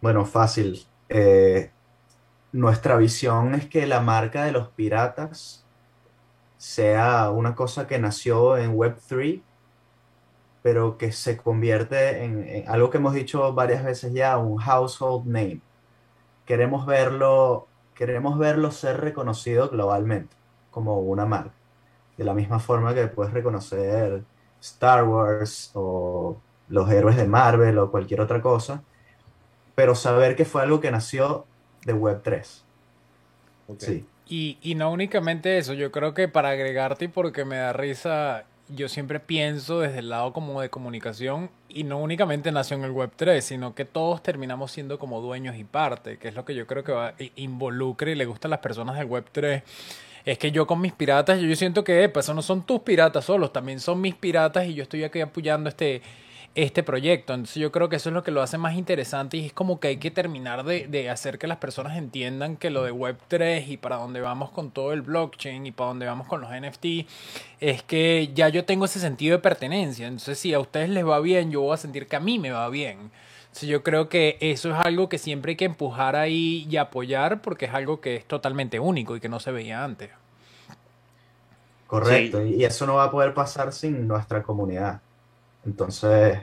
Bueno, 0.00 0.24
fácil. 0.24 0.86
Eh, 1.08 1.70
nuestra 2.52 2.96
visión 2.96 3.54
es 3.54 3.66
que 3.66 3.86
la 3.86 4.00
marca 4.00 4.44
de 4.44 4.52
los 4.52 4.68
piratas 4.68 5.64
sea 6.56 7.30
una 7.30 7.54
cosa 7.54 7.86
que 7.86 7.98
nació 7.98 8.56
en 8.56 8.74
Web3, 8.74 9.42
pero 10.62 10.98
que 10.98 11.12
se 11.12 11.36
convierte 11.36 12.24
en, 12.24 12.68
algo 12.68 12.90
que 12.90 12.98
hemos 12.98 13.14
dicho 13.14 13.52
varias 13.54 13.84
veces 13.84 14.12
ya, 14.12 14.36
un 14.38 14.58
household 14.58 15.26
name. 15.26 15.60
Queremos 16.46 16.84
verlo, 16.86 17.67
queremos 17.98 18.38
verlo 18.38 18.70
ser 18.70 19.00
reconocido 19.00 19.68
globalmente 19.70 20.36
como 20.70 21.00
una 21.00 21.26
marca. 21.26 21.50
De 22.16 22.22
la 22.22 22.32
misma 22.32 22.60
forma 22.60 22.94
que 22.94 23.08
puedes 23.08 23.32
reconocer 23.32 24.22
Star 24.60 25.02
Wars 25.02 25.72
o 25.74 26.36
los 26.68 26.88
héroes 26.90 27.16
de 27.16 27.26
Marvel 27.26 27.76
o 27.78 27.90
cualquier 27.90 28.20
otra 28.20 28.40
cosa, 28.40 28.84
pero 29.74 29.96
saber 29.96 30.36
que 30.36 30.44
fue 30.44 30.62
algo 30.62 30.78
que 30.80 30.92
nació 30.92 31.44
de 31.84 31.94
Web3. 31.94 32.62
Sí. 33.78 34.06
Y, 34.26 34.58
y, 34.62 34.76
no 34.76 34.92
únicamente 34.92 35.58
eso, 35.58 35.72
yo 35.72 35.90
creo 35.90 36.14
que 36.14 36.28
para 36.28 36.50
agregarte 36.50 37.06
y 37.06 37.08
porque 37.08 37.44
me 37.44 37.56
da 37.56 37.72
risa, 37.72 38.44
yo 38.74 38.88
siempre 38.88 39.20
pienso 39.20 39.80
desde 39.80 40.00
el 40.00 40.10
lado 40.10 40.32
como 40.32 40.60
de 40.60 40.70
comunicación 40.70 41.50
y 41.68 41.84
no 41.84 41.98
únicamente 41.98 42.52
nació 42.52 42.76
en 42.76 42.84
el 42.84 42.92
Web3, 42.92 43.40
sino 43.40 43.74
que 43.74 43.84
todos 43.84 44.22
terminamos 44.22 44.72
siendo 44.72 44.98
como 44.98 45.20
dueños 45.20 45.56
y 45.56 45.64
parte, 45.64 46.18
que 46.18 46.28
es 46.28 46.34
lo 46.34 46.44
que 46.44 46.54
yo 46.54 46.66
creo 46.66 46.84
que 46.84 46.92
va, 46.92 47.14
involucre 47.36 48.12
y 48.12 48.14
le 48.14 48.26
gusta 48.26 48.48
a 48.48 48.50
las 48.50 48.60
personas 48.60 48.96
del 48.96 49.08
Web3 49.08 49.62
es 50.24 50.36
que 50.36 50.50
yo 50.52 50.66
con 50.66 50.80
mis 50.80 50.92
piratas, 50.92 51.40
yo, 51.40 51.56
siento 51.56 51.84
que, 51.84 52.04
epa, 52.04 52.20
eso 52.20 52.34
no 52.34 52.42
son 52.42 52.62
tus 52.62 52.80
piratas 52.80 53.24
solos, 53.24 53.50
también 53.50 53.80
son 53.80 54.00
mis 54.00 54.14
piratas 54.14 54.66
y 54.66 54.74
yo 54.74 54.82
estoy 54.82 55.04
aquí 55.04 55.20
apoyando 55.20 55.70
este, 55.70 56.02
este 56.62 56.82
proyecto. 56.82 57.34
Entonces 57.34 57.56
yo 57.56 57.72
creo 57.72 57.88
que 57.88 57.96
eso 57.96 58.08
es 58.10 58.14
lo 58.14 58.22
que 58.22 58.30
lo 58.30 58.42
hace 58.42 58.58
más 58.58 58.74
interesante 58.74 59.36
y 59.36 59.46
es 59.46 59.52
como 59.52 59.80
que 59.80 59.88
hay 59.88 59.96
que 59.98 60.10
terminar 60.10 60.64
de, 60.64 60.86
de, 60.86 61.10
hacer 61.10 61.38
que 61.38 61.46
las 61.46 61.58
personas 61.58 61.96
entiendan 61.96 62.56
que 62.56 62.70
lo 62.70 62.82
de 62.82 62.92
Web3 62.92 63.66
y 63.68 63.76
para 63.76 63.96
dónde 63.96 64.20
vamos 64.20 64.50
con 64.50 64.70
todo 64.70 64.92
el 64.92 65.02
blockchain 65.02 65.66
y 65.66 65.72
para 65.72 65.88
dónde 65.88 66.06
vamos 66.06 66.26
con 66.26 66.40
los 66.40 66.50
NFT 66.50 67.06
es 67.60 67.82
que 67.82 68.30
ya 68.34 68.48
yo 68.48 68.64
tengo 68.64 68.84
ese 68.84 69.00
sentido 69.00 69.36
de 69.36 69.42
pertenencia. 69.42 70.06
Entonces 70.06 70.38
si 70.38 70.54
a 70.54 70.60
ustedes 70.60 70.88
les 70.90 71.06
va 71.06 71.20
bien, 71.20 71.50
yo 71.50 71.62
voy 71.62 71.74
a 71.74 71.76
sentir 71.76 72.06
que 72.06 72.16
a 72.16 72.20
mí 72.20 72.38
me 72.38 72.50
va 72.50 72.68
bien 72.68 73.10
yo 73.66 73.82
creo 73.82 74.08
que 74.08 74.36
eso 74.40 74.70
es 74.70 74.76
algo 74.78 75.08
que 75.08 75.18
siempre 75.18 75.50
hay 75.50 75.56
que 75.56 75.64
empujar 75.64 76.14
ahí 76.16 76.66
y 76.70 76.76
apoyar 76.76 77.42
porque 77.42 77.66
es 77.66 77.74
algo 77.74 78.00
que 78.00 78.16
es 78.16 78.24
totalmente 78.24 78.78
único 78.78 79.16
y 79.16 79.20
que 79.20 79.28
no 79.28 79.40
se 79.40 79.50
veía 79.50 79.82
antes. 79.82 80.10
Correcto, 81.86 82.44
y 82.44 82.64
eso 82.64 82.86
no 82.86 82.96
va 82.96 83.04
a 83.04 83.10
poder 83.10 83.32
pasar 83.32 83.72
sin 83.72 84.06
nuestra 84.06 84.42
comunidad. 84.42 85.00
Entonces, 85.64 86.38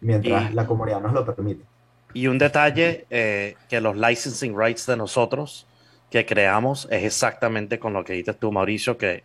mientras 0.00 0.54
la 0.54 0.66
comunidad 0.66 1.00
nos 1.00 1.12
lo 1.12 1.24
permite. 1.24 1.64
Y 2.14 2.26
un 2.26 2.38
detalle, 2.38 3.06
eh, 3.10 3.56
que 3.68 3.80
los 3.80 3.96
licensing 3.96 4.58
rights 4.58 4.86
de 4.86 4.96
nosotros 4.96 5.66
que 6.10 6.26
creamos 6.26 6.86
es 6.90 7.04
exactamente 7.04 7.78
con 7.78 7.94
lo 7.94 8.04
que 8.04 8.12
dices 8.12 8.36
tú, 8.38 8.52
Mauricio, 8.52 8.98
que 8.98 9.24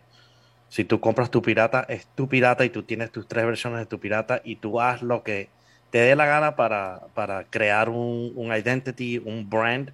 si 0.70 0.84
tú 0.84 1.00
compras 1.00 1.30
tu 1.30 1.42
pirata, 1.42 1.84
es 1.88 2.06
tu 2.14 2.28
pirata 2.28 2.64
y 2.64 2.70
tú 2.70 2.82
tienes 2.82 3.10
tus 3.10 3.28
tres 3.28 3.44
versiones 3.44 3.80
de 3.80 3.86
tu 3.86 4.00
pirata 4.00 4.40
y 4.42 4.56
tú 4.56 4.80
haz 4.80 5.02
lo 5.02 5.22
que 5.22 5.50
te 5.90 5.98
dé 5.98 6.16
la 6.16 6.26
gana 6.26 6.56
para, 6.56 7.02
para 7.14 7.44
crear 7.44 7.90
un, 7.90 8.32
un, 8.36 8.54
identity, 8.54 9.18
un 9.18 9.48
brand 9.48 9.92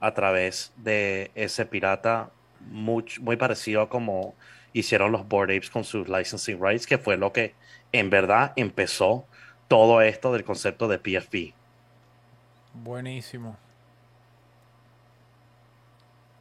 a 0.00 0.12
través 0.12 0.72
de 0.76 1.30
ese 1.34 1.64
pirata 1.64 2.30
muy, 2.60 3.04
muy 3.20 3.36
parecido 3.36 3.82
a 3.82 3.88
como 3.88 4.34
hicieron 4.74 5.12
los 5.12 5.26
Board 5.26 5.50
Apes 5.50 5.70
con 5.70 5.84
sus 5.84 6.08
licensing 6.08 6.62
rights, 6.62 6.86
que 6.86 6.98
fue 6.98 7.16
lo 7.16 7.32
que 7.32 7.54
en 7.94 8.10
verdad 8.10 8.52
empezó 8.56 9.24
todo 9.68 10.02
esto 10.02 10.32
del 10.32 10.42
concepto 10.42 10.88
de 10.88 10.98
PFP. 10.98 11.54
Buenísimo. 12.74 13.56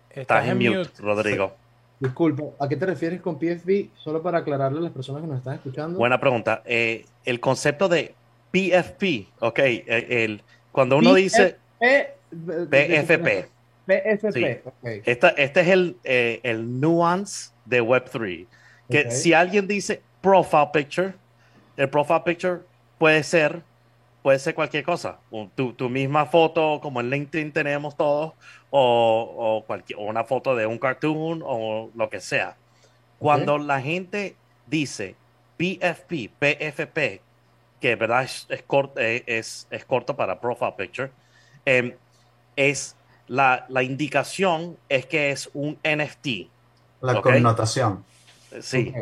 Estás, 0.10 0.48
en 0.48 0.58
mute, 0.58 0.90
Rodrigo. 0.98 1.56
Disculpa, 2.00 2.44
¿a 2.60 2.68
qué 2.68 2.76
te 2.76 2.88
refieres 2.88 3.22
con 3.22 3.38
PFP? 3.38 3.90
Solo 3.98 4.24
para 4.24 4.40
aclararle 4.40 4.80
a 4.80 4.82
las 4.82 4.92
personas 4.92 5.22
que 5.22 5.28
nos 5.28 5.38
están 5.38 5.54
escuchando. 5.56 6.00
Buena 6.00 6.20
pregunta. 6.20 6.64
Eh, 6.66 7.06
el 7.24 7.40
concepto 7.40 7.88
de 7.88 8.16
PFP, 8.52 9.28
ok, 9.40 9.60
eh, 9.60 10.24
el, 10.26 10.42
cuando 10.72 10.98
uno 10.98 11.14
dice 11.14 11.58
PFP. 11.80 13.48
PFP, 13.86 14.64
este 15.06 15.62
es 15.62 15.68
el, 15.68 15.98
eh, 16.04 16.40
el 16.42 16.80
nuance 16.80 17.52
de 17.66 17.84
Web3. 17.84 18.48
Que 18.90 19.12
si 19.12 19.34
alguien 19.34 19.68
dice 19.68 20.02
profile 20.22 20.70
picture, 20.74 21.14
el 21.78 21.90
profile 21.90 22.22
picture 22.22 22.60
puede 22.98 23.24
ser, 23.24 23.64
puede 24.22 24.40
ser 24.40 24.56
cualquier 24.56 24.84
cosa. 24.84 25.20
Tu, 25.56 25.74
tu 25.74 25.90
misma 25.90 26.26
foto, 26.26 26.80
como 26.82 27.02
en 27.02 27.10
LinkedIn 27.10 27.52
tenemos 27.52 27.96
todos, 27.96 28.34
o, 28.70 29.36
o, 29.38 29.64
cualquier, 29.66 30.00
una 30.00 30.24
foto 30.24 30.56
de 30.56 30.66
un 30.66 30.78
cartoon 30.78 31.42
o 31.46 31.90
lo 31.96 32.10
que 32.10 32.20
sea. 32.20 32.56
Cuando 33.20 33.58
la 33.58 33.80
gente 33.82 34.36
dice 34.68 35.16
PFP, 35.58 36.32
PFP, 36.40 37.22
que 37.80 37.96
verdad 37.96 38.24
es, 38.24 38.46
es, 38.50 38.64
corto, 38.64 39.00
eh, 39.00 39.24
es, 39.26 39.68
es, 39.70 39.86
corto 39.86 40.16
para 40.16 40.40
profile 40.40 40.74
picture, 40.78 41.12
em, 41.66 41.94
es 42.56 42.96
la, 43.28 43.66
la, 43.70 43.84
indicación 43.84 44.78
es 44.90 45.06
que 45.06 45.32
es 45.32 45.50
un 45.54 45.78
NFT. 45.84 46.50
La 47.02 47.22
connotación. 47.22 48.04
Sí. 48.62 48.94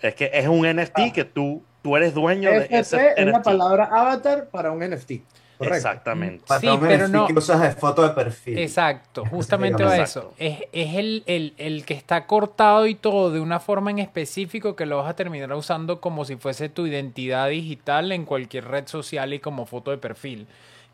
Es 0.00 0.14
que 0.14 0.30
es 0.32 0.48
un 0.48 0.66
NFT 0.66 0.98
ah. 0.98 1.12
que 1.12 1.24
tú, 1.24 1.62
tú 1.84 1.96
eres 1.98 2.14
dueño 2.14 2.50
de 2.50 2.66
ese 2.70 3.12
es 3.14 3.26
la 3.26 3.42
palabra 3.42 3.84
avatar 3.92 4.48
para 4.48 4.72
un 4.72 4.80
NFT. 4.80 5.12
Exactamente. 5.60 6.44
Sí, 6.58 6.68
pero 6.80 7.08
no. 7.08 7.26
Que 7.26 7.34
usas 7.34 7.60
de 7.60 7.72
foto 7.72 8.02
de 8.02 8.10
perfil. 8.10 8.58
Exacto, 8.58 9.24
justamente 9.26 9.84
va 9.84 9.98
eso. 9.98 10.32
Es, 10.38 10.60
es 10.72 10.94
el, 10.94 11.22
el, 11.26 11.54
el, 11.58 11.84
que 11.84 11.92
está 11.92 12.26
cortado 12.26 12.86
y 12.86 12.94
todo 12.94 13.30
de 13.30 13.38
una 13.40 13.60
forma 13.60 13.90
en 13.90 13.98
específico 13.98 14.74
que 14.74 14.86
lo 14.86 14.96
vas 14.96 15.10
a 15.10 15.14
terminar 15.14 15.52
usando 15.52 16.00
como 16.00 16.24
si 16.24 16.36
fuese 16.36 16.70
tu 16.70 16.86
identidad 16.86 17.50
digital 17.50 18.12
en 18.12 18.24
cualquier 18.24 18.66
red 18.66 18.88
social 18.88 19.34
y 19.34 19.38
como 19.38 19.66
foto 19.66 19.90
de 19.90 19.98
perfil. 19.98 20.46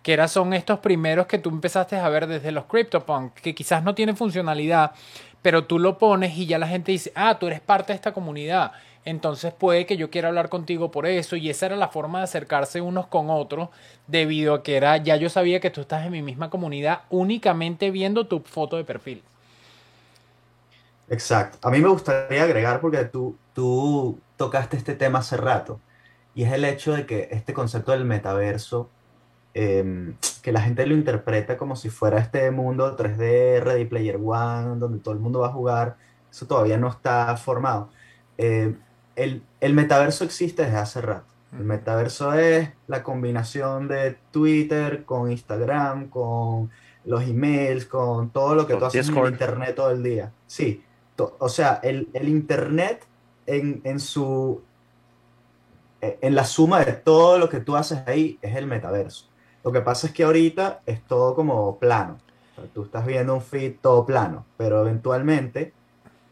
Que 0.03 0.15
era, 0.15 0.27
son 0.27 0.55
estos 0.55 0.81
primeros 0.81 1.27
que 1.27 1.39
tú 1.39 1.51
empezaste 1.51 1.97
a 1.97 2.09
ver 2.09 2.27
desde 2.27 2.51
los 2.51 2.65
CryptoPunk, 2.65 3.35
que 3.35 3.55
quizás 3.55 3.85
no 3.85 3.95
tienen 3.95 4.17
funcionalidad, 4.17 4.93
pero 5.41 5.65
tú 5.65 5.79
lo 5.79 5.99
pones 5.99 6.37
y 6.37 6.47
ya 6.47 6.59
la 6.59 6.67
gente 6.67 6.91
dice, 6.91 7.13
ah, 7.15 7.39
tú 7.39 7.47
eres 7.47 7.61
parte 7.61 7.93
de 7.93 7.97
esta 7.97 8.13
comunidad 8.13 8.73
entonces 9.05 9.53
puede 9.53 9.87
que 9.87 9.97
yo 9.97 10.11
quiera 10.11 10.29
hablar 10.29 10.49
contigo 10.49 10.91
por 10.91 11.07
eso 11.07 11.37
y 11.37 11.49
esa 11.49 11.67
era 11.67 11.77
la 11.77 11.89
forma 11.89 12.19
de 12.19 12.25
acercarse 12.25 12.81
unos 12.81 13.07
con 13.07 13.31
otros 13.31 13.71
debido 14.07 14.55
a 14.55 14.63
que 14.63 14.77
era 14.77 14.97
ya 14.99 15.17
yo 15.17 15.31
sabía 15.31 15.61
que 15.61 15.71
tú 15.71 15.81
estás 15.81 16.05
en 16.05 16.13
mi 16.13 16.23
misma 16.23 16.51
comunidad 16.51 17.03
únicamente 17.09 17.91
viendo 17.91 18.27
tu 18.27 18.41
foto 18.41 18.77
de 18.77 18.85
perfil. 18.85 19.23
Exacto. 21.09 21.59
A 21.67 21.71
mí 21.71 21.81
me 21.81 21.89
gustaría 21.89 22.43
agregar 22.45 22.81
porque 22.81 23.05
tú, 23.05 23.37
tú 23.53 24.21
tocaste 24.37 24.77
este 24.77 24.95
tema 24.95 25.21
hace 25.21 25.37
rato 25.37 25.81
y 26.35 26.45
es 26.45 26.53
el 26.53 26.65
hecho 26.65 26.93
de 26.93 27.07
que 27.07 27.29
este 27.33 27.53
concepto 27.53 27.93
del 27.93 28.05
metaverso, 28.05 28.89
em, 29.55 30.15
que 30.43 30.53
la 30.53 30.61
gente 30.61 30.87
lo 30.87 30.95
interpreta 30.95 31.57
como 31.57 31.75
si 31.75 31.91
fuera 31.91 32.21
este 32.21 32.51
mundo 32.53 32.97
3D, 32.97 33.61
Ready 33.61 33.87
Player 33.87 34.17
One, 34.23 34.79
donde 34.79 35.01
todo 35.01 35.15
el 35.15 35.21
mundo 35.21 35.41
va 35.41 35.49
a 35.49 35.53
jugar, 35.53 35.97
eso 36.31 36.47
todavía 36.47 36.79
no 36.79 36.89
está 36.89 37.37
formado. 37.37 37.91
Eh, 38.39 38.75
el, 39.21 39.75
metaverso 39.75 40.25
existe 40.25 40.65
desde 40.65 40.79
hace 40.79 41.01
rato. 41.01 41.27
El 41.53 41.65
metaverso 41.65 42.33
es 42.35 42.71
la 42.87 43.03
combinación 43.03 43.89
de 43.89 44.17
Twitter 44.31 45.05
con 45.05 45.31
Instagram, 45.31 46.09
con 46.09 46.71
los 47.05 47.23
emails, 47.25 47.87
con 47.87 48.31
todo 48.31 48.55
lo 48.55 48.67
que 48.67 48.77
tú 48.77 48.85
haces 48.85 49.09
en 49.09 49.27
Internet 49.27 49.75
todo 49.75 49.91
el 49.91 50.03
día. 50.03 50.33
Sí, 50.47 50.85
o 51.17 51.49
sea, 51.49 51.81
el, 51.83 52.09
Internet 52.15 53.05
en, 53.47 54.01
su... 54.01 54.63
E, 56.01 56.19
en 56.23 56.35
la 56.35 56.45
suma 56.45 56.85
de 56.85 56.93
todo 56.93 57.39
lo 57.39 57.49
que 57.49 57.61
tú 57.61 57.77
haces 57.77 58.03
ahí 58.07 58.39
es 58.41 58.57
el 58.57 58.67
metaverso. 58.67 59.27
Lo 59.65 59.73
que 59.73 59.81
pasa 59.81 60.07
es 60.07 60.13
que 60.13 60.23
ahorita 60.23 60.81
es 60.87 61.03
todo 61.03 61.35
como 61.35 61.79
plano. 61.79 62.19
tú 62.73 62.85
estás 62.85 63.05
viendo 63.05 63.35
un 63.35 63.43
feed 63.43 63.75
todo 63.83 64.07
plano, 64.07 64.47
pero 64.57 64.81
eventualmente 64.81 65.75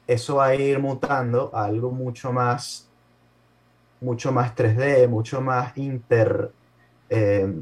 eso 0.09 0.37
va 0.37 0.47
a 0.47 0.55
ir 0.55 0.79
mutando 0.79 1.51
a 1.53 1.67
algo 1.67 1.91
mucho 1.91 2.33
más, 2.33 2.89
mucho 4.01 4.33
más 4.33 4.57
3D, 4.57 5.07
mucho 5.07 5.43
más 5.43 5.77
inter, 5.77 6.51
eh, 7.11 7.61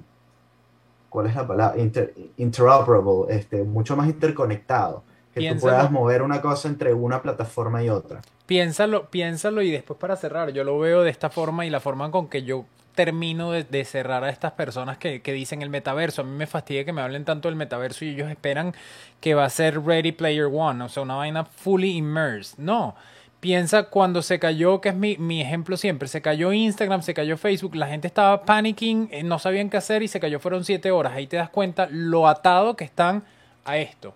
¿cuál 1.11 1.27
es 1.27 1.35
la 1.35 1.47
palabra? 1.47 1.83
interoperable, 2.37 3.35
este, 3.35 3.65
mucho 3.65 3.97
más 3.97 4.07
interconectado. 4.07 5.03
Que 5.35 5.53
tú 5.53 5.61
puedas 5.61 5.91
mover 5.91 6.23
una 6.23 6.41
cosa 6.41 6.69
entre 6.69 6.95
una 6.95 7.21
plataforma 7.21 7.83
y 7.83 7.91
otra. 7.91 8.23
Piénsalo, 8.47 9.11
piénsalo 9.11 9.61
y 9.61 9.71
después 9.71 9.99
para 9.99 10.17
cerrar, 10.17 10.51
yo 10.51 10.65
lo 10.65 10.79
veo 10.79 11.03
de 11.03 11.11
esta 11.11 11.29
forma 11.29 11.67
y 11.67 11.71
la 11.71 11.81
forma 11.81 12.11
con 12.11 12.29
que 12.29 12.45
yo 12.45 12.65
termino 12.97 13.53
de, 13.53 13.85
cerrar 13.85 14.25
a 14.25 14.31
estas 14.31 14.53
personas 14.53 14.99
que, 14.99 15.23
que, 15.23 15.33
dicen 15.33 15.63
el 15.63 15.71
metaverso. 15.71 16.23
A 16.23 16.25
mí 16.25 16.33
me 16.37 16.49
fastidia 16.49 16.85
que 16.85 16.93
me 16.93 17.03
hablen 17.03 17.25
tanto 17.25 17.47
del 17.47 17.55
metaverso 17.55 18.05
y 18.05 18.09
ellos 18.09 18.29
esperan 18.29 18.75
que 19.21 19.35
va 19.35 19.45
a 19.45 19.51
ser 19.51 19.81
Ready 19.81 20.11
Player 20.11 20.47
One, 20.53 20.83
o 20.83 20.89
sea, 20.89 21.05
una 21.05 21.15
vaina 21.15 21.45
fully 21.45 21.97
immersed. 21.97 22.59
No. 22.59 22.97
Piensa 23.39 23.85
cuando 23.85 24.23
se 24.23 24.41
cayó, 24.41 24.81
que 24.81 24.89
es 24.89 24.95
mi, 24.95 25.19
mi 25.19 25.43
ejemplo 25.43 25.77
siempre, 25.77 26.09
se 26.09 26.23
cayó 26.23 26.53
Instagram, 26.53 27.03
se 27.03 27.15
cayó 27.15 27.37
Facebook, 27.37 27.77
la 27.77 27.87
gente 27.87 28.09
estaba 28.09 28.45
panicking, 28.45 29.11
eh, 29.13 29.23
no 29.23 29.39
sabían 29.39 29.71
qué 29.71 29.77
hacer 29.77 30.03
y 30.03 30.09
se 30.09 30.19
cayó, 30.19 30.41
fueron 30.41 30.65
siete 30.65 30.91
horas. 30.91 31.13
Ahí 31.13 31.29
te 31.29 31.37
das 31.37 31.51
cuenta 31.51 31.87
lo 31.91 32.27
atado 32.27 32.75
que 32.75 32.85
están 32.85 33.23
a 33.65 33.77
esto. 33.77 34.15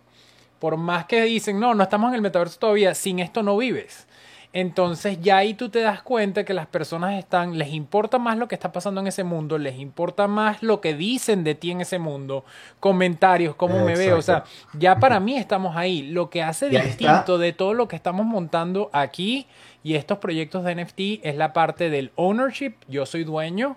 Por 0.59 0.77
más 0.79 1.05
que 1.05 1.23
dicen, 1.23 1.61
no, 1.61 1.75
no 1.75 1.83
estamos 1.83 2.09
en 2.09 2.17
el 2.17 2.23
metaverso 2.23 2.59
todavía, 2.59 2.95
sin 2.95 3.21
esto 3.21 3.43
no 3.43 3.57
vives. 3.57 4.07
Entonces 4.53 5.21
ya 5.21 5.37
ahí 5.37 5.55
tú 5.55 5.69
te 5.69 5.81
das 5.81 6.03
cuenta 6.03 6.45
que 6.45 6.55
las 6.55 6.67
personas 6.67 7.17
están, 7.17 7.57
les 7.57 7.73
importa 7.73 8.19
más 8.19 8.37
lo 8.37 8.49
que 8.49 8.57
está 8.57 8.73
pasando 8.73 9.01
en 9.01 9.07
ese 9.07 9.23
mundo, 9.23 9.59
les 9.59 9.79
importa 9.79 10.27
más 10.27 10.61
lo 10.61 10.81
que 10.81 10.95
dicen 10.95 11.45
de 11.45 11.55
ti 11.55 11.71
en 11.71 11.81
ese 11.81 12.01
mundo, 12.01 12.45
comentarios, 12.81 13.55
cómo 13.55 13.85
me 13.85 13.95
veo, 13.95 14.19
o 14.19 14.23
sea, 14.23 14.43
ya 14.73 14.97
para 14.97 15.21
mí 15.21 15.37
estamos 15.37 15.77
ahí. 15.77 16.03
Lo 16.03 16.31
que 16.31 16.43
hace 16.43 16.69
distinto 16.69 17.39
de 17.39 17.53
todo 17.53 17.75
lo 17.75 17.87
que 17.87 17.95
estamos 17.95 18.27
montando 18.27 18.91
aquí 18.93 19.47
y 19.85 19.95
estos 19.95 20.19
proyectos 20.19 20.65
de 20.65 20.75
NFT 20.75 21.25
es 21.25 21.37
la 21.37 21.53
parte 21.53 21.89
del 21.89 22.11
ownership, 22.17 22.75
yo 22.89 23.07
soy 23.07 23.23
dueño, 23.23 23.77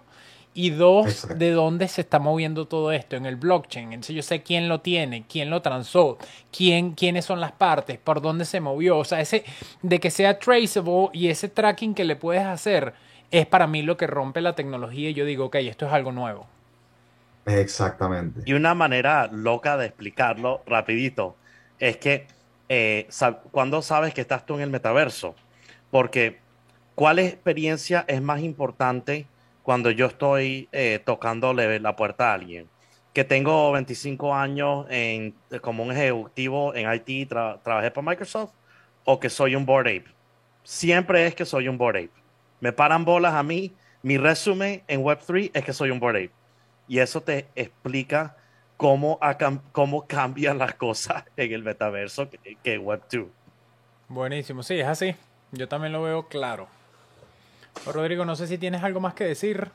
y 0.54 0.70
dos, 0.70 1.28
de 1.36 1.52
dónde 1.52 1.88
se 1.88 2.02
está 2.02 2.20
moviendo 2.20 2.68
todo 2.68 2.92
esto 2.92 3.16
en 3.16 3.26
el 3.26 3.36
blockchain. 3.36 3.94
Entonces 3.94 4.16
yo 4.16 4.22
sé 4.22 4.44
quién 4.44 4.70
lo 4.70 4.82
tiene, 4.82 5.26
quién 5.28 5.50
lo 5.50 5.62
transó, 5.62 6.18
quién, 6.56 6.92
quiénes 6.92 7.26
son 7.26 7.40
las 7.40 7.52
partes, 7.52 7.98
por 7.98 8.22
dónde 8.22 8.46
se 8.46 8.60
movió. 8.60 9.00
O 9.00 9.06
sea, 9.06 9.20
ese 9.20 9.44
de 9.82 10.00
que 10.00 10.12
sea 10.12 10.40
traceable 10.40 11.10
y 11.14 11.30
ese 11.30 11.50
tracking 11.50 11.96
que 11.96 12.04
le 12.04 12.16
puedes 12.16 12.44
hacer 12.44 12.94
es 13.32 13.48
para 13.48 13.66
mí 13.66 13.82
lo 13.82 13.98
que 13.98 14.06
rompe 14.06 14.42
la 14.42 14.54
tecnología 14.54 15.10
y 15.10 15.14
yo 15.14 15.26
digo, 15.26 15.46
ok, 15.46 15.56
esto 15.56 15.88
es 15.88 15.94
algo 15.94 16.12
nuevo. 16.12 16.48
Exactamente. 17.46 18.42
Y 18.46 18.54
una 18.54 18.74
manera 18.76 19.28
loca 19.32 19.76
de 19.78 19.88
explicarlo 19.88 20.62
rapidito 20.66 21.36
es 21.80 21.98
que 21.98 22.28
eh, 22.70 23.08
cuando 23.52 23.82
sabes 23.82 24.14
que 24.14 24.22
estás 24.22 24.46
tú 24.46 24.56
en 24.56 24.62
el 24.62 24.70
metaverso, 24.70 25.36
porque 25.92 26.40
¿cuál 26.96 27.20
experiencia 27.20 28.06
es 28.08 28.22
más 28.22 28.42
importante? 28.42 29.28
Cuando 29.64 29.90
yo 29.90 30.08
estoy 30.08 30.68
eh, 30.72 31.02
tocándole 31.04 31.80
la 31.80 31.96
puerta 31.96 32.32
a 32.32 32.34
alguien. 32.34 32.70
Que 33.14 33.24
tengo 33.24 33.72
25 33.72 34.34
años 34.34 34.86
en, 34.90 35.36
como 35.62 35.84
un 35.84 35.92
ejecutivo 35.92 36.76
en 36.76 36.92
IT, 36.92 37.30
trabajé 37.30 37.92
para 37.92 38.10
Microsoft, 38.10 38.52
o 39.06 39.20
que 39.20 39.30
soy 39.30 39.56
un 39.56 39.66
board 39.66 39.88
ape. 39.88 40.06
Siempre 40.64 41.26
es 41.26 41.36
que 41.36 41.46
soy 41.46 41.68
un 41.68 41.78
board 41.78 41.98
ape. 41.98 42.12
Me 42.60 42.74
paran 42.74 43.06
bolas 43.06 43.34
a 43.34 43.44
mí. 43.44 43.74
Mi 44.02 44.18
resumen 44.18 44.84
en 44.88 45.02
Web3 45.02 45.52
es 45.54 45.64
que 45.64 45.74
soy 45.74 45.92
un 45.92 46.00
board 46.00 46.18
ape. 46.18 46.32
Y 46.88 47.00
eso 47.00 47.22
te 47.22 47.48
explica 47.56 48.36
cómo, 48.78 49.20
cómo 49.72 50.06
cambian 50.08 50.58
las 50.58 50.74
cosas 50.74 51.24
en 51.38 51.54
el 51.54 51.64
metaverso 51.64 52.30
que, 52.30 52.58
que 52.62 52.80
Web2. 52.80 53.28
Buenísimo, 54.10 54.64
sí, 54.64 54.80
es 54.80 54.88
así. 54.88 55.16
Yo 55.52 55.68
también 55.68 55.94
lo 55.94 56.02
veo 56.02 56.28
claro. 56.28 56.68
Rodrigo, 57.94 58.26
no 58.26 58.36
sé 58.36 58.48
si 58.48 58.58
tienes 58.58 58.84
algo 58.84 59.00
más 59.00 59.14
que 59.14 59.26
decir. 59.26 59.72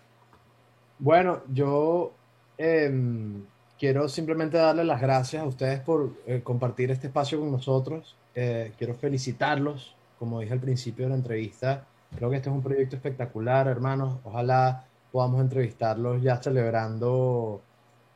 Bueno, 0.99 1.43
yo 1.53 2.13
em, 2.57 3.45
quiero 3.79 4.09
simplemente 4.09 4.57
darle 4.59 4.85
las 4.85 5.01
gracias 5.01 5.43
a 5.43 5.47
ustedes 5.47 5.81
por 5.81 6.13
eh, 6.27 6.41
compartir 6.43 6.91
este 6.91 7.07
espacio 7.09 7.39
con 7.39 7.53
nosotros. 7.53 8.17
Eh, 8.35 8.73
quiero 8.79 8.95
felicitarlos, 8.95 9.95
como 10.19 10.41
dije 10.41 10.53
al 10.53 10.61
principio 10.61 11.05
de 11.05 11.11
la 11.11 11.17
entrevista. 11.17 11.87
Creo 12.17 12.31
que 12.31 12.37
este 12.37 12.49
es 12.49 12.55
un 12.55 12.63
proyecto 12.63 12.97
espectacular, 12.97 13.69
hermanos. 13.69 14.19
Ojalá 14.25 14.85
podamos 15.13 15.41
entrevistarlos 15.41 16.23
ya 16.23 16.43
celebrando 16.43 17.61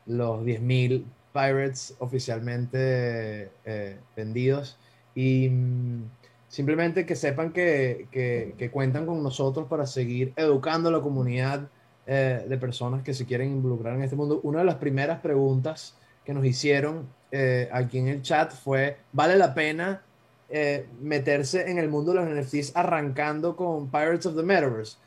los 0.07 0.43
10.000 0.45 1.05
Pirates 1.33 1.95
oficialmente 1.99 3.51
eh, 3.65 3.99
vendidos. 4.17 4.79
Y 5.15 5.49
mm, 5.49 6.05
Simplemente 6.53 7.07
que 7.07 7.17
sepan 7.17 7.51
que, 7.51 8.69
cuentan 8.71 9.07
con 9.07 9.23
nosotros 9.23 9.67
para 9.69 9.87
seguir 9.87 10.35
educando 10.37 10.91
a 10.91 10.93
la 10.93 11.01
comunidad 11.01 11.71
eh, 12.07 12.45
de 12.47 12.59
personas 12.59 13.03
que 13.03 13.15
se 13.15 13.25
quieren 13.25 13.51
involucrar 13.53 13.95
en 13.95 14.03
este 14.03 14.17
mundo. 14.17 14.39
Una 14.43 14.59
de 14.59 14.67
las 14.67 14.75
primeras 14.75 15.21
preguntas 15.21 15.97
que 16.27 16.35
nos 16.35 16.45
hicieron 16.45 17.09
eh, 17.31 17.71
aquí 17.73 17.97
en 17.97 18.09
el 18.09 18.21
chat 18.21 18.53
fue, 18.53 18.99
¿vale 19.15 19.37
la 19.37 19.55
pena 19.55 20.03
eh, 20.51 20.87
meterse 21.01 21.71
en 21.71 21.79
el 21.79 21.89
mundo 21.89 22.13
de 22.13 22.21
los 22.21 22.29
NFTs 22.29 22.77
arrancando 22.77 23.57
con 23.57 23.91
Pirates 23.91 24.27
of 24.27 24.37
the 24.37 24.43
Metaverse? 24.43 24.99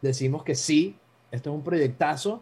Decimos 0.00 0.44
que 0.44 0.54
sí, 0.54 0.96
esto 1.32 1.50
es 1.50 1.56
un 1.56 1.64
proyectazo, 1.64 2.40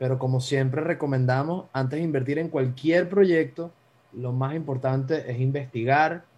pero 0.00 0.18
como 0.18 0.40
siempre 0.40 0.80
recomendamos, 0.80 1.66
antes 1.72 2.00
de 2.00 2.04
invertir 2.04 2.40
en 2.40 2.48
cualquier 2.48 3.08
proyecto, 3.08 3.70
lo 4.12 4.32
más 4.32 4.56
importante 4.56 5.30
es 5.30 5.38
investigar, 5.38 6.31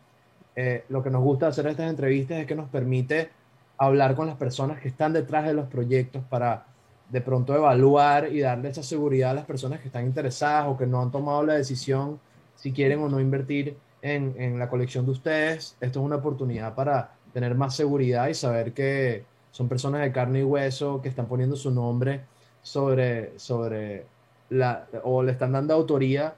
eh, 0.57 0.85
lo 0.89 1.03
que 1.03 1.11
nos 1.11 1.23
gusta 1.23 1.49
hacer 1.49 1.67
estas 1.67 1.91
entrevistas 1.91 2.39
es 2.39 2.47
que 2.47 2.55
nos 2.55 2.69
permite 2.69 3.31
hablar 3.79 4.15
con 4.15 4.27
las 4.27 4.37
personas 4.37 4.81
que 4.81 4.89
están 4.89 5.13
detrás 5.13 5.45
de 5.47 5.55
los 5.55 5.67
proyectos 5.69 6.23
para 6.29 6.67
de 7.11 7.21
pronto 7.21 7.55
evaluar 7.55 8.33
y 8.33 8.41
darle 8.41 8.71
esa 8.71 8.83
seguridad 8.83 9.31
a 9.31 9.35
las 9.35 9.45
personas 9.45 9.81
que 9.81 9.89
están 9.89 10.07
interesadas 10.07 10.67
o 10.69 10.77
que 10.77 10.87
no 10.87 11.03
han 11.03 11.11
tomado 11.11 11.45
la 11.45 11.55
decisión 11.55 12.19
si 12.57 12.73
quieren 12.73 13.01
o 13.01 13.09
no 13.09 13.21
invertir 13.21 13.77
en, 14.01 14.35
en 14.39 14.59
la 14.59 14.69
colección 14.69 15.05
de 15.05 15.13
ustedes. 15.13 15.77
Esto 15.81 16.01
es 16.01 16.07
una 16.07 16.17
oportunidad 16.17 16.75
para 16.75 17.13
tener 17.33 17.55
más 17.55 17.75
seguridad 17.75 18.29
y 18.29 18.35
saber 18.35 18.73
que 18.73 19.25
son 19.51 19.69
personas 19.69 20.03
de 20.03 20.13
carne 20.13 20.41
y 20.41 20.43
hueso 20.45 21.01
que 21.03 21.09
están 21.09 21.27
poniendo 21.27 21.57
su 21.57 21.71
nombre 21.71 22.23
sobre, 22.63 23.39
sobre 23.39 24.07
la, 24.51 24.87
o 25.03 25.23
le 25.23 25.33
están 25.33 25.53
dando 25.53 25.75
autoría 25.75 26.35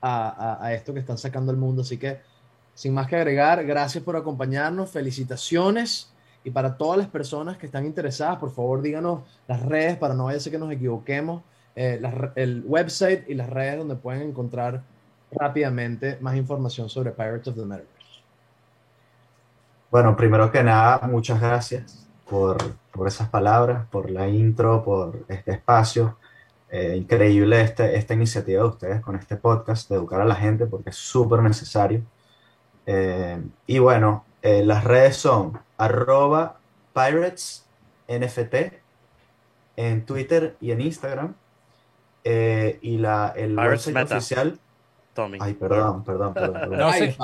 a, 0.00 0.28
a, 0.28 0.64
a 0.64 0.74
esto 0.74 0.94
que 0.94 1.00
están 1.00 1.18
sacando 1.18 1.50
al 1.50 1.58
mundo. 1.58 1.82
Así 1.82 1.98
que 1.98 2.20
sin 2.80 2.94
más 2.94 3.08
que 3.08 3.16
agregar, 3.16 3.62
gracias 3.66 4.02
por 4.02 4.16
acompañarnos, 4.16 4.90
felicitaciones. 4.90 6.10
Y 6.42 6.50
para 6.50 6.78
todas 6.78 6.96
las 6.96 7.08
personas 7.08 7.58
que 7.58 7.66
están 7.66 7.84
interesadas, 7.84 8.38
por 8.38 8.50
favor 8.50 8.80
díganos 8.80 9.20
las 9.46 9.60
redes 9.60 9.98
para 9.98 10.14
no 10.14 10.24
vaya 10.24 10.38
a 10.38 10.50
que 10.50 10.58
nos 10.58 10.72
equivoquemos, 10.72 11.42
eh, 11.76 12.00
el 12.36 12.64
website 12.66 13.28
y 13.28 13.34
las 13.34 13.50
redes 13.50 13.76
donde 13.76 13.96
pueden 13.96 14.22
encontrar 14.22 14.80
rápidamente 15.30 16.16
más 16.22 16.34
información 16.36 16.88
sobre 16.88 17.10
Pirates 17.10 17.48
of 17.48 17.56
the 17.56 17.66
Metaverse. 17.66 18.22
Bueno, 19.90 20.16
primero 20.16 20.50
que 20.50 20.62
nada, 20.62 21.06
muchas 21.06 21.38
gracias 21.38 22.08
por, 22.30 22.56
por 22.92 23.06
esas 23.06 23.28
palabras, 23.28 23.86
por 23.90 24.08
la 24.08 24.26
intro, 24.26 24.82
por 24.82 25.26
este 25.28 25.50
espacio. 25.50 26.16
Eh, 26.70 26.96
increíble 26.96 27.60
este, 27.60 27.98
esta 27.98 28.14
iniciativa 28.14 28.62
de 28.62 28.68
ustedes 28.70 29.00
con 29.02 29.16
este 29.16 29.36
podcast 29.36 29.86
de 29.90 29.96
educar 29.96 30.22
a 30.22 30.24
la 30.24 30.36
gente 30.36 30.64
porque 30.64 30.88
es 30.88 30.96
súper 30.96 31.42
necesario. 31.42 32.02
Eh, 32.92 33.40
y 33.68 33.78
bueno, 33.78 34.24
eh, 34.42 34.64
las 34.64 34.82
redes 34.82 35.16
son 35.16 35.60
arroba 35.76 36.56
piratesnft 36.92 37.62
en 39.76 40.04
Twitter 40.04 40.56
y 40.60 40.72
en 40.72 40.80
Instagram. 40.80 41.34
Eh, 42.24 42.80
y 42.82 42.98
la, 42.98 43.32
el 43.36 43.56
website 43.56 43.96
oficial. 43.96 44.58
Tommy. 45.14 45.38
Ay, 45.40 45.54
perdón, 45.54 46.02
perdón, 46.04 46.34
perdón. 46.34 46.70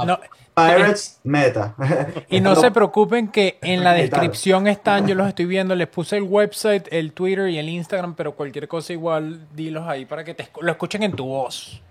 No 0.07 0.19
Pirates 0.55 1.21
Meta. 1.25 1.75
Y 2.29 2.41
no 2.41 2.55
se 2.55 2.71
preocupen 2.71 3.29
que 3.29 3.59
en 3.61 3.83
la 3.83 3.93
descripción 3.93 4.69
están, 4.69 5.09
yo 5.09 5.17
los 5.17 5.27
estoy 5.27 5.47
viendo, 5.47 5.75
les 5.75 5.89
puse 5.89 6.17
el 6.17 6.23
website, 6.23 6.87
el 6.93 7.12
Twitter 7.12 7.49
y 7.49 7.59
el 7.59 7.69
Instagram, 7.69 8.14
pero 8.14 8.37
cualquier 8.37 8.69
cosa 8.69 8.93
igual, 8.93 9.49
dilos 9.53 9.87
ahí 9.89 10.07
para 10.07 10.23
que 10.23 10.35
te, 10.35 10.49
lo 10.61 10.71
escuchen 10.71 11.03
en 11.03 11.12
tu 11.12 11.27
voz. 11.27 11.83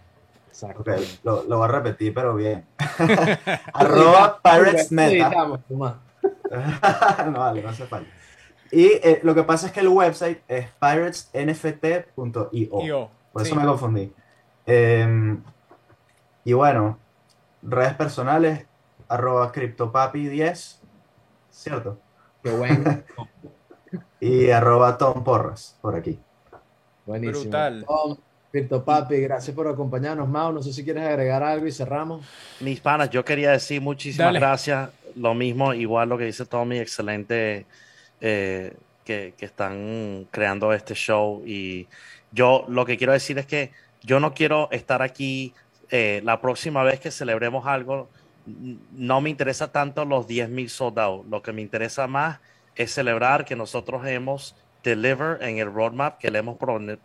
Lo, 1.24 1.44
lo, 1.44 1.58
voy 1.58 1.66
a 1.66 1.72
repetir, 1.72 2.14
pero 2.14 2.36
bien. 2.36 2.66
Arroba 3.74 4.40
Pirates 4.42 4.90
Meta. 4.92 5.30
no, 7.26 7.40
vale, 7.40 7.62
no 7.62 7.70
hace 7.70 7.86
falta. 7.86 8.10
Y 8.72 8.86
eh, 8.86 9.20
lo 9.24 9.36
que 9.36 9.44
pasa 9.44 9.68
es 9.68 9.74
que 9.74 9.82
el 9.82 9.90
website 9.90 10.42
es 10.48 10.68
piratesnft.io. 10.80 13.10
Por 13.32 13.42
eso 13.42 13.56
me 13.56 13.66
confundí. 13.66 14.14
Em, 14.66 15.44
y 16.44 16.54
bueno, 16.54 16.98
redes 17.62 17.94
personales, 17.94 18.66
arroba 19.08 19.52
CryptoPapi10, 19.52 20.80
¿cierto? 21.52 22.00
Qué 22.44 22.50
bueno. 22.52 23.04
y 24.20 24.50
arroba 24.50 24.98
Tom 24.98 25.24
Porras, 25.24 25.78
por 25.82 25.96
aquí. 25.96 26.20
Buenísimo. 27.06 27.42
Brutal. 27.42 27.86
Crypto 27.86 28.25
Papi, 28.64 29.18
gracias 29.22 29.56
por 29.56 29.68
acompañarnos, 29.68 30.28
Mau. 30.28 30.52
No 30.52 30.62
sé 30.62 30.74
si 30.74 30.84
quieres 30.84 31.04
agregar 31.04 31.44
algo 31.44 31.68
y 31.68 31.72
cerramos. 31.72 32.26
Mis 32.60 32.80
panas, 32.80 33.10
yo 33.10 33.24
quería 33.26 33.52
decir 33.52 33.82
muchísimas 33.82 34.34
gracias. 34.34 34.90
Lo 35.16 35.34
mismo, 35.34 35.74
igual 35.74 36.10
lo 36.10 36.18
que 36.18 36.26
dice 36.26 36.46
Tommy, 36.46 36.80
excelente 36.80 37.66
eh, 38.22 38.74
que, 39.04 39.34
que, 39.38 39.46
están 39.46 40.28
creando 40.32 40.74
este 40.74 40.94
show 40.94 41.42
y 41.46 41.88
yo 42.32 42.66
lo 42.68 42.86
que 42.86 42.98
quiero 42.98 43.14
decir 43.14 43.38
es 43.40 43.46
que 43.46 43.72
yo 44.04 44.20
no 44.20 44.34
quiero 44.34 44.70
estar 44.72 45.02
aquí 45.02 45.54
eh, 45.90 46.22
la 46.24 46.42
próxima 46.42 46.84
vez 46.84 47.00
que 47.00 47.12
celebremos 47.12 47.66
algo. 47.66 48.10
No 48.92 49.22
me 49.22 49.30
interesa 49.30 49.72
tanto 49.72 50.06
los 50.06 50.28
10.000 50.28 50.68
soldados. 50.68 51.26
Lo 51.28 51.42
que 51.42 51.52
me 51.52 51.62
interesa 51.62 52.08
más 52.08 52.40
es 52.76 52.94
celebrar 52.94 53.46
que 53.46 53.56
nosotros 53.56 54.06
hemos 54.06 54.56
deliver 54.84 55.42
en 55.42 55.58
el 55.58 55.74
roadmap 55.74 56.20
que 56.20 56.30
le 56.30 56.40
hemos 56.40 56.58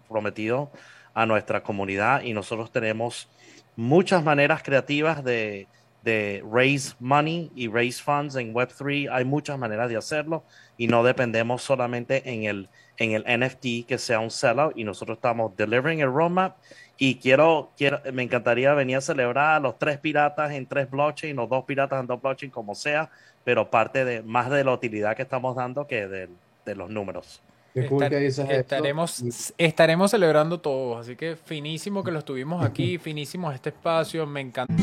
prometido 0.09 0.71
a 1.15 1.27
nuestra 1.27 1.63
comunidad 1.63 2.23
y 2.23 2.33
nosotros 2.33 2.71
tenemos 2.71 3.29
muchas 3.77 4.23
maneras 4.23 4.63
creativas 4.63 5.25
de, 5.25 5.67
de 6.03 6.43
raise 6.51 6.95
money 6.99 7.51
y 7.55 7.69
raise 7.69 8.03
funds 8.03 8.37
en 8.37 8.55
Web3. 8.55 9.09
Hay 9.11 9.25
muchas 9.25 9.59
maneras 9.59 9.89
de 9.89 9.97
hacerlo 9.97 10.45
y 10.77 10.87
no 10.87 11.03
dependemos 11.03 11.63
solamente 11.63 12.23
en 12.31 12.45
el, 12.45 12.69
en 12.97 13.13
el 13.13 13.23
NFT 13.23 13.87
que 13.87 13.99
sea 13.99 14.21
un 14.21 14.31
sellout 14.31 14.77
y 14.77 14.85
nosotros 14.85 15.19
estamos 15.19 15.57
delivering 15.57 16.01
el 16.01 16.13
roadmap 16.13 16.57
y 16.97 17.15
quiero, 17.17 17.71
quiero, 17.77 18.01
me 18.13 18.23
encantaría 18.23 18.75
venir 18.75 18.97
a 18.97 19.01
celebrar 19.01 19.57
a 19.57 19.61
los 19.61 19.79
tres 19.79 19.99
piratas 19.99 20.53
en 20.53 20.67
tres 20.67 20.91
blockchain, 20.91 21.35
los 21.35 21.49
dos 21.49 21.65
piratas 21.65 21.99
en 22.01 22.07
dos 22.07 22.21
blockchain, 22.21 22.51
como 22.51 22.75
sea, 22.75 23.11
pero 23.43 23.71
parte 23.71 24.05
de 24.05 24.23
más 24.23 24.51
de 24.51 24.65
la 24.65 24.73
utilidad 24.73 25.17
que 25.17 25.23
estamos 25.23 25.57
dando 25.57 25.87
que 25.87 26.07
de, 26.07 26.29
de 26.67 26.75
los 26.75 26.91
números. 26.91 27.41
Estaremos, 27.75 29.23
estaremos 29.59 30.11
celebrando 30.11 30.61
todos, 30.61 31.01
así 31.01 31.17
que 31.17 31.37
finísimo 31.37 32.03
que 32.03 32.11
lo 32.11 32.19
estuvimos 32.19 32.65
aquí, 32.65 32.99
finísimo 32.99 33.53
este 33.53 33.71
espacio, 33.71 34.27
me 34.27 34.41
encanta. 34.41 34.75